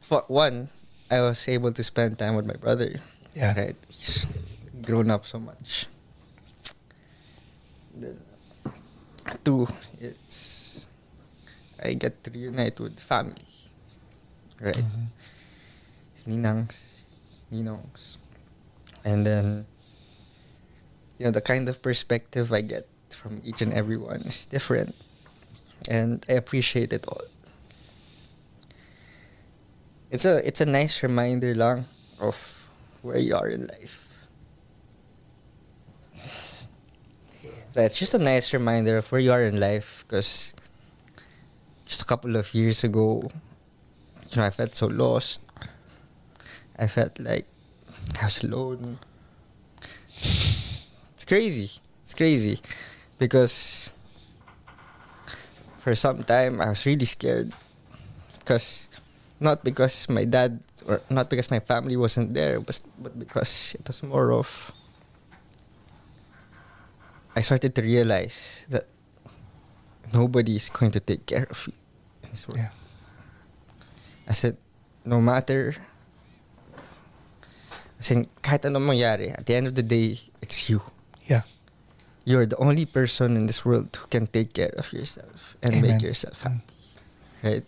for 0.00 0.24
one 0.24 0.72
i 1.12 1.20
was 1.20 1.36
able 1.44 1.68
to 1.68 1.84
spend 1.84 2.16
time 2.16 2.32
with 2.32 2.48
my 2.48 2.56
brother 2.56 2.96
Yeah. 3.36 3.52
right 3.52 3.76
he's 3.92 4.24
grown 4.80 5.12
up 5.12 5.28
so 5.28 5.36
much 5.36 5.84
two 9.44 9.68
it's 10.00 10.88
i 11.84 11.92
get 11.92 12.24
to 12.24 12.30
reunite 12.32 12.80
with 12.80 12.96
family 12.98 13.44
right 14.64 14.80
Mhm. 14.80 15.12
ninangs 16.24 17.04
ninongs 17.52 18.16
and 19.04 19.28
then 19.28 19.68
you 21.20 21.28
know 21.28 21.32
the 21.36 21.44
kind 21.44 21.68
of 21.68 21.84
perspective 21.84 22.48
i 22.48 22.64
get 22.64 22.88
from 23.14 23.40
each 23.44 23.62
and 23.62 23.72
every 23.72 23.96
one 23.96 24.22
is 24.22 24.46
different 24.46 24.94
and 25.88 26.24
I 26.28 26.32
appreciate 26.32 26.92
it 26.92 27.06
all. 27.06 27.22
It's 30.10 30.24
a 30.24 30.46
it's 30.46 30.60
a 30.60 30.66
nice 30.66 31.02
reminder 31.02 31.54
lang 31.54 31.84
of 32.18 32.68
where 33.02 33.18
you 33.18 33.36
are 33.36 33.48
in 33.48 33.66
life. 33.66 34.26
It's 37.76 37.98
just 37.98 38.14
a 38.14 38.18
nice 38.18 38.52
reminder 38.52 38.96
of 38.98 39.12
where 39.12 39.20
you 39.20 39.30
are 39.30 39.44
in 39.44 39.60
life 39.60 40.04
because 40.06 40.52
just 41.84 42.02
a 42.02 42.04
couple 42.04 42.34
of 42.34 42.52
years 42.52 42.82
ago, 42.82 43.30
you 44.30 44.36
know, 44.36 44.44
I 44.44 44.50
felt 44.50 44.74
so 44.74 44.88
lost. 44.88 45.40
I 46.76 46.88
felt 46.88 47.20
like 47.20 47.46
I 48.20 48.24
was 48.24 48.42
alone. 48.42 48.98
It's 50.08 51.24
crazy. 51.24 51.70
It's 52.02 52.14
crazy 52.14 52.60
because 53.18 53.90
for 55.82 55.94
some 55.94 56.22
time 56.24 56.60
I 56.60 56.70
was 56.70 56.86
really 56.86 57.04
scared 57.04 57.52
because 58.38 58.88
not 59.38 59.62
because 59.62 60.08
my 60.08 60.24
dad 60.24 60.60
or 60.86 61.02
not 61.10 61.28
because 61.28 61.50
my 61.50 61.60
family 61.60 61.96
wasn't 61.96 62.34
there 62.34 62.60
but 62.60 62.80
but 62.98 63.18
because 63.18 63.74
it 63.78 63.86
was 63.86 64.02
more 64.02 64.32
of 64.32 64.72
I 67.36 67.42
started 67.42 67.74
to 67.74 67.82
realize 67.82 68.66
that 68.70 68.86
nobody 70.14 70.56
is 70.56 70.70
going 70.70 70.90
to 70.92 71.00
take 71.00 71.26
care 71.26 71.46
of 71.50 71.68
you 71.68 71.74
in 72.24 72.30
this 72.30 72.48
world. 72.48 72.58
Yeah. 72.58 72.74
I 74.26 74.32
said 74.32 74.56
no 75.04 75.20
matter 75.20 75.76
I 77.98 78.02
said, 78.06 78.30
kahit 78.46 78.62
anong 78.62 78.94
mangyari, 78.94 79.34
at 79.34 79.42
the 79.42 79.58
end 79.58 79.66
of 79.66 79.74
the 79.74 79.82
day, 79.82 80.14
it's 80.38 80.70
you. 80.70 80.78
Yeah. 81.26 81.42
You're 82.28 82.44
the 82.44 82.60
only 82.60 82.84
person 82.84 83.40
in 83.40 83.48
this 83.48 83.64
world 83.64 83.88
who 83.96 84.04
can 84.12 84.28
take 84.28 84.52
care 84.52 84.76
of 84.76 84.92
yourself 84.92 85.56
and 85.64 85.80
Amen. 85.80 85.96
make 85.96 86.04
yourself 86.04 86.44
happy. 86.44 86.60
Right? 87.40 87.64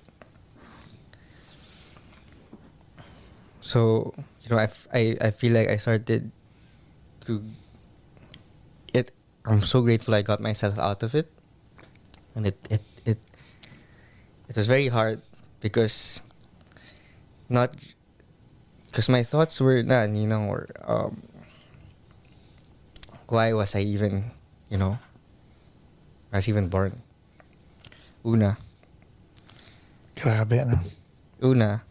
So, 3.64 4.12
you 4.44 4.52
know, 4.52 4.60
I, 4.60 4.68
f- 4.68 4.88
I, 4.92 5.16
I 5.16 5.30
feel 5.32 5.56
like 5.56 5.72
I 5.72 5.80
started 5.80 6.28
to. 7.24 7.40
It. 8.92 9.16
I'm 9.48 9.64
so 9.64 9.80
grateful 9.80 10.12
I 10.12 10.20
got 10.20 10.44
myself 10.44 10.76
out 10.76 11.02
of 11.02 11.14
it. 11.14 11.32
And 12.36 12.44
it, 12.44 12.60
it, 12.68 12.84
it, 13.06 13.18
it 14.44 14.56
was 14.56 14.68
very 14.68 14.88
hard 14.88 15.22
because 15.64 16.20
not 17.48 17.72
because 18.92 19.08
my 19.08 19.24
thoughts 19.24 19.58
were 19.58 19.78
you 19.78 20.26
know, 20.28 20.44
or 20.44 20.68
um 20.84 21.22
why 23.28 23.54
was 23.54 23.74
I 23.74 23.80
even 23.80 24.36
you 24.70 24.78
know 24.78 24.96
I 26.32 26.38
was 26.38 26.48
even 26.48 26.70
born 26.70 27.02
una. 28.24 28.54
Grabe, 30.14 30.60
ano? 30.62 30.78
una. 31.42 31.82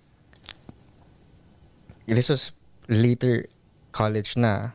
This 2.05 2.29
was 2.29 2.51
later 2.87 3.45
college 3.91 4.37
na. 4.37 4.73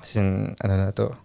As 0.00 0.14
in 0.16 0.54
ano 0.62 0.74
na 0.76 0.90
to? 0.94 1.16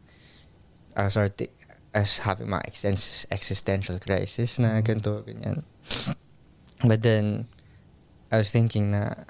I 0.98 1.06
was 1.08 1.16
already 1.20 1.52
I 1.94 2.02
was 2.08 2.24
having 2.26 2.50
my 2.50 2.60
extens- 2.66 3.28
existential 3.30 4.00
crisis 4.02 4.58
na 4.58 4.80
Mhm. 4.80 4.84
ganito 4.84 5.22
ganyan. 5.24 5.62
But 6.84 7.04
then 7.06 7.46
I 8.34 8.42
was 8.42 8.50
thinking 8.50 8.92
na 8.92 9.28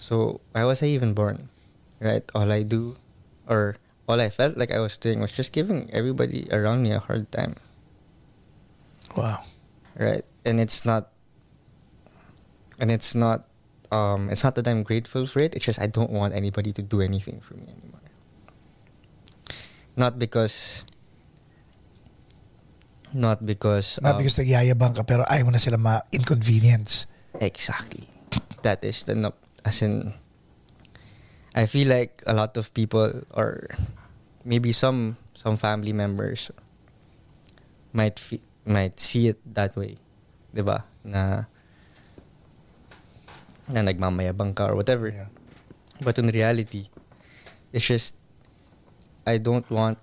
so 0.00 0.40
why 0.56 0.64
was 0.64 0.80
I 0.82 0.88
even 0.94 1.12
born? 1.12 1.50
Right? 2.00 2.24
All 2.34 2.48
I 2.50 2.62
do 2.64 2.96
or 3.50 3.76
all 4.08 4.20
I 4.20 4.30
felt 4.30 4.56
like 4.56 4.70
I 4.70 4.78
was 4.78 4.96
doing 4.96 5.20
was 5.20 5.32
just 5.32 5.52
giving 5.52 5.90
everybody 5.92 6.46
around 6.50 6.82
me 6.82 6.92
a 6.92 7.00
hard 7.00 7.30
time. 7.30 7.56
Wow. 9.16 9.44
right? 9.98 10.24
And 10.44 10.60
it's 10.60 10.84
not 10.84 11.10
and 12.78 12.90
it's 12.92 13.14
not 13.16 13.48
um 13.90 14.28
it's 14.28 14.44
not 14.44 14.54
that 14.56 14.68
i'm 14.68 14.82
grateful 14.84 15.26
for 15.26 15.40
it. 15.40 15.54
It's 15.56 15.64
just 15.64 15.80
i 15.80 15.86
don't 15.88 16.10
want 16.12 16.34
anybody 16.34 16.72
to 16.76 16.82
do 16.82 17.00
anything 17.00 17.40
for 17.40 17.54
me 17.54 17.64
anymore. 17.72 18.04
Not 19.96 20.18
because 20.20 20.84
not 23.16 23.46
because 23.46 23.96
Not 24.04 24.16
um, 24.16 24.18
because 24.20 24.36
nagyayabang 24.36 24.92
ka, 25.00 25.02
pero 25.08 25.24
ayaw 25.24 25.48
mo 25.48 25.56
na 25.56 25.62
sila 25.62 25.80
ma-inconvenience. 25.80 27.08
exactly. 27.40 28.08
That 28.60 28.84
is 28.84 29.08
the 29.08 29.16
no, 29.16 29.32
as 29.64 29.80
in 29.80 30.12
i 31.56 31.64
feel 31.64 31.88
like 31.88 32.20
a 32.28 32.34
lot 32.36 32.54
of 32.60 32.68
people 32.76 33.24
or 33.32 33.66
maybe 34.44 34.70
some 34.70 35.16
some 35.32 35.56
family 35.56 35.92
members 35.92 36.52
might 37.96 38.20
fe- 38.20 38.44
might 38.68 39.00
see 39.00 39.32
it 39.32 39.40
that 39.48 39.72
way 39.74 39.96
'di 40.52 40.60
ba 40.62 40.84
na 41.02 41.48
na 43.66 43.80
nagmamayabang 43.82 44.54
ka 44.54 44.70
or 44.70 44.76
whatever 44.78 45.10
Yeah. 45.10 45.30
but 46.04 46.14
in 46.20 46.28
reality 46.30 46.86
it's 47.72 47.88
just 47.88 48.14
i 49.26 49.40
don't 49.40 49.66
want 49.72 49.98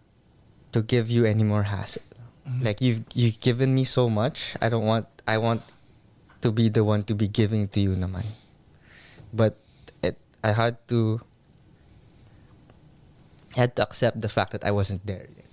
to 0.75 0.81
give 0.83 1.07
you 1.07 1.23
any 1.23 1.45
more 1.47 1.69
hassle 1.69 2.03
Mhm. 2.43 2.59
like 2.65 2.83
you've 2.83 3.07
you've 3.15 3.39
given 3.39 3.71
me 3.71 3.87
so 3.87 4.11
much 4.11 4.57
i 4.59 4.67
don't 4.67 4.83
want 4.83 5.07
i 5.23 5.39
want 5.39 5.63
to 6.43 6.51
be 6.51 6.67
the 6.67 6.83
one 6.83 7.07
to 7.07 7.15
be 7.15 7.31
giving 7.31 7.71
to 7.71 7.79
you 7.79 7.95
naman 7.95 8.27
but 9.31 9.55
it 10.03 10.19
i 10.43 10.51
had 10.51 10.75
to 10.91 11.23
had 13.55 13.75
to 13.75 13.81
accept 13.83 14.19
the 14.19 14.29
fact 14.29 14.51
that 14.51 14.63
i 14.65 14.71
wasn't 14.71 15.01
there 15.05 15.27
yet 15.33 15.49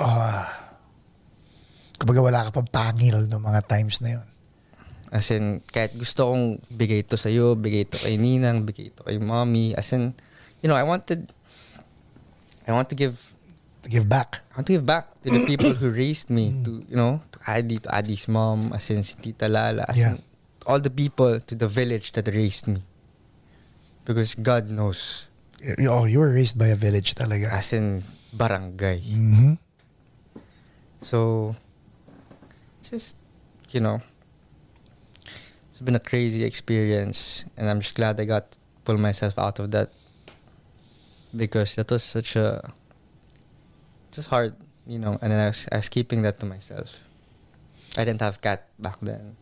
Oh, 0.00 0.44
kumbaga 2.00 2.20
wala 2.24 2.46
ka 2.48 2.50
pang 2.56 2.70
pangil 2.70 3.28
no 3.28 3.36
mga 3.36 3.68
times 3.68 4.00
na 4.00 4.16
yun. 4.16 4.26
As 5.12 5.28
in, 5.28 5.60
kahit 5.60 5.92
gusto 5.92 6.32
kong 6.32 6.58
bigay 6.72 7.04
ito 7.04 7.14
sa'yo, 7.14 7.52
bigay 7.54 7.84
ito 7.84 8.00
kay 8.00 8.16
Ninang, 8.16 8.64
bigay 8.64 8.90
ito 8.90 9.04
kay 9.04 9.20
Mommy. 9.20 9.76
As 9.76 9.92
in, 9.92 10.16
you 10.58 10.66
know, 10.66 10.74
I 10.78 10.82
wanted, 10.82 11.28
I 12.66 12.72
want 12.72 12.88
to 12.90 12.96
give, 12.96 13.20
To 13.84 13.92
give 13.92 14.08
back. 14.08 14.40
I 14.56 14.64
want 14.64 14.66
to 14.72 14.80
give 14.80 14.88
back 14.88 15.12
to 15.20 15.28
the 15.28 15.44
people 15.44 15.76
who 15.84 15.92
raised 15.92 16.32
me, 16.32 16.56
to, 16.64 16.80
you 16.88 16.96
know, 16.96 17.20
to 17.36 17.38
Adi, 17.44 17.76
to 17.84 17.88
Adi's 17.92 18.24
mom, 18.32 18.72
as 18.72 18.88
in, 18.88 19.04
si 19.04 19.12
Tita 19.20 19.44
Lala, 19.44 19.84
as 19.84 20.00
Yeah. 20.00 20.16
in, 20.16 20.24
all 20.64 20.80
the 20.80 20.88
people 20.88 21.36
to 21.44 21.52
the 21.52 21.68
village 21.68 22.08
that 22.16 22.24
raised 22.32 22.64
me. 22.64 22.80
Because 24.08 24.32
God 24.34 24.72
knows 24.72 25.28
Oh, 25.88 26.04
you 26.04 26.20
were 26.20 26.32
raised 26.32 26.58
by 26.58 26.68
a 26.68 26.76
village 26.76 27.14
talaga. 27.14 27.48
as 27.48 27.72
in 27.72 28.04
barangay. 28.32 29.00
hmm 29.00 29.54
So, 31.00 31.54
it's 32.80 32.90
just, 32.90 33.16
you 33.70 33.80
know, 33.80 34.00
it's 35.70 35.80
been 35.80 35.96
a 35.96 36.00
crazy 36.00 36.44
experience, 36.44 37.44
and 37.56 37.68
I'm 37.68 37.80
just 37.80 37.94
glad 37.94 38.20
I 38.20 38.24
got 38.24 38.52
to 38.52 38.58
pull 38.84 38.96
myself 38.96 39.38
out 39.38 39.58
of 39.58 39.70
that 39.72 39.92
because 41.34 41.74
that 41.76 41.90
was 41.90 42.04
such 42.04 42.36
a, 42.36 42.72
just 44.12 44.28
hard, 44.28 44.56
you 44.86 44.98
know. 44.98 45.18
And 45.20 45.32
then 45.32 45.40
I 45.40 45.48
was, 45.48 45.66
I 45.72 45.76
was 45.76 45.88
keeping 45.88 46.22
that 46.22 46.40
to 46.40 46.46
myself. 46.46 47.00
I 47.96 48.04
didn't 48.04 48.20
have 48.20 48.40
Kat 48.40 48.68
back 48.78 49.00
then. 49.00 49.36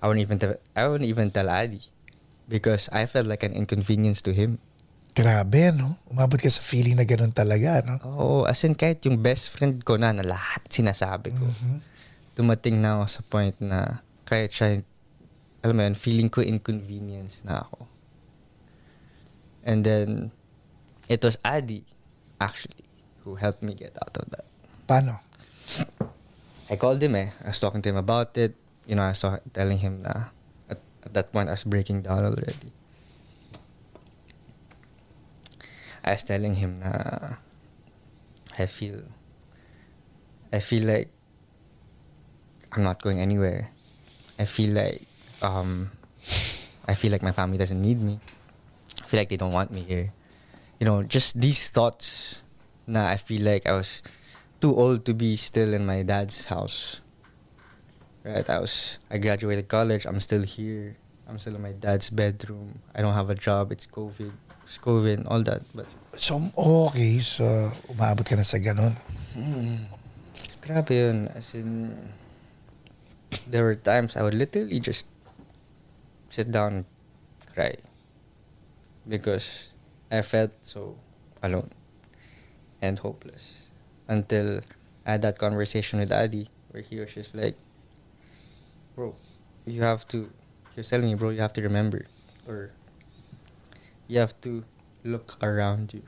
I 0.00 0.06
wouldn't 0.06 0.22
even 0.22 0.38
tell, 0.38 0.54
I 0.76 0.86
wouldn't 0.86 1.08
even 1.08 1.30
tell 1.30 1.48
Adi 1.50 1.80
because 2.48 2.88
I 2.92 3.06
felt 3.06 3.26
like 3.26 3.42
an 3.42 3.52
inconvenience 3.52 4.22
to 4.22 4.32
him. 4.32 4.58
Grabe, 5.18 5.74
no? 5.74 5.98
Umabot 6.06 6.38
ka 6.38 6.46
sa 6.46 6.62
feeling 6.62 6.94
na 6.94 7.02
ganun 7.02 7.34
talaga, 7.34 7.82
no? 7.82 7.98
Oo, 8.06 8.46
as 8.46 8.62
in 8.62 8.78
kahit 8.78 9.02
yung 9.02 9.18
best 9.18 9.50
friend 9.50 9.82
ko 9.82 9.98
na 9.98 10.14
na 10.14 10.22
lahat 10.22 10.62
sinasabi 10.70 11.34
ko. 11.34 11.42
Mhm. 11.42 11.82
Dumating 12.38 12.78
na 12.78 13.02
ako 13.02 13.04
sa 13.10 13.22
point 13.26 13.56
na 13.58 13.98
kahit 14.22 14.54
siya, 14.54 14.78
alam 15.66 15.74
mo 15.74 15.82
yun, 15.82 15.98
feeling 15.98 16.30
ko 16.30 16.38
inconvenience 16.38 17.42
na 17.42 17.66
ako. 17.66 17.90
And 19.66 19.82
then, 19.82 20.30
it 21.10 21.18
was 21.26 21.34
Adi, 21.42 21.82
actually, 22.38 22.86
who 23.26 23.34
helped 23.42 23.66
me 23.66 23.74
get 23.74 23.98
out 23.98 24.14
of 24.14 24.30
that. 24.30 24.46
Paano? 24.86 25.18
I 26.70 26.78
called 26.78 27.02
him 27.02 27.18
eh. 27.18 27.34
I 27.42 27.50
was 27.50 27.58
talking 27.58 27.82
to 27.82 27.90
him 27.90 27.98
about 27.98 28.38
it. 28.38 28.54
You 28.86 28.94
know, 28.94 29.02
I 29.02 29.18
was 29.18 29.26
telling 29.50 29.82
him 29.82 30.06
na 30.06 30.30
at, 30.70 30.78
at 31.02 31.10
that 31.10 31.34
point 31.34 31.50
I 31.50 31.58
was 31.58 31.66
breaking 31.66 32.06
down 32.06 32.22
already. 32.22 32.70
I 36.08 36.16
was 36.16 36.24
telling 36.24 36.56
him 36.56 36.80
na 36.80 37.36
I 38.56 38.64
feel 38.64 39.04
I 40.48 40.64
feel 40.64 40.88
like 40.88 41.12
I'm 42.72 42.80
not 42.80 43.04
going 43.04 43.20
anywhere. 43.20 43.68
I 44.40 44.48
feel 44.48 44.72
like 44.72 45.04
um 45.44 45.92
I 46.88 46.96
feel 46.96 47.12
like 47.12 47.20
my 47.20 47.36
family 47.36 47.60
doesn't 47.60 47.76
need 47.76 48.00
me. 48.00 48.24
I 49.04 49.04
feel 49.04 49.20
like 49.20 49.28
they 49.28 49.36
don't 49.36 49.52
want 49.52 49.68
me 49.68 49.84
here. 49.84 50.16
You 50.80 50.88
know, 50.88 51.04
just 51.04 51.36
these 51.36 51.68
thoughts 51.68 52.40
na 52.88 53.12
I 53.12 53.20
feel 53.20 53.44
like 53.44 53.68
I 53.68 53.76
was 53.76 54.00
too 54.64 54.72
old 54.72 55.04
to 55.04 55.12
be 55.12 55.36
still 55.36 55.76
in 55.76 55.84
my 55.84 56.00
dad's 56.00 56.48
house. 56.48 57.04
Right, 58.24 58.48
I 58.48 58.64
was 58.64 58.96
I 59.12 59.20
graduated 59.20 59.68
college. 59.68 60.08
I'm 60.08 60.24
still 60.24 60.42
here. 60.42 60.96
I'm 61.28 61.36
still 61.36 61.60
in 61.60 61.60
my 61.60 61.76
dad's 61.76 62.08
bedroom. 62.08 62.80
I 62.96 63.04
don't 63.04 63.12
have 63.12 63.28
a 63.28 63.36
job. 63.36 63.76
It's 63.76 63.84
COVID. 63.84 64.47
And 64.68 65.26
all 65.26 65.42
that. 65.42 65.64
But 65.74 65.88
So, 66.16 66.44
okay. 66.56 67.20
So, 67.24 67.72
umabot 67.88 68.24
ka 68.24 68.36
na 68.36 68.44
sa 68.44 68.60
ganun. 68.60 68.92
mm, 69.32 69.88
grabe 70.60 70.92
yun. 70.92 71.28
As 71.32 71.56
in, 71.56 71.96
there 73.48 73.64
were 73.64 73.74
times 73.74 74.16
I 74.16 74.22
would 74.22 74.36
literally 74.36 74.76
just 74.80 75.08
sit 76.28 76.52
down 76.52 76.84
and 76.84 76.86
cry 77.54 77.80
because 79.08 79.72
I 80.12 80.20
felt 80.20 80.52
so 80.62 81.00
alone 81.42 81.72
and 82.84 82.98
hopeless 83.00 83.72
until 84.06 84.60
I 85.08 85.16
had 85.16 85.22
that 85.22 85.38
conversation 85.40 85.98
with 85.98 86.12
Adi 86.12 86.52
where 86.70 86.84
he 86.84 87.00
was 87.00 87.14
just 87.14 87.34
like, 87.34 87.56
bro, 88.94 89.16
you 89.64 89.80
have 89.80 90.04
to, 90.12 90.28
he 90.76 90.80
was 90.84 90.88
telling 90.92 91.06
me, 91.08 91.14
bro, 91.16 91.30
you 91.30 91.40
have 91.40 91.56
to 91.56 91.62
remember 91.64 92.04
or 92.46 92.72
you 94.08 94.18
have 94.18 94.34
to 94.42 94.64
look 95.04 95.36
around 95.44 95.92
you. 95.94 96.02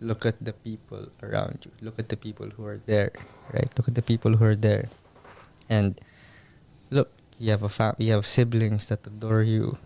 Look 0.00 0.26
at 0.26 0.36
the 0.44 0.52
people 0.52 1.08
around 1.22 1.64
you. 1.64 1.72
Look 1.80 1.96
at 2.00 2.08
the 2.08 2.16
people 2.16 2.50
who 2.52 2.66
are 2.66 2.80
there, 2.84 3.12
right? 3.52 3.68
Look 3.78 3.88
at 3.88 3.94
the 3.96 4.04
people 4.04 4.36
who 4.36 4.44
are 4.44 4.56
there. 4.58 4.88
And 5.72 5.96
look, 6.90 7.12
you 7.38 7.50
have 7.52 7.62
a 7.64 7.68
fam- 7.72 7.96
you 7.96 8.12
have 8.12 8.26
siblings 8.26 8.86
that 8.92 9.06
adore 9.06 9.40
you, 9.42 9.78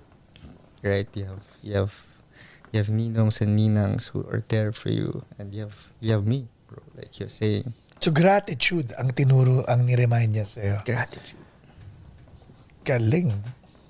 right? 0.83 1.07
You 1.15 1.25
have 1.31 1.47
you 1.63 1.75
have 1.79 1.95
you 2.75 2.79
have 2.83 2.91
ninongs 2.91 3.39
and 3.41 3.55
ninangs 3.59 4.11
who 4.11 4.27
are 4.27 4.43
there 4.51 4.71
for 4.75 4.91
you, 4.91 5.23
and 5.39 5.55
you 5.55 5.63
have 5.71 5.91
you 6.03 6.11
have 6.11 6.27
me, 6.27 6.51
bro. 6.67 6.83
Like 6.99 7.15
you're 7.23 7.31
saying, 7.31 7.75
So, 8.03 8.11
gratitude 8.11 8.91
ang 8.99 9.13
tinuro, 9.15 9.63
ang 9.69 9.85
niremind 9.87 10.33
niya 10.35 10.47
sa'yo. 10.49 10.81
gratitude. 10.89 11.37
Galing. 12.85 13.31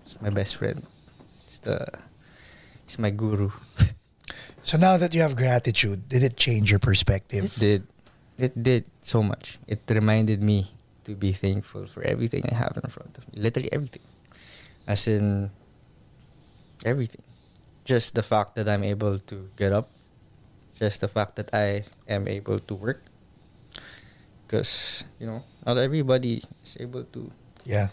It's 0.04 0.20
my 0.20 0.30
best 0.30 0.56
friend. 0.56 0.82
It's 1.46 1.58
the 1.62 1.86
it's 2.90 2.98
my 2.98 3.14
guru. 3.14 3.54
So, 4.62 4.76
now 4.76 4.98
that 5.00 5.14
you 5.16 5.22
have 5.24 5.36
gratitude, 5.40 6.04
did 6.10 6.22
it 6.22 6.36
change 6.36 6.68
your 6.70 6.78
perspective? 6.78 7.48
It 7.48 7.58
did. 7.58 7.80
It 8.36 8.52
did 8.62 8.82
so 9.00 9.22
much. 9.24 9.56
It 9.66 9.80
reminded 9.88 10.42
me 10.44 10.76
to 11.08 11.16
be 11.16 11.32
thankful 11.32 11.86
for 11.88 12.04
everything 12.04 12.44
I 12.44 12.54
have 12.54 12.76
in 12.76 12.84
front 12.92 13.16
of 13.16 13.24
me. 13.32 13.40
Literally 13.40 13.72
everything. 13.72 14.04
As 14.86 15.08
in 15.08 15.48
everything. 16.84 17.24
Just 17.88 18.14
the 18.14 18.22
fact 18.22 18.54
that 18.60 18.68
I'm 18.68 18.84
able 18.84 19.18
to 19.32 19.48
get 19.56 19.72
up. 19.72 19.88
Just 20.76 21.00
the 21.00 21.08
fact 21.08 21.36
that 21.40 21.48
I 21.56 21.88
am 22.06 22.28
able 22.28 22.60
to 22.60 22.74
work. 22.76 23.00
Because, 24.44 25.04
you 25.18 25.26
know, 25.26 25.42
not 25.64 25.78
everybody 25.80 26.44
is 26.62 26.76
able 26.78 27.08
to 27.16 27.32
Yeah. 27.64 27.88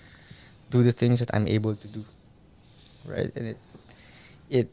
do 0.70 0.84
the 0.84 0.92
things 0.92 1.24
that 1.24 1.32
I'm 1.34 1.48
able 1.48 1.80
to 1.80 1.88
do. 1.88 2.04
Right? 3.08 3.32
And 3.40 3.56
it 3.56 3.60
it 4.52 4.68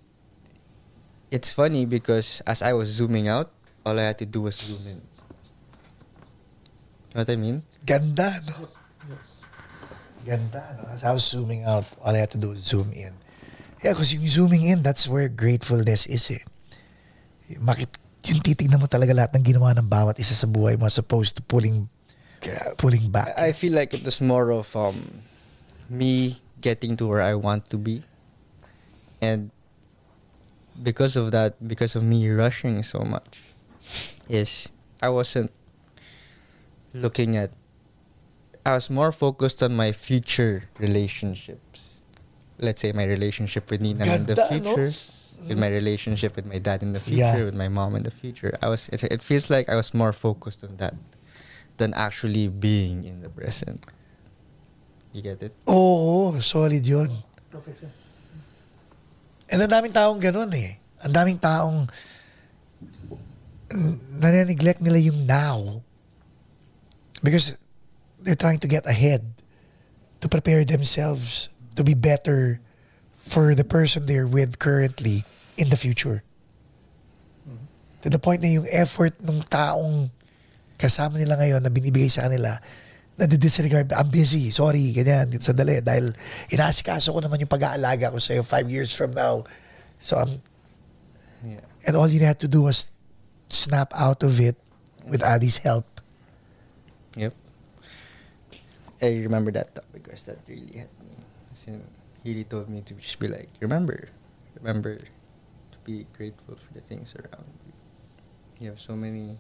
it's 1.35 1.51
funny 1.51 1.83
because 1.83 2.39
as 2.47 2.63
I 2.63 2.79
was 2.79 2.95
zooming 2.95 3.27
out, 3.27 3.51
all 3.83 3.99
I 3.99 4.15
had 4.15 4.23
to 4.23 4.27
do 4.27 4.47
was 4.47 4.55
zoom 4.55 4.87
in. 4.87 5.03
You 7.11 7.19
know 7.19 7.27
what 7.27 7.31
I 7.31 7.37
mean? 7.37 7.67
Ganda, 7.83 8.39
no? 8.47 8.71
Ganda, 10.23 10.63
no? 10.79 10.95
As 10.95 11.03
I 11.03 11.11
was 11.11 11.27
zooming 11.27 11.67
out, 11.67 11.91
all 11.99 12.15
I 12.15 12.23
had 12.23 12.31
to 12.31 12.39
do 12.39 12.55
was 12.55 12.63
zoom 12.63 12.95
in. 12.95 13.19
Yeah, 13.83 13.99
because 13.99 14.15
yung 14.15 14.27
zooming 14.31 14.63
in, 14.63 14.87
that's 14.87 15.11
where 15.11 15.29
gratefulness 15.29 16.07
is 16.07 16.31
eh. 16.31 16.43
Makip, 17.59 17.99
yung 18.31 18.41
titignan 18.41 18.79
mo 18.79 18.87
talaga 18.87 19.13
lahat 19.13 19.35
ng 19.35 19.45
ginawa 19.45 19.75
ng 19.75 19.91
bawat 19.91 20.17
isa 20.23 20.39
sa 20.39 20.47
buhay 20.47 20.79
mo 20.79 20.87
as 20.87 20.97
opposed 20.97 21.37
to 21.37 21.43
pulling 21.43 21.91
pulling 22.81 23.11
back. 23.11 23.35
I 23.37 23.51
I 23.51 23.53
feel 23.53 23.75
like 23.75 23.93
it 23.93 24.07
was 24.07 24.23
more 24.25 24.49
of 24.55 24.73
um, 24.73 24.97
me 25.91 26.41
getting 26.65 26.97
to 26.97 27.05
where 27.05 27.21
I 27.21 27.37
want 27.37 27.69
to 27.69 27.77
be, 27.77 28.01
and 29.21 29.54
because 30.81 31.17
of 31.17 31.31
that, 31.33 31.57
because 31.67 31.95
of 31.97 32.03
me 32.03 32.29
rushing 32.31 32.83
so 32.83 33.01
much, 33.01 33.43
is 34.29 34.69
I 35.03 35.09
wasn't 35.09 35.51
looking 36.93 37.37
at. 37.37 37.53
I 38.65 38.75
was 38.75 38.89
more 38.89 39.13
focused 39.13 39.63
on 39.63 39.77
my 39.77 39.93
future 39.93 40.71
relationships. 40.79 42.01
Let's 42.59 42.81
say 42.81 42.93
my 42.93 43.05
relationship 43.05 43.69
with 43.71 43.81
Nina 43.83 44.05
in 44.07 44.25
the 44.25 44.35
Ganda, 44.35 44.35
no? 44.41 44.49
future, 44.49 44.93
with 45.47 45.59
my 45.59 45.69
relationship 45.69 46.37
with 46.37 46.47
my 46.47 46.57
dad 46.59 46.83
in 46.83 46.93
the 46.97 47.03
Yeah. 47.05 47.33
future, 47.35 47.45
with 47.45 47.55
my 47.55 47.69
mom 47.69 47.95
in 47.97 48.05
the 48.05 48.11
future. 48.15 48.57
I 48.63 48.69
was. 48.73 48.89
It, 48.89 49.05
it 49.05 49.23
feels 49.23 49.51
like 49.51 49.69
I 49.69 49.77
was 49.77 49.93
more 49.93 50.13
focused 50.15 50.65
on 50.65 50.79
that 50.79 50.95
than 51.77 51.93
actually 51.93 52.49
being 52.49 53.05
in 53.05 53.21
the 53.21 53.29
present. 53.29 53.85
You 55.13 55.21
get 55.23 55.43
it? 55.43 55.53
Oo, 55.69 56.41
solid 56.41 56.87
yun. 56.87 57.11
And 59.49 59.61
ang 59.61 59.73
daming 59.73 59.95
taong 59.95 60.21
ganun 60.21 60.51
eh. 60.57 60.81
Ang 61.05 61.13
daming 61.13 61.39
taong 61.41 61.89
n- 63.71 64.01
nare-neglect 64.17 64.81
nila 64.81 64.99
yung 65.01 65.27
now 65.29 65.85
because 67.21 67.57
they're 68.21 68.39
trying 68.39 68.61
to 68.61 68.69
get 68.69 68.89
ahead 68.89 69.25
to 70.21 70.27
prepare 70.29 70.65
themselves 70.65 71.53
to 71.77 71.85
be 71.85 71.93
better 71.93 72.61
for 73.17 73.53
the 73.53 73.65
person 73.65 74.07
they're 74.07 74.29
with 74.29 74.61
currently 74.61 75.25
in 75.57 75.69
the 75.69 75.77
future. 75.77 76.25
To 78.05 78.13
the 78.13 78.21
point 78.21 78.45
na 78.45 78.53
yung 78.53 78.69
effort 78.69 79.17
ng 79.21 79.45
taong 79.49 80.13
kasama 80.77 81.17
nila 81.17 81.41
ngayon 81.41 81.61
na 81.65 81.73
binibigay 81.73 82.13
sa 82.13 82.29
kanila 82.29 82.61
na 83.15 83.31
disregard 83.31 83.95
I'm 83.95 84.11
busy, 84.11 84.51
sorry, 84.51 84.91
ganyan, 84.91 85.31
sandali, 85.39 85.79
dahil 85.79 86.11
inaasikaso 86.51 87.15
ko 87.15 87.23
naman 87.23 87.39
yung 87.39 87.53
pag-aalaga 87.53 88.11
ko 88.11 88.19
sa'yo 88.19 88.43
five 88.43 88.67
years 88.67 88.91
from 88.91 89.15
now. 89.15 89.47
So, 90.03 90.19
I'm, 90.19 90.43
Yeah. 91.45 91.61
and 91.85 91.93
all 91.95 92.09
you 92.09 92.25
had 92.25 92.41
to 92.41 92.49
do 92.49 92.65
was 92.65 92.89
snap 93.53 93.93
out 93.93 94.25
of 94.25 94.41
it 94.41 94.57
with 95.05 95.21
Adi's 95.21 95.61
help. 95.61 96.01
Yep. 97.15 97.37
I 99.05 99.21
remember 99.21 99.53
that 99.53 99.77
because 99.93 100.25
that 100.25 100.41
really 100.49 100.73
hit 100.73 100.91
me. 101.05 101.21
In, 101.69 101.85
he 102.25 102.33
really 102.33 102.49
told 102.49 102.73
me 102.73 102.81
to 102.89 102.97
just 102.97 103.21
be 103.21 103.29
like, 103.29 103.53
remember, 103.61 104.09
remember 104.57 104.97
to 104.97 105.77
be 105.85 106.09
grateful 106.17 106.57
for 106.57 106.71
the 106.73 106.81
things 106.81 107.15
around 107.15 107.47
you. 107.69 107.73
You 108.65 108.67
have 108.73 108.81
so 108.81 108.97
many. 108.97 109.37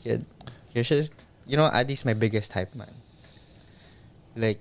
He 0.00 0.10
had, 0.10 0.24
he 0.72 0.80
just, 0.82 1.12
you 1.46 1.56
know, 1.56 1.70
Adi's 1.70 2.04
my 2.04 2.14
biggest 2.14 2.52
hype 2.52 2.74
man. 2.74 2.94
Like, 4.36 4.60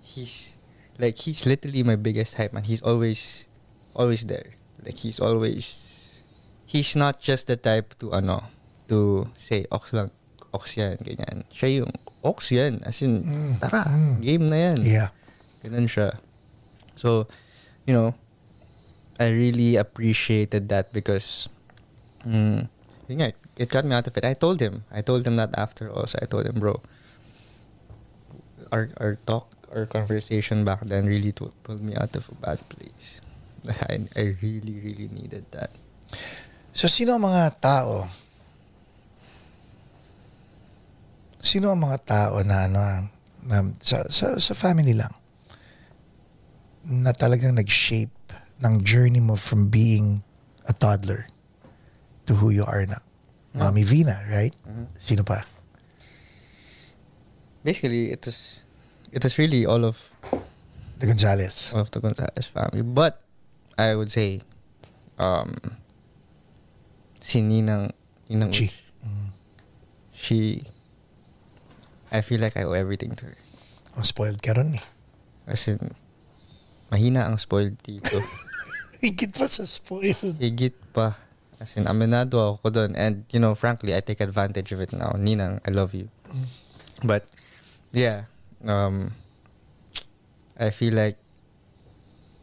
he's, 0.00 0.56
like, 0.98 1.18
he's 1.18 1.46
literally 1.46 1.82
my 1.82 1.96
biggest 1.96 2.36
hype 2.36 2.52
man. 2.52 2.64
He's 2.64 2.82
always 2.82 3.46
always 3.94 4.26
there. 4.26 4.58
Like 4.82 4.98
he's 4.98 5.22
always 5.22 6.22
he's 6.66 6.94
not 6.94 7.22
just 7.22 7.46
the 7.46 7.56
type 7.56 7.96
to 8.02 8.12
ano 8.12 8.50
to 8.90 9.30
say 9.38 9.64
ox 9.70 9.94
lang 9.94 10.10
ox 10.52 10.76
yan 10.76 10.98
ganyan. 11.00 11.46
Siya 11.48 11.82
yung 11.82 11.92
ox 12.20 12.52
yan 12.52 12.82
as 12.84 13.00
in 13.00 13.24
Mm, 13.24 13.52
tara 13.62 13.88
mm. 13.88 14.20
game 14.20 14.44
na 14.50 14.58
yan. 14.70 14.78
Yeah. 14.84 15.08
Ganun 15.64 15.88
siya. 15.88 16.20
So, 16.94 17.26
you 17.88 17.96
know, 17.96 18.12
I 19.18 19.32
really 19.32 19.80
appreciated 19.80 20.68
that 20.68 20.92
because 20.92 21.48
mm, 22.22 22.68
yun 23.08 23.16
nga, 23.18 23.32
it 23.56 23.68
got 23.68 23.84
me 23.84 23.94
out 23.94 24.06
of 24.06 24.16
it. 24.16 24.24
I 24.24 24.34
told 24.34 24.60
him. 24.60 24.84
I 24.90 25.02
told 25.02 25.26
him 25.26 25.36
that 25.36 25.54
after 25.56 25.90
also. 25.90 26.18
I 26.20 26.26
told 26.26 26.46
him, 26.46 26.58
bro, 26.58 26.82
our 28.72 28.90
our 28.98 29.14
talk, 29.26 29.50
our 29.70 29.86
conversation 29.86 30.64
back 30.64 30.82
then 30.82 31.06
really 31.06 31.32
to- 31.38 31.54
pulled 31.62 31.82
me 31.82 31.94
out 31.94 32.14
of 32.16 32.28
a 32.30 32.36
bad 32.38 32.58
place. 32.68 33.20
I, 33.88 34.04
I 34.16 34.36
really, 34.42 34.76
really 34.82 35.08
needed 35.08 35.46
that. 35.52 35.70
So, 36.74 36.90
sino 36.90 37.16
ang 37.16 37.24
mga 37.24 37.62
tao? 37.62 38.10
Sino 41.38 41.70
ang 41.70 41.80
mga 41.80 41.98
tao 42.04 42.34
na 42.42 42.66
ano, 42.66 43.08
na, 43.44 43.56
sa, 43.80 44.04
sa, 44.10 44.36
sa 44.36 44.54
family 44.56 44.92
lang, 44.92 45.14
na 46.84 47.16
talagang 47.16 47.56
nag-shape 47.56 48.12
ng 48.60 48.84
journey 48.84 49.22
mo 49.22 49.38
from 49.38 49.72
being 49.72 50.20
a 50.68 50.72
toddler 50.76 51.30
to 52.26 52.36
who 52.36 52.50
you 52.50 52.64
are 52.66 52.84
now? 52.84 53.00
Mommy 53.54 53.84
Vina, 53.86 54.18
right? 54.28 54.54
Mhm. 54.66 54.86
Sino 54.98 55.22
pa? 55.22 55.46
Basically, 57.62 58.10
it 58.12 58.20
was, 58.26 58.60
it 59.12 59.22
was 59.24 59.38
really 59.38 59.64
all 59.64 59.84
of 59.84 60.10
The 60.98 61.06
Gonzales. 61.06 61.72
of 61.72 61.90
the 61.90 62.00
Gonzalez 62.00 62.46
family. 62.46 62.82
But 62.82 63.22
I 63.78 63.94
would 63.94 64.10
say, 64.12 64.42
um, 65.18 65.56
si 67.20 67.40
Ninang, 67.40 67.92
Ninang 68.28 68.52
Chi. 68.52 68.68
Uch, 68.68 68.74
she, 70.12 70.62
I 72.12 72.20
feel 72.20 72.40
like 72.40 72.56
I 72.56 72.62
owe 72.64 72.72
everything 72.76 73.14
to 73.16 73.26
her. 73.32 73.36
Ang 73.96 74.04
spoiled 74.04 74.42
ka 74.42 74.52
ron 74.52 74.74
eh. 74.74 74.84
As 75.46 75.66
in, 75.68 75.94
mahina 76.90 77.26
ang 77.26 77.38
spoiled 77.38 77.78
tito. 77.82 78.18
Higit 79.04 79.32
pa 79.36 79.46
sa 79.46 79.64
spoiled. 79.64 80.38
Higit 80.40 80.74
pa. 80.92 81.16
As 81.60 81.76
in, 81.76 81.86
aminado 81.86 82.58
ako 82.58 82.70
doon. 82.70 82.96
And, 82.96 83.24
you 83.30 83.38
know, 83.38 83.54
frankly, 83.54 83.94
I 83.94 84.00
take 84.00 84.20
advantage 84.20 84.72
of 84.72 84.80
it 84.80 84.92
now. 84.92 85.14
Ninang, 85.16 85.60
I 85.66 85.70
love 85.70 85.94
you. 85.94 86.08
But, 87.02 87.26
yeah. 87.92 88.26
Um, 88.64 89.12
I 90.58 90.70
feel 90.70 90.94
like 90.94 91.16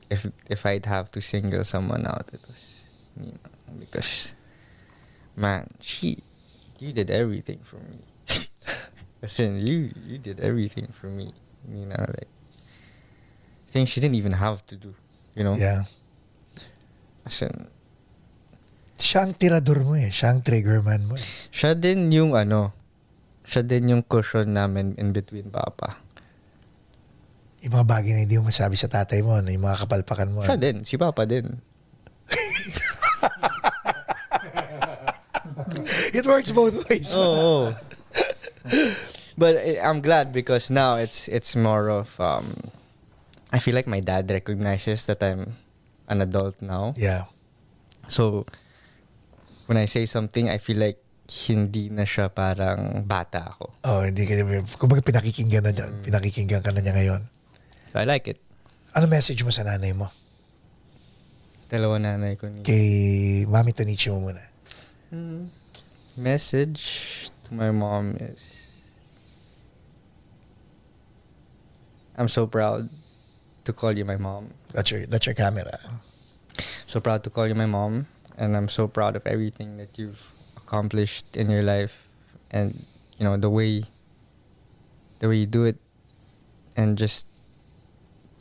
if 0.10 0.28
if 0.50 0.66
I'd 0.66 0.86
have 0.86 1.10
to 1.12 1.22
single 1.22 1.64
someone 1.64 2.06
out, 2.08 2.30
it 2.34 2.42
was 2.48 2.84
Ninang. 3.20 3.80
Because, 3.80 4.34
man, 5.36 5.68
she, 5.80 6.24
you 6.80 6.92
did 6.92 7.10
everything 7.10 7.60
for 7.64 7.78
me. 7.78 8.04
As 9.24 9.40
in, 9.40 9.60
you, 9.60 9.92
you 10.06 10.18
did 10.18 10.40
everything 10.40 10.88
for 10.92 11.08
me. 11.08 11.34
Ninang, 11.70 12.10
like, 12.10 12.32
things 13.70 13.90
she 13.90 14.02
didn't 14.02 14.16
even 14.16 14.34
have 14.34 14.66
to 14.68 14.76
do. 14.76 14.94
You 15.36 15.44
know? 15.44 15.56
Yeah. 15.56 15.86
As 17.26 17.42
in, 17.42 17.68
Siya 19.02 19.26
ang 19.26 19.34
tirador 19.34 19.82
mo 19.82 19.98
eh. 19.98 20.14
Siya 20.14 20.30
ang 20.32 20.46
trigger 20.46 20.86
man 20.86 21.10
mo 21.10 21.18
eh. 21.18 21.26
Siya 21.50 21.74
din 21.74 22.14
yung 22.14 22.38
ano, 22.38 22.72
siya 23.42 23.66
din 23.66 23.90
yung 23.90 24.06
cushion 24.06 24.54
namin 24.54 24.94
in 25.02 25.10
between 25.12 25.50
papa. 25.50 25.98
Yung 27.66 27.74
mga 27.74 27.88
bagay 27.90 28.14
na 28.14 28.24
hindi 28.26 28.38
mo 28.38 28.54
masabi 28.54 28.78
sa 28.78 28.88
tatay 28.88 29.26
mo, 29.26 29.42
na 29.42 29.50
yung 29.50 29.66
mga 29.66 29.86
kapalpakan 29.86 30.30
mo. 30.34 30.46
Siya 30.46 30.58
din, 30.58 30.86
si 30.86 30.98
papa 31.02 31.26
din. 31.26 31.58
It 36.14 36.26
works 36.26 36.52
both 36.52 36.78
ways. 36.90 37.14
Oo. 37.16 37.74
But 39.38 39.56
eh, 39.58 39.82
I'm 39.82 40.02
glad 40.02 40.34
because 40.34 40.70
now 40.70 40.96
it's 41.02 41.26
it's 41.32 41.56
more 41.56 41.90
of 41.90 42.14
um 42.22 42.54
I 43.50 43.60
feel 43.60 43.74
like 43.74 43.88
my 43.88 44.00
dad 44.00 44.30
recognizes 44.30 45.08
that 45.10 45.24
I'm 45.24 45.58
an 46.08 46.22
adult 46.22 46.62
now. 46.62 46.94
Yeah. 46.94 47.32
So 48.08 48.46
when 49.66 49.78
I 49.78 49.86
say 49.86 50.06
something, 50.06 50.50
I 50.50 50.58
feel 50.58 50.78
like 50.78 51.00
hindi 51.32 51.88
na 51.88 52.04
siya 52.04 52.28
parang 52.28 53.08
bata 53.08 53.56
ako. 53.56 53.66
Oh, 53.88 54.04
hindi 54.04 54.28
ka 54.28 54.36
kumbaga 54.76 55.00
pinakikinggan 55.00 55.64
na 55.64 55.72
dyan. 55.72 55.92
Pinakikinggan 56.04 56.60
ka 56.60 56.76
na 56.76 56.84
niya 56.84 56.92
ngayon. 56.92 57.22
So 57.92 58.00
I 58.00 58.06
like 58.06 58.28
it. 58.28 58.40
Ano 58.92 59.08
message 59.08 59.40
mo 59.48 59.52
sa 59.52 59.64
nanay 59.64 59.96
mo? 59.96 60.12
Dalawa 61.72 61.96
nanay 62.04 62.36
ko 62.36 62.52
ni. 62.52 62.68
Kay 62.68 62.88
Mami 63.48 63.72
Tonichi 63.72 64.12
mo 64.12 64.28
muna. 64.28 64.44
Message 66.20 66.84
to 67.48 67.56
my 67.56 67.72
mom 67.72 68.20
is 68.20 68.44
I'm 72.20 72.28
so 72.28 72.44
proud 72.44 72.92
to 73.64 73.72
call 73.72 73.96
you 73.96 74.04
my 74.04 74.20
mom. 74.20 74.52
That's 74.76 74.92
your, 74.92 75.08
that's 75.08 75.26
your 75.26 75.36
camera. 75.36 75.80
So 76.86 77.00
proud 77.00 77.24
to 77.24 77.30
call 77.32 77.48
you 77.48 77.56
my 77.56 77.72
mom 77.72 78.12
and 78.42 78.58
I'm 78.58 78.68
so 78.68 78.90
proud 78.90 79.16
of 79.16 79.22
everything 79.30 79.78
that 79.78 80.02
you've 80.02 80.34
accomplished 80.58 81.38
in 81.38 81.54
your 81.54 81.62
life 81.62 82.10
and 82.50 82.86
you 83.22 83.24
know 83.24 83.38
the 83.38 83.54
way 83.54 83.86
the 85.22 85.30
way 85.30 85.38
you 85.38 85.46
do 85.46 85.64
it 85.64 85.78
and 86.76 86.98
just 86.98 87.30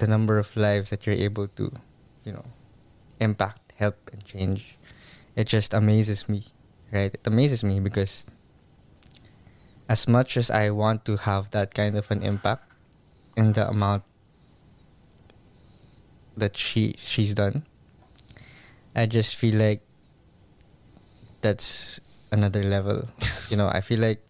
the 0.00 0.08
number 0.08 0.40
of 0.40 0.56
lives 0.56 0.88
that 0.88 1.04
you're 1.04 1.20
able 1.20 1.48
to 1.60 1.68
you 2.24 2.32
know 2.32 2.48
impact 3.20 3.76
help 3.76 4.08
and 4.10 4.24
change. 4.24 4.80
It 5.36 5.46
just 5.46 5.74
amazes 5.76 6.28
me 6.28 6.48
right? 6.90 7.12
It 7.12 7.26
amazes 7.26 7.62
me 7.62 7.78
because 7.78 8.24
as 9.88 10.06
much 10.06 10.36
as 10.36 10.50
i 10.50 10.70
want 10.70 11.04
to 11.04 11.16
have 11.16 11.50
that 11.50 11.74
kind 11.74 11.98
of 11.98 12.10
an 12.10 12.22
impact 12.22 12.62
in 13.36 13.52
the 13.54 13.68
amount 13.68 14.04
that 16.36 16.56
she 16.56 16.94
she's 16.96 17.34
done 17.34 17.66
i 18.94 19.04
just 19.04 19.34
feel 19.34 19.58
like 19.58 19.82
that's 21.40 21.98
another 22.32 22.62
level 22.62 23.08
you 23.50 23.56
know 23.56 23.68
i 23.68 23.80
feel 23.80 23.98
like 23.98 24.20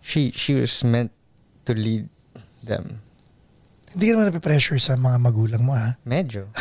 she 0.00 0.30
she 0.30 0.54
was 0.54 0.84
meant 0.84 1.10
to 1.64 1.74
lead 1.74 2.08
them 2.62 3.02
Hindi 3.96 4.12
ka 4.12 4.12
naman 4.12 4.28
napipressure 4.28 4.76
sa 4.76 4.92
mga 4.92 5.16
magulang 5.24 5.64
mo, 5.64 5.72
ha? 5.72 5.96
Medyo. 6.04 6.52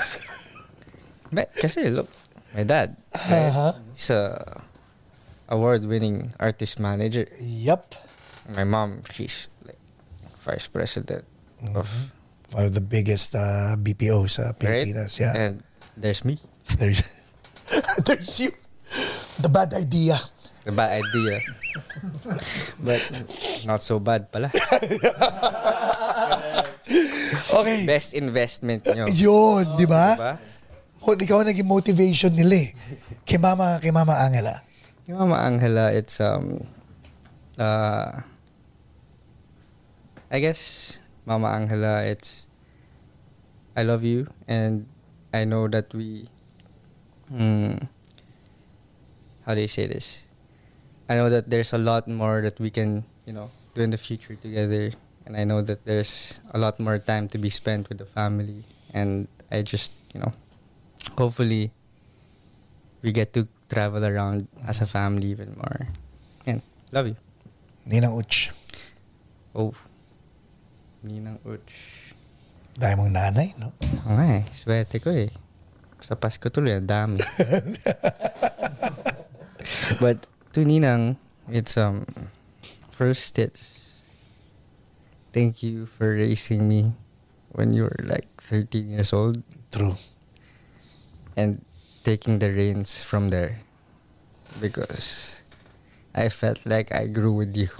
Me- 1.35 1.51
kasi 1.59 1.91
look, 1.91 2.07
my 2.55 2.63
dad, 2.63 2.95
right? 3.27 3.51
Uh-huh. 3.51 3.73
he's 3.91 4.07
a 4.07 4.39
award-winning 5.51 6.31
artist 6.39 6.79
manager. 6.79 7.27
Yup. 7.43 7.91
My 8.55 8.63
mom, 8.63 9.03
she's 9.11 9.51
like 9.67 9.75
vice 10.47 10.71
president 10.71 11.27
of 11.75 11.91
One 12.55 12.71
of 12.71 12.73
the 12.77 12.79
biggest 12.79 13.35
uh, 13.35 13.75
BPO 13.75 14.31
sa 14.31 14.55
right. 14.55 14.87
Pilipinas. 14.87 15.19
Yeah. 15.19 15.35
And 15.35 15.59
there's 15.99 16.23
me, 16.23 16.39
There's, 16.79 17.03
there's 18.03 18.39
you. 18.39 18.51
The 19.39 19.47
bad 19.47 19.71
idea. 19.73 20.19
the 20.65 20.73
bad 20.73 20.97
idea, 20.97 21.37
but 22.81 22.97
not 23.69 23.85
so 23.85 24.01
bad 24.01 24.33
pala. 24.33 24.49
Okay. 27.55 27.85
Best 27.85 28.13
investment 28.13 28.81
nyo. 28.93 29.05
Yun, 29.09 29.77
di 29.77 29.85
ba? 29.85 30.17
Diba? 30.17 30.33
O, 31.05 31.13
ikaw 31.13 31.45
ang 31.45 31.49
naging 31.49 31.69
motivation 31.69 32.33
nila 32.33 32.67
eh. 32.67 32.69
Kay 33.23 33.37
mama, 33.37 33.77
kay 33.77 33.93
mama 33.93 34.17
Angela. 34.17 34.65
Yung 35.05 35.21
Mama 35.21 35.37
Angela, 35.45 35.93
it's 35.93 36.17
um, 36.17 36.65
uh, 37.61 38.25
I 40.33 40.37
guess 40.41 40.97
Mama 41.29 41.53
Angela, 41.53 42.01
it's 42.01 42.49
I 43.77 43.85
love 43.85 44.01
you, 44.01 44.25
and 44.49 44.89
I 45.29 45.45
know 45.45 45.69
that 45.69 45.93
we, 45.93 46.25
mm, 47.35 47.87
how 49.45 49.53
do 49.53 49.61
you 49.61 49.67
say 49.67 49.87
this? 49.87 50.23
I 51.09 51.15
know 51.15 51.29
that 51.29 51.49
there's 51.49 51.73
a 51.73 51.77
lot 51.77 52.07
more 52.07 52.41
that 52.41 52.59
we 52.59 52.71
can, 52.71 53.03
you 53.27 53.33
know, 53.33 53.51
do 53.75 53.81
in 53.81 53.91
the 53.91 53.99
future 53.99 54.35
together, 54.35 54.91
and 55.25 55.37
I 55.37 55.43
know 55.43 55.61
that 55.61 55.85
there's 55.85 56.39
a 56.51 56.57
lot 56.57 56.79
more 56.79 56.97
time 56.97 57.27
to 57.29 57.37
be 57.37 57.49
spent 57.49 57.89
with 57.89 57.99
the 57.99 58.05
family, 58.05 58.63
and 58.93 59.27
I 59.51 59.61
just, 59.61 59.91
you 60.13 60.19
know, 60.19 60.33
hopefully 61.17 61.71
we 63.03 63.11
get 63.11 63.33
to 63.33 63.47
travel 63.69 64.03
around 64.05 64.47
as 64.65 64.81
a 64.81 64.87
family 64.87 65.27
even 65.29 65.53
more. 65.55 65.93
And 66.45 66.61
love 66.91 67.07
you. 67.07 67.17
Ninang 67.85 68.17
Uch. 68.17 68.49
Oh. 69.53 69.77
Ninang 71.05 71.37
Uch. 71.45 71.69
Dahil 72.73 72.97
mong 72.97 73.13
nanay, 73.13 73.53
no? 73.61 73.77
Oo 74.03 74.11
nga 74.17 74.41
eh. 74.41 74.43
Swerte 74.51 74.97
ko 74.97 75.13
eh. 75.13 75.29
Sa 76.05 76.13
Pasko 76.13 76.53
tuloy, 76.53 76.77
ang 76.77 76.85
dami. 76.85 77.17
But 80.03 80.29
to 80.53 80.61
Ninang, 80.61 81.17
it's 81.49 81.81
um 81.81 82.05
first 82.93 83.41
it's 83.41 83.97
thank 85.33 85.65
you 85.65 85.89
for 85.89 86.13
raising 86.13 86.69
me 86.69 86.93
when 87.57 87.73
you 87.73 87.89
were 87.89 88.05
like 88.05 88.29
13 88.37 88.93
years 88.93 89.09
old 89.09 89.41
True. 89.73 89.97
and 91.33 91.65
taking 92.05 92.37
the 92.37 92.53
reins 92.53 93.01
from 93.01 93.33
there 93.33 93.65
because 94.61 95.41
I 96.13 96.29
felt 96.29 96.69
like 96.69 96.93
I 96.93 97.09
grew 97.09 97.33
with 97.33 97.57
you. 97.57 97.73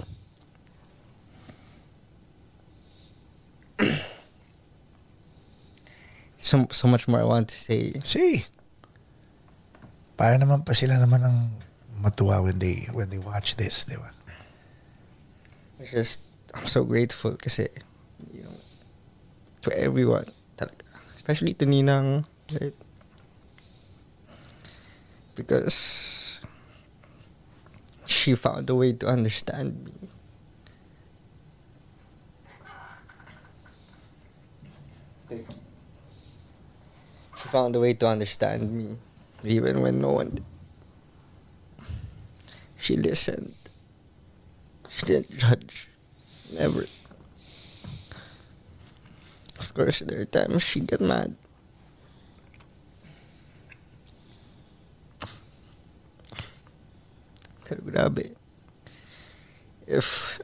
so 6.46 6.70
so 6.70 6.86
much 6.86 7.10
more 7.10 7.18
I 7.18 7.26
want 7.26 7.50
to 7.50 7.58
say. 7.58 7.98
See, 8.06 8.46
para 10.14 10.38
naman 10.38 10.62
pa 10.62 10.78
sila 10.78 11.02
naman 11.02 11.26
ang 11.26 11.38
matuwa 11.98 12.38
when 12.38 12.62
they 12.62 12.86
when 12.94 13.10
they 13.10 13.18
watch 13.18 13.58
this, 13.58 13.82
di 13.82 13.98
ba? 13.98 14.14
It's 15.82 15.90
just 15.90 16.22
I'm 16.54 16.70
so 16.70 16.86
grateful 16.86 17.34
kasi 17.34 17.66
you 18.30 18.46
know 18.46 18.54
to 19.66 19.74
everyone 19.74 20.30
talaga. 20.54 20.86
Especially 21.18 21.58
to 21.58 21.66
Ninang 21.66 22.22
right? 22.54 22.78
because 25.34 26.40
she 28.06 28.38
found 28.38 28.70
a 28.70 28.74
way 28.78 28.94
to 28.94 29.10
understand 29.10 29.82
me. 29.84 30.06
She 37.46 37.52
found 37.52 37.76
a 37.76 37.78
way 37.78 37.94
to 37.94 38.08
understand 38.08 38.74
me, 38.74 38.98
even 39.44 39.80
when 39.80 40.00
no 40.00 40.10
one 40.10 40.30
did. 40.34 40.44
She 42.76 42.96
listened. 42.96 43.54
She 44.90 45.06
didn't 45.06 45.30
judge. 45.30 45.86
Never. 46.50 46.86
Of 49.60 49.74
course, 49.74 50.00
there 50.00 50.22
are 50.22 50.24
times 50.26 50.64
she 50.64 50.80
get 50.80 51.00
mad. 51.00 51.36
Pero 57.62 57.78
grabe. 57.86 58.34
If 59.86 60.42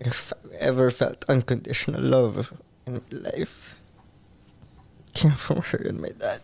if 0.00 0.32
I've 0.34 0.50
ever 0.58 0.90
felt 0.90 1.24
unconditional 1.28 2.02
love 2.02 2.52
in 2.84 2.94
my 2.94 3.30
life, 3.30 3.78
it 5.22 5.28
came 5.28 5.38
from 5.38 5.62
her 5.62 5.78
and 5.86 6.00
my 6.00 6.10
dad. 6.10 6.40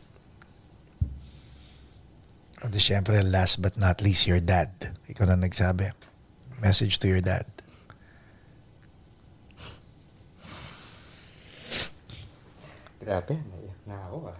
At 2.62 2.70
the 2.70 2.78
syempre, 2.78 3.18
last 3.22 3.62
but 3.62 3.76
not 3.76 4.02
least, 4.02 4.26
your 4.26 4.38
dad. 4.38 4.70
Ikaw 5.10 5.26
na 5.26 5.34
nagsabi. 5.34 5.90
Message 6.62 6.98
to 7.02 7.06
your 7.10 7.22
dad. 7.22 7.46
Grabe, 13.02 13.34
naiyak 13.34 13.80
na 13.86 13.96
ako 14.10 14.16
ah. 14.30 14.38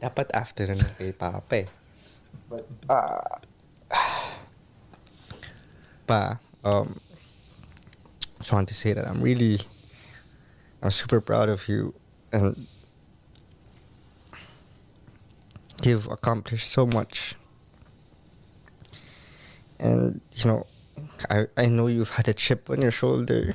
Dapat 0.00 0.26
after 0.32 0.68
na 0.72 0.80
ng 0.80 0.92
kay 0.96 1.12
Papa 1.12 1.56
eh. 1.64 1.68
But, 2.48 2.64
ah... 2.88 3.40
pa, 6.08 6.40
um... 6.64 7.00
I 8.36 8.44
just 8.44 8.52
want 8.52 8.68
to 8.68 8.76
say 8.76 8.92
that 8.92 9.08
I'm 9.08 9.20
really... 9.20 9.60
I'm 10.82 10.90
super 10.90 11.20
proud 11.20 11.48
of 11.48 11.68
you 11.68 11.94
and 12.32 12.66
you've 15.82 16.06
accomplished 16.06 16.70
so 16.70 16.86
much. 16.86 17.34
And, 19.78 20.20
you 20.32 20.46
know, 20.46 20.66
I, 21.28 21.46
I 21.56 21.66
know 21.66 21.88
you've 21.88 22.10
had 22.10 22.28
a 22.28 22.34
chip 22.34 22.70
on 22.70 22.80
your 22.80 22.90
shoulder 22.90 23.54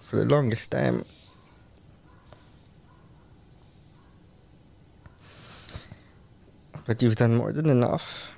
for 0.00 0.16
the 0.16 0.24
longest 0.24 0.70
time. 0.70 1.04
But 6.84 7.00
you've 7.00 7.16
done 7.16 7.36
more 7.36 7.52
than 7.52 7.68
enough. 7.68 8.36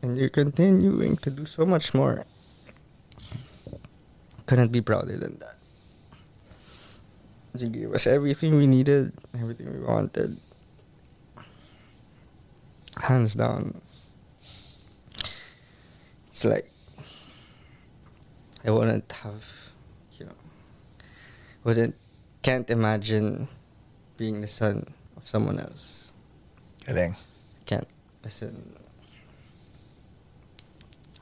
And 0.00 0.16
you're 0.16 0.28
continuing 0.30 1.16
to 1.18 1.30
do 1.30 1.44
so 1.44 1.66
much 1.66 1.92
more. 1.92 2.24
Couldn't 4.46 4.72
be 4.72 4.80
prouder 4.80 5.16
than 5.16 5.38
that. 5.38 5.56
You 7.56 7.68
gave 7.68 7.94
us 7.94 8.06
everything 8.06 8.56
we 8.56 8.66
needed, 8.66 9.12
everything 9.32 9.72
we 9.72 9.78
wanted. 9.78 10.38
Hands 12.98 13.32
down. 13.34 13.80
It's 16.28 16.44
like 16.44 16.68
I 18.64 18.70
wouldn't 18.70 19.12
have, 19.22 19.70
you 20.18 20.26
know, 20.26 20.32
wouldn't, 21.62 21.94
can't 22.42 22.68
imagine 22.70 23.46
being 24.16 24.40
the 24.40 24.46
son 24.46 24.86
of 25.16 25.28
someone 25.28 25.58
else. 25.58 26.12
I 26.88 26.92
Galing. 26.92 27.16
Can't 27.66 27.88
listen. 28.24 28.74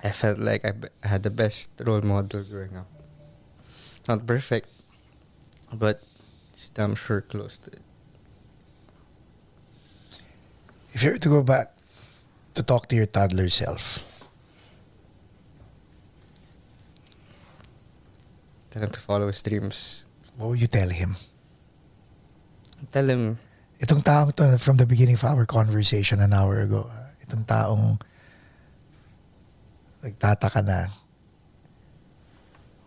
I 0.02 0.10
felt 0.12 0.38
like 0.38 0.64
I, 0.64 0.70
be- 0.70 0.88
I 1.04 1.08
had 1.08 1.24
the 1.24 1.30
best 1.30 1.70
role 1.84 2.00
model 2.00 2.42
growing 2.44 2.76
up. 2.76 2.88
Not 4.08 4.26
perfect, 4.26 4.68
but 5.72 6.02
damn 6.74 6.94
sure 6.94 7.20
close 7.20 7.58
to 7.58 7.70
it. 7.70 7.82
If 10.92 11.02
you 11.02 11.10
were 11.12 11.18
to 11.18 11.28
go 11.28 11.42
back 11.42 11.72
to 12.54 12.62
talk 12.62 12.88
to 12.88 12.96
your 12.96 13.06
toddler 13.06 13.48
self, 13.48 14.04
Tell 18.72 18.82
him 18.84 18.90
to 18.90 19.00
follow 19.00 19.28
his 19.28 19.42
dreams. 19.42 20.04
what 20.36 20.48
would 20.48 20.60
you 20.60 20.66
tell 20.66 20.88
him? 20.88 21.16
Tell 22.88 23.04
him 23.04 23.36
Itong 23.82 23.98
taong 23.98 24.30
to, 24.38 24.62
from 24.62 24.78
the 24.78 24.86
beginning 24.86 25.18
of 25.18 25.26
our 25.26 25.42
conversation 25.42 26.22
an 26.22 26.30
hour 26.30 26.62
ago, 26.62 26.86
itong 27.18 27.42
taong 27.42 27.98
nagtataka 30.06 30.62
na, 30.62 30.86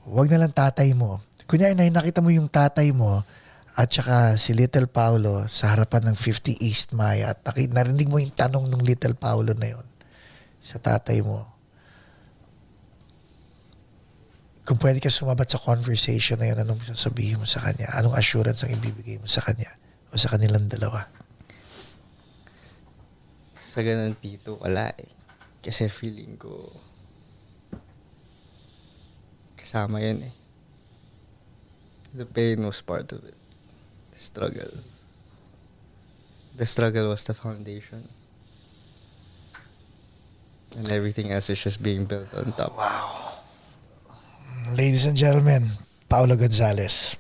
huwag 0.07 0.31
na 0.31 0.47
lang 0.47 0.55
tatay 0.55 0.95
mo. 0.95 1.19
Kunyari 1.43 1.75
na 1.75 1.99
nakita 1.99 2.23
mo 2.23 2.31
yung 2.31 2.47
tatay 2.47 2.95
mo 2.95 3.27
at 3.75 3.91
saka 3.91 4.39
si 4.39 4.55
Little 4.55 4.87
Paolo 4.87 5.51
sa 5.51 5.75
harapan 5.75 6.11
ng 6.11 6.17
50 6.17 6.63
East 6.63 6.95
Maya 6.95 7.35
at 7.35 7.43
narinig 7.43 8.07
mo 8.07 8.23
yung 8.23 8.31
tanong 8.31 8.71
ng 8.71 8.81
Little 8.81 9.19
Paolo 9.19 9.51
na 9.51 9.75
yun 9.75 9.87
sa 10.63 10.79
tatay 10.79 11.19
mo. 11.19 11.43
Kung 14.65 14.81
pwede 14.81 14.97
ka 14.97 15.13
sumabat 15.13 15.51
sa 15.51 15.61
conversation 15.61 16.41
na 16.41 16.49
yun, 16.49 16.57
anong 16.63 16.81
sasabihin 16.89 17.37
mo 17.37 17.45
sa 17.45 17.61
kanya? 17.61 17.93
Anong 17.93 18.17
assurance 18.17 18.65
ang 18.65 18.73
ibibigay 18.73 19.21
mo 19.21 19.29
sa 19.29 19.45
kanya? 19.45 19.69
O 20.09 20.17
sa 20.17 20.33
kanilang 20.33 20.65
dalawa? 20.65 21.05
sa 23.75 23.83
ganun 23.83 24.15
tito, 24.15 24.55
wala 24.63 24.87
eh. 24.95 25.11
Kasi 25.59 25.91
feeling 25.91 26.39
ko 26.39 26.71
kasama 29.59 29.99
yun 29.99 30.31
eh. 30.31 30.35
The 32.15 32.23
pain 32.23 32.63
was 32.63 32.79
part 32.79 33.11
of 33.11 33.19
it. 33.27 33.34
Struggle. 34.15 34.79
The 36.55 36.65
struggle 36.65 37.09
was 37.09 37.25
the 37.25 37.33
foundation. 37.33 38.07
And 40.77 40.89
everything 40.89 41.31
else 41.31 41.49
is 41.49 41.61
just 41.61 41.83
being 41.83 42.05
built 42.05 42.33
on 42.33 42.53
top. 42.53 42.77
Wow. 42.77 43.43
Ladies 44.71 45.03
and 45.05 45.17
gentlemen, 45.17 45.67
Paolo 46.07 46.35
Gonzales. 46.37 47.17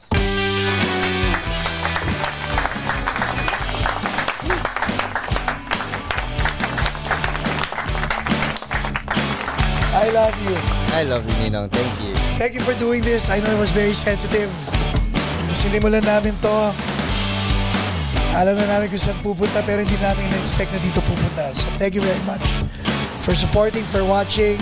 I 9.91 10.09
love 10.15 10.35
you. 10.47 10.55
I 10.95 11.03
love 11.03 11.27
you, 11.27 11.33
Ninong. 11.43 11.71
Thank 11.71 12.01
you. 12.01 12.15
Thank 12.39 12.53
you 12.55 12.61
for 12.61 12.73
doing 12.79 13.03
this. 13.03 13.29
I 13.29 13.39
know 13.39 13.51
it 13.51 13.59
was 13.59 13.71
very 13.71 13.93
sensitive. 13.93 14.49
Nung 15.55 15.71
sinimulan 15.71 16.03
namin 16.03 16.35
to, 16.43 16.51
alam 18.35 18.59
na 18.59 18.67
namin 18.75 18.91
kung 18.91 18.99
saan 18.99 19.15
pupunta 19.23 19.63
pero 19.63 19.87
hindi 19.87 19.95
namin 20.03 20.27
na-expect 20.27 20.67
na 20.67 20.83
dito 20.83 20.99
pupunta. 20.99 21.47
So 21.55 21.63
thank 21.79 21.95
you 21.95 22.03
very 22.03 22.19
much 22.27 22.43
for 23.23 23.31
supporting, 23.31 23.87
for 23.87 24.03
watching, 24.03 24.59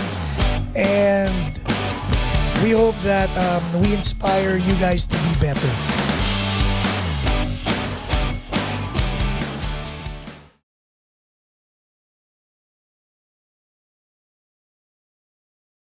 and 0.78 1.34
we 2.62 2.70
hope 2.70 2.94
that 3.02 3.26
um, 3.34 3.82
we 3.82 3.90
inspire 3.90 4.54
you 4.54 4.78
guys 4.78 5.02
to 5.10 5.18
be 5.18 5.34
better. 5.42 5.93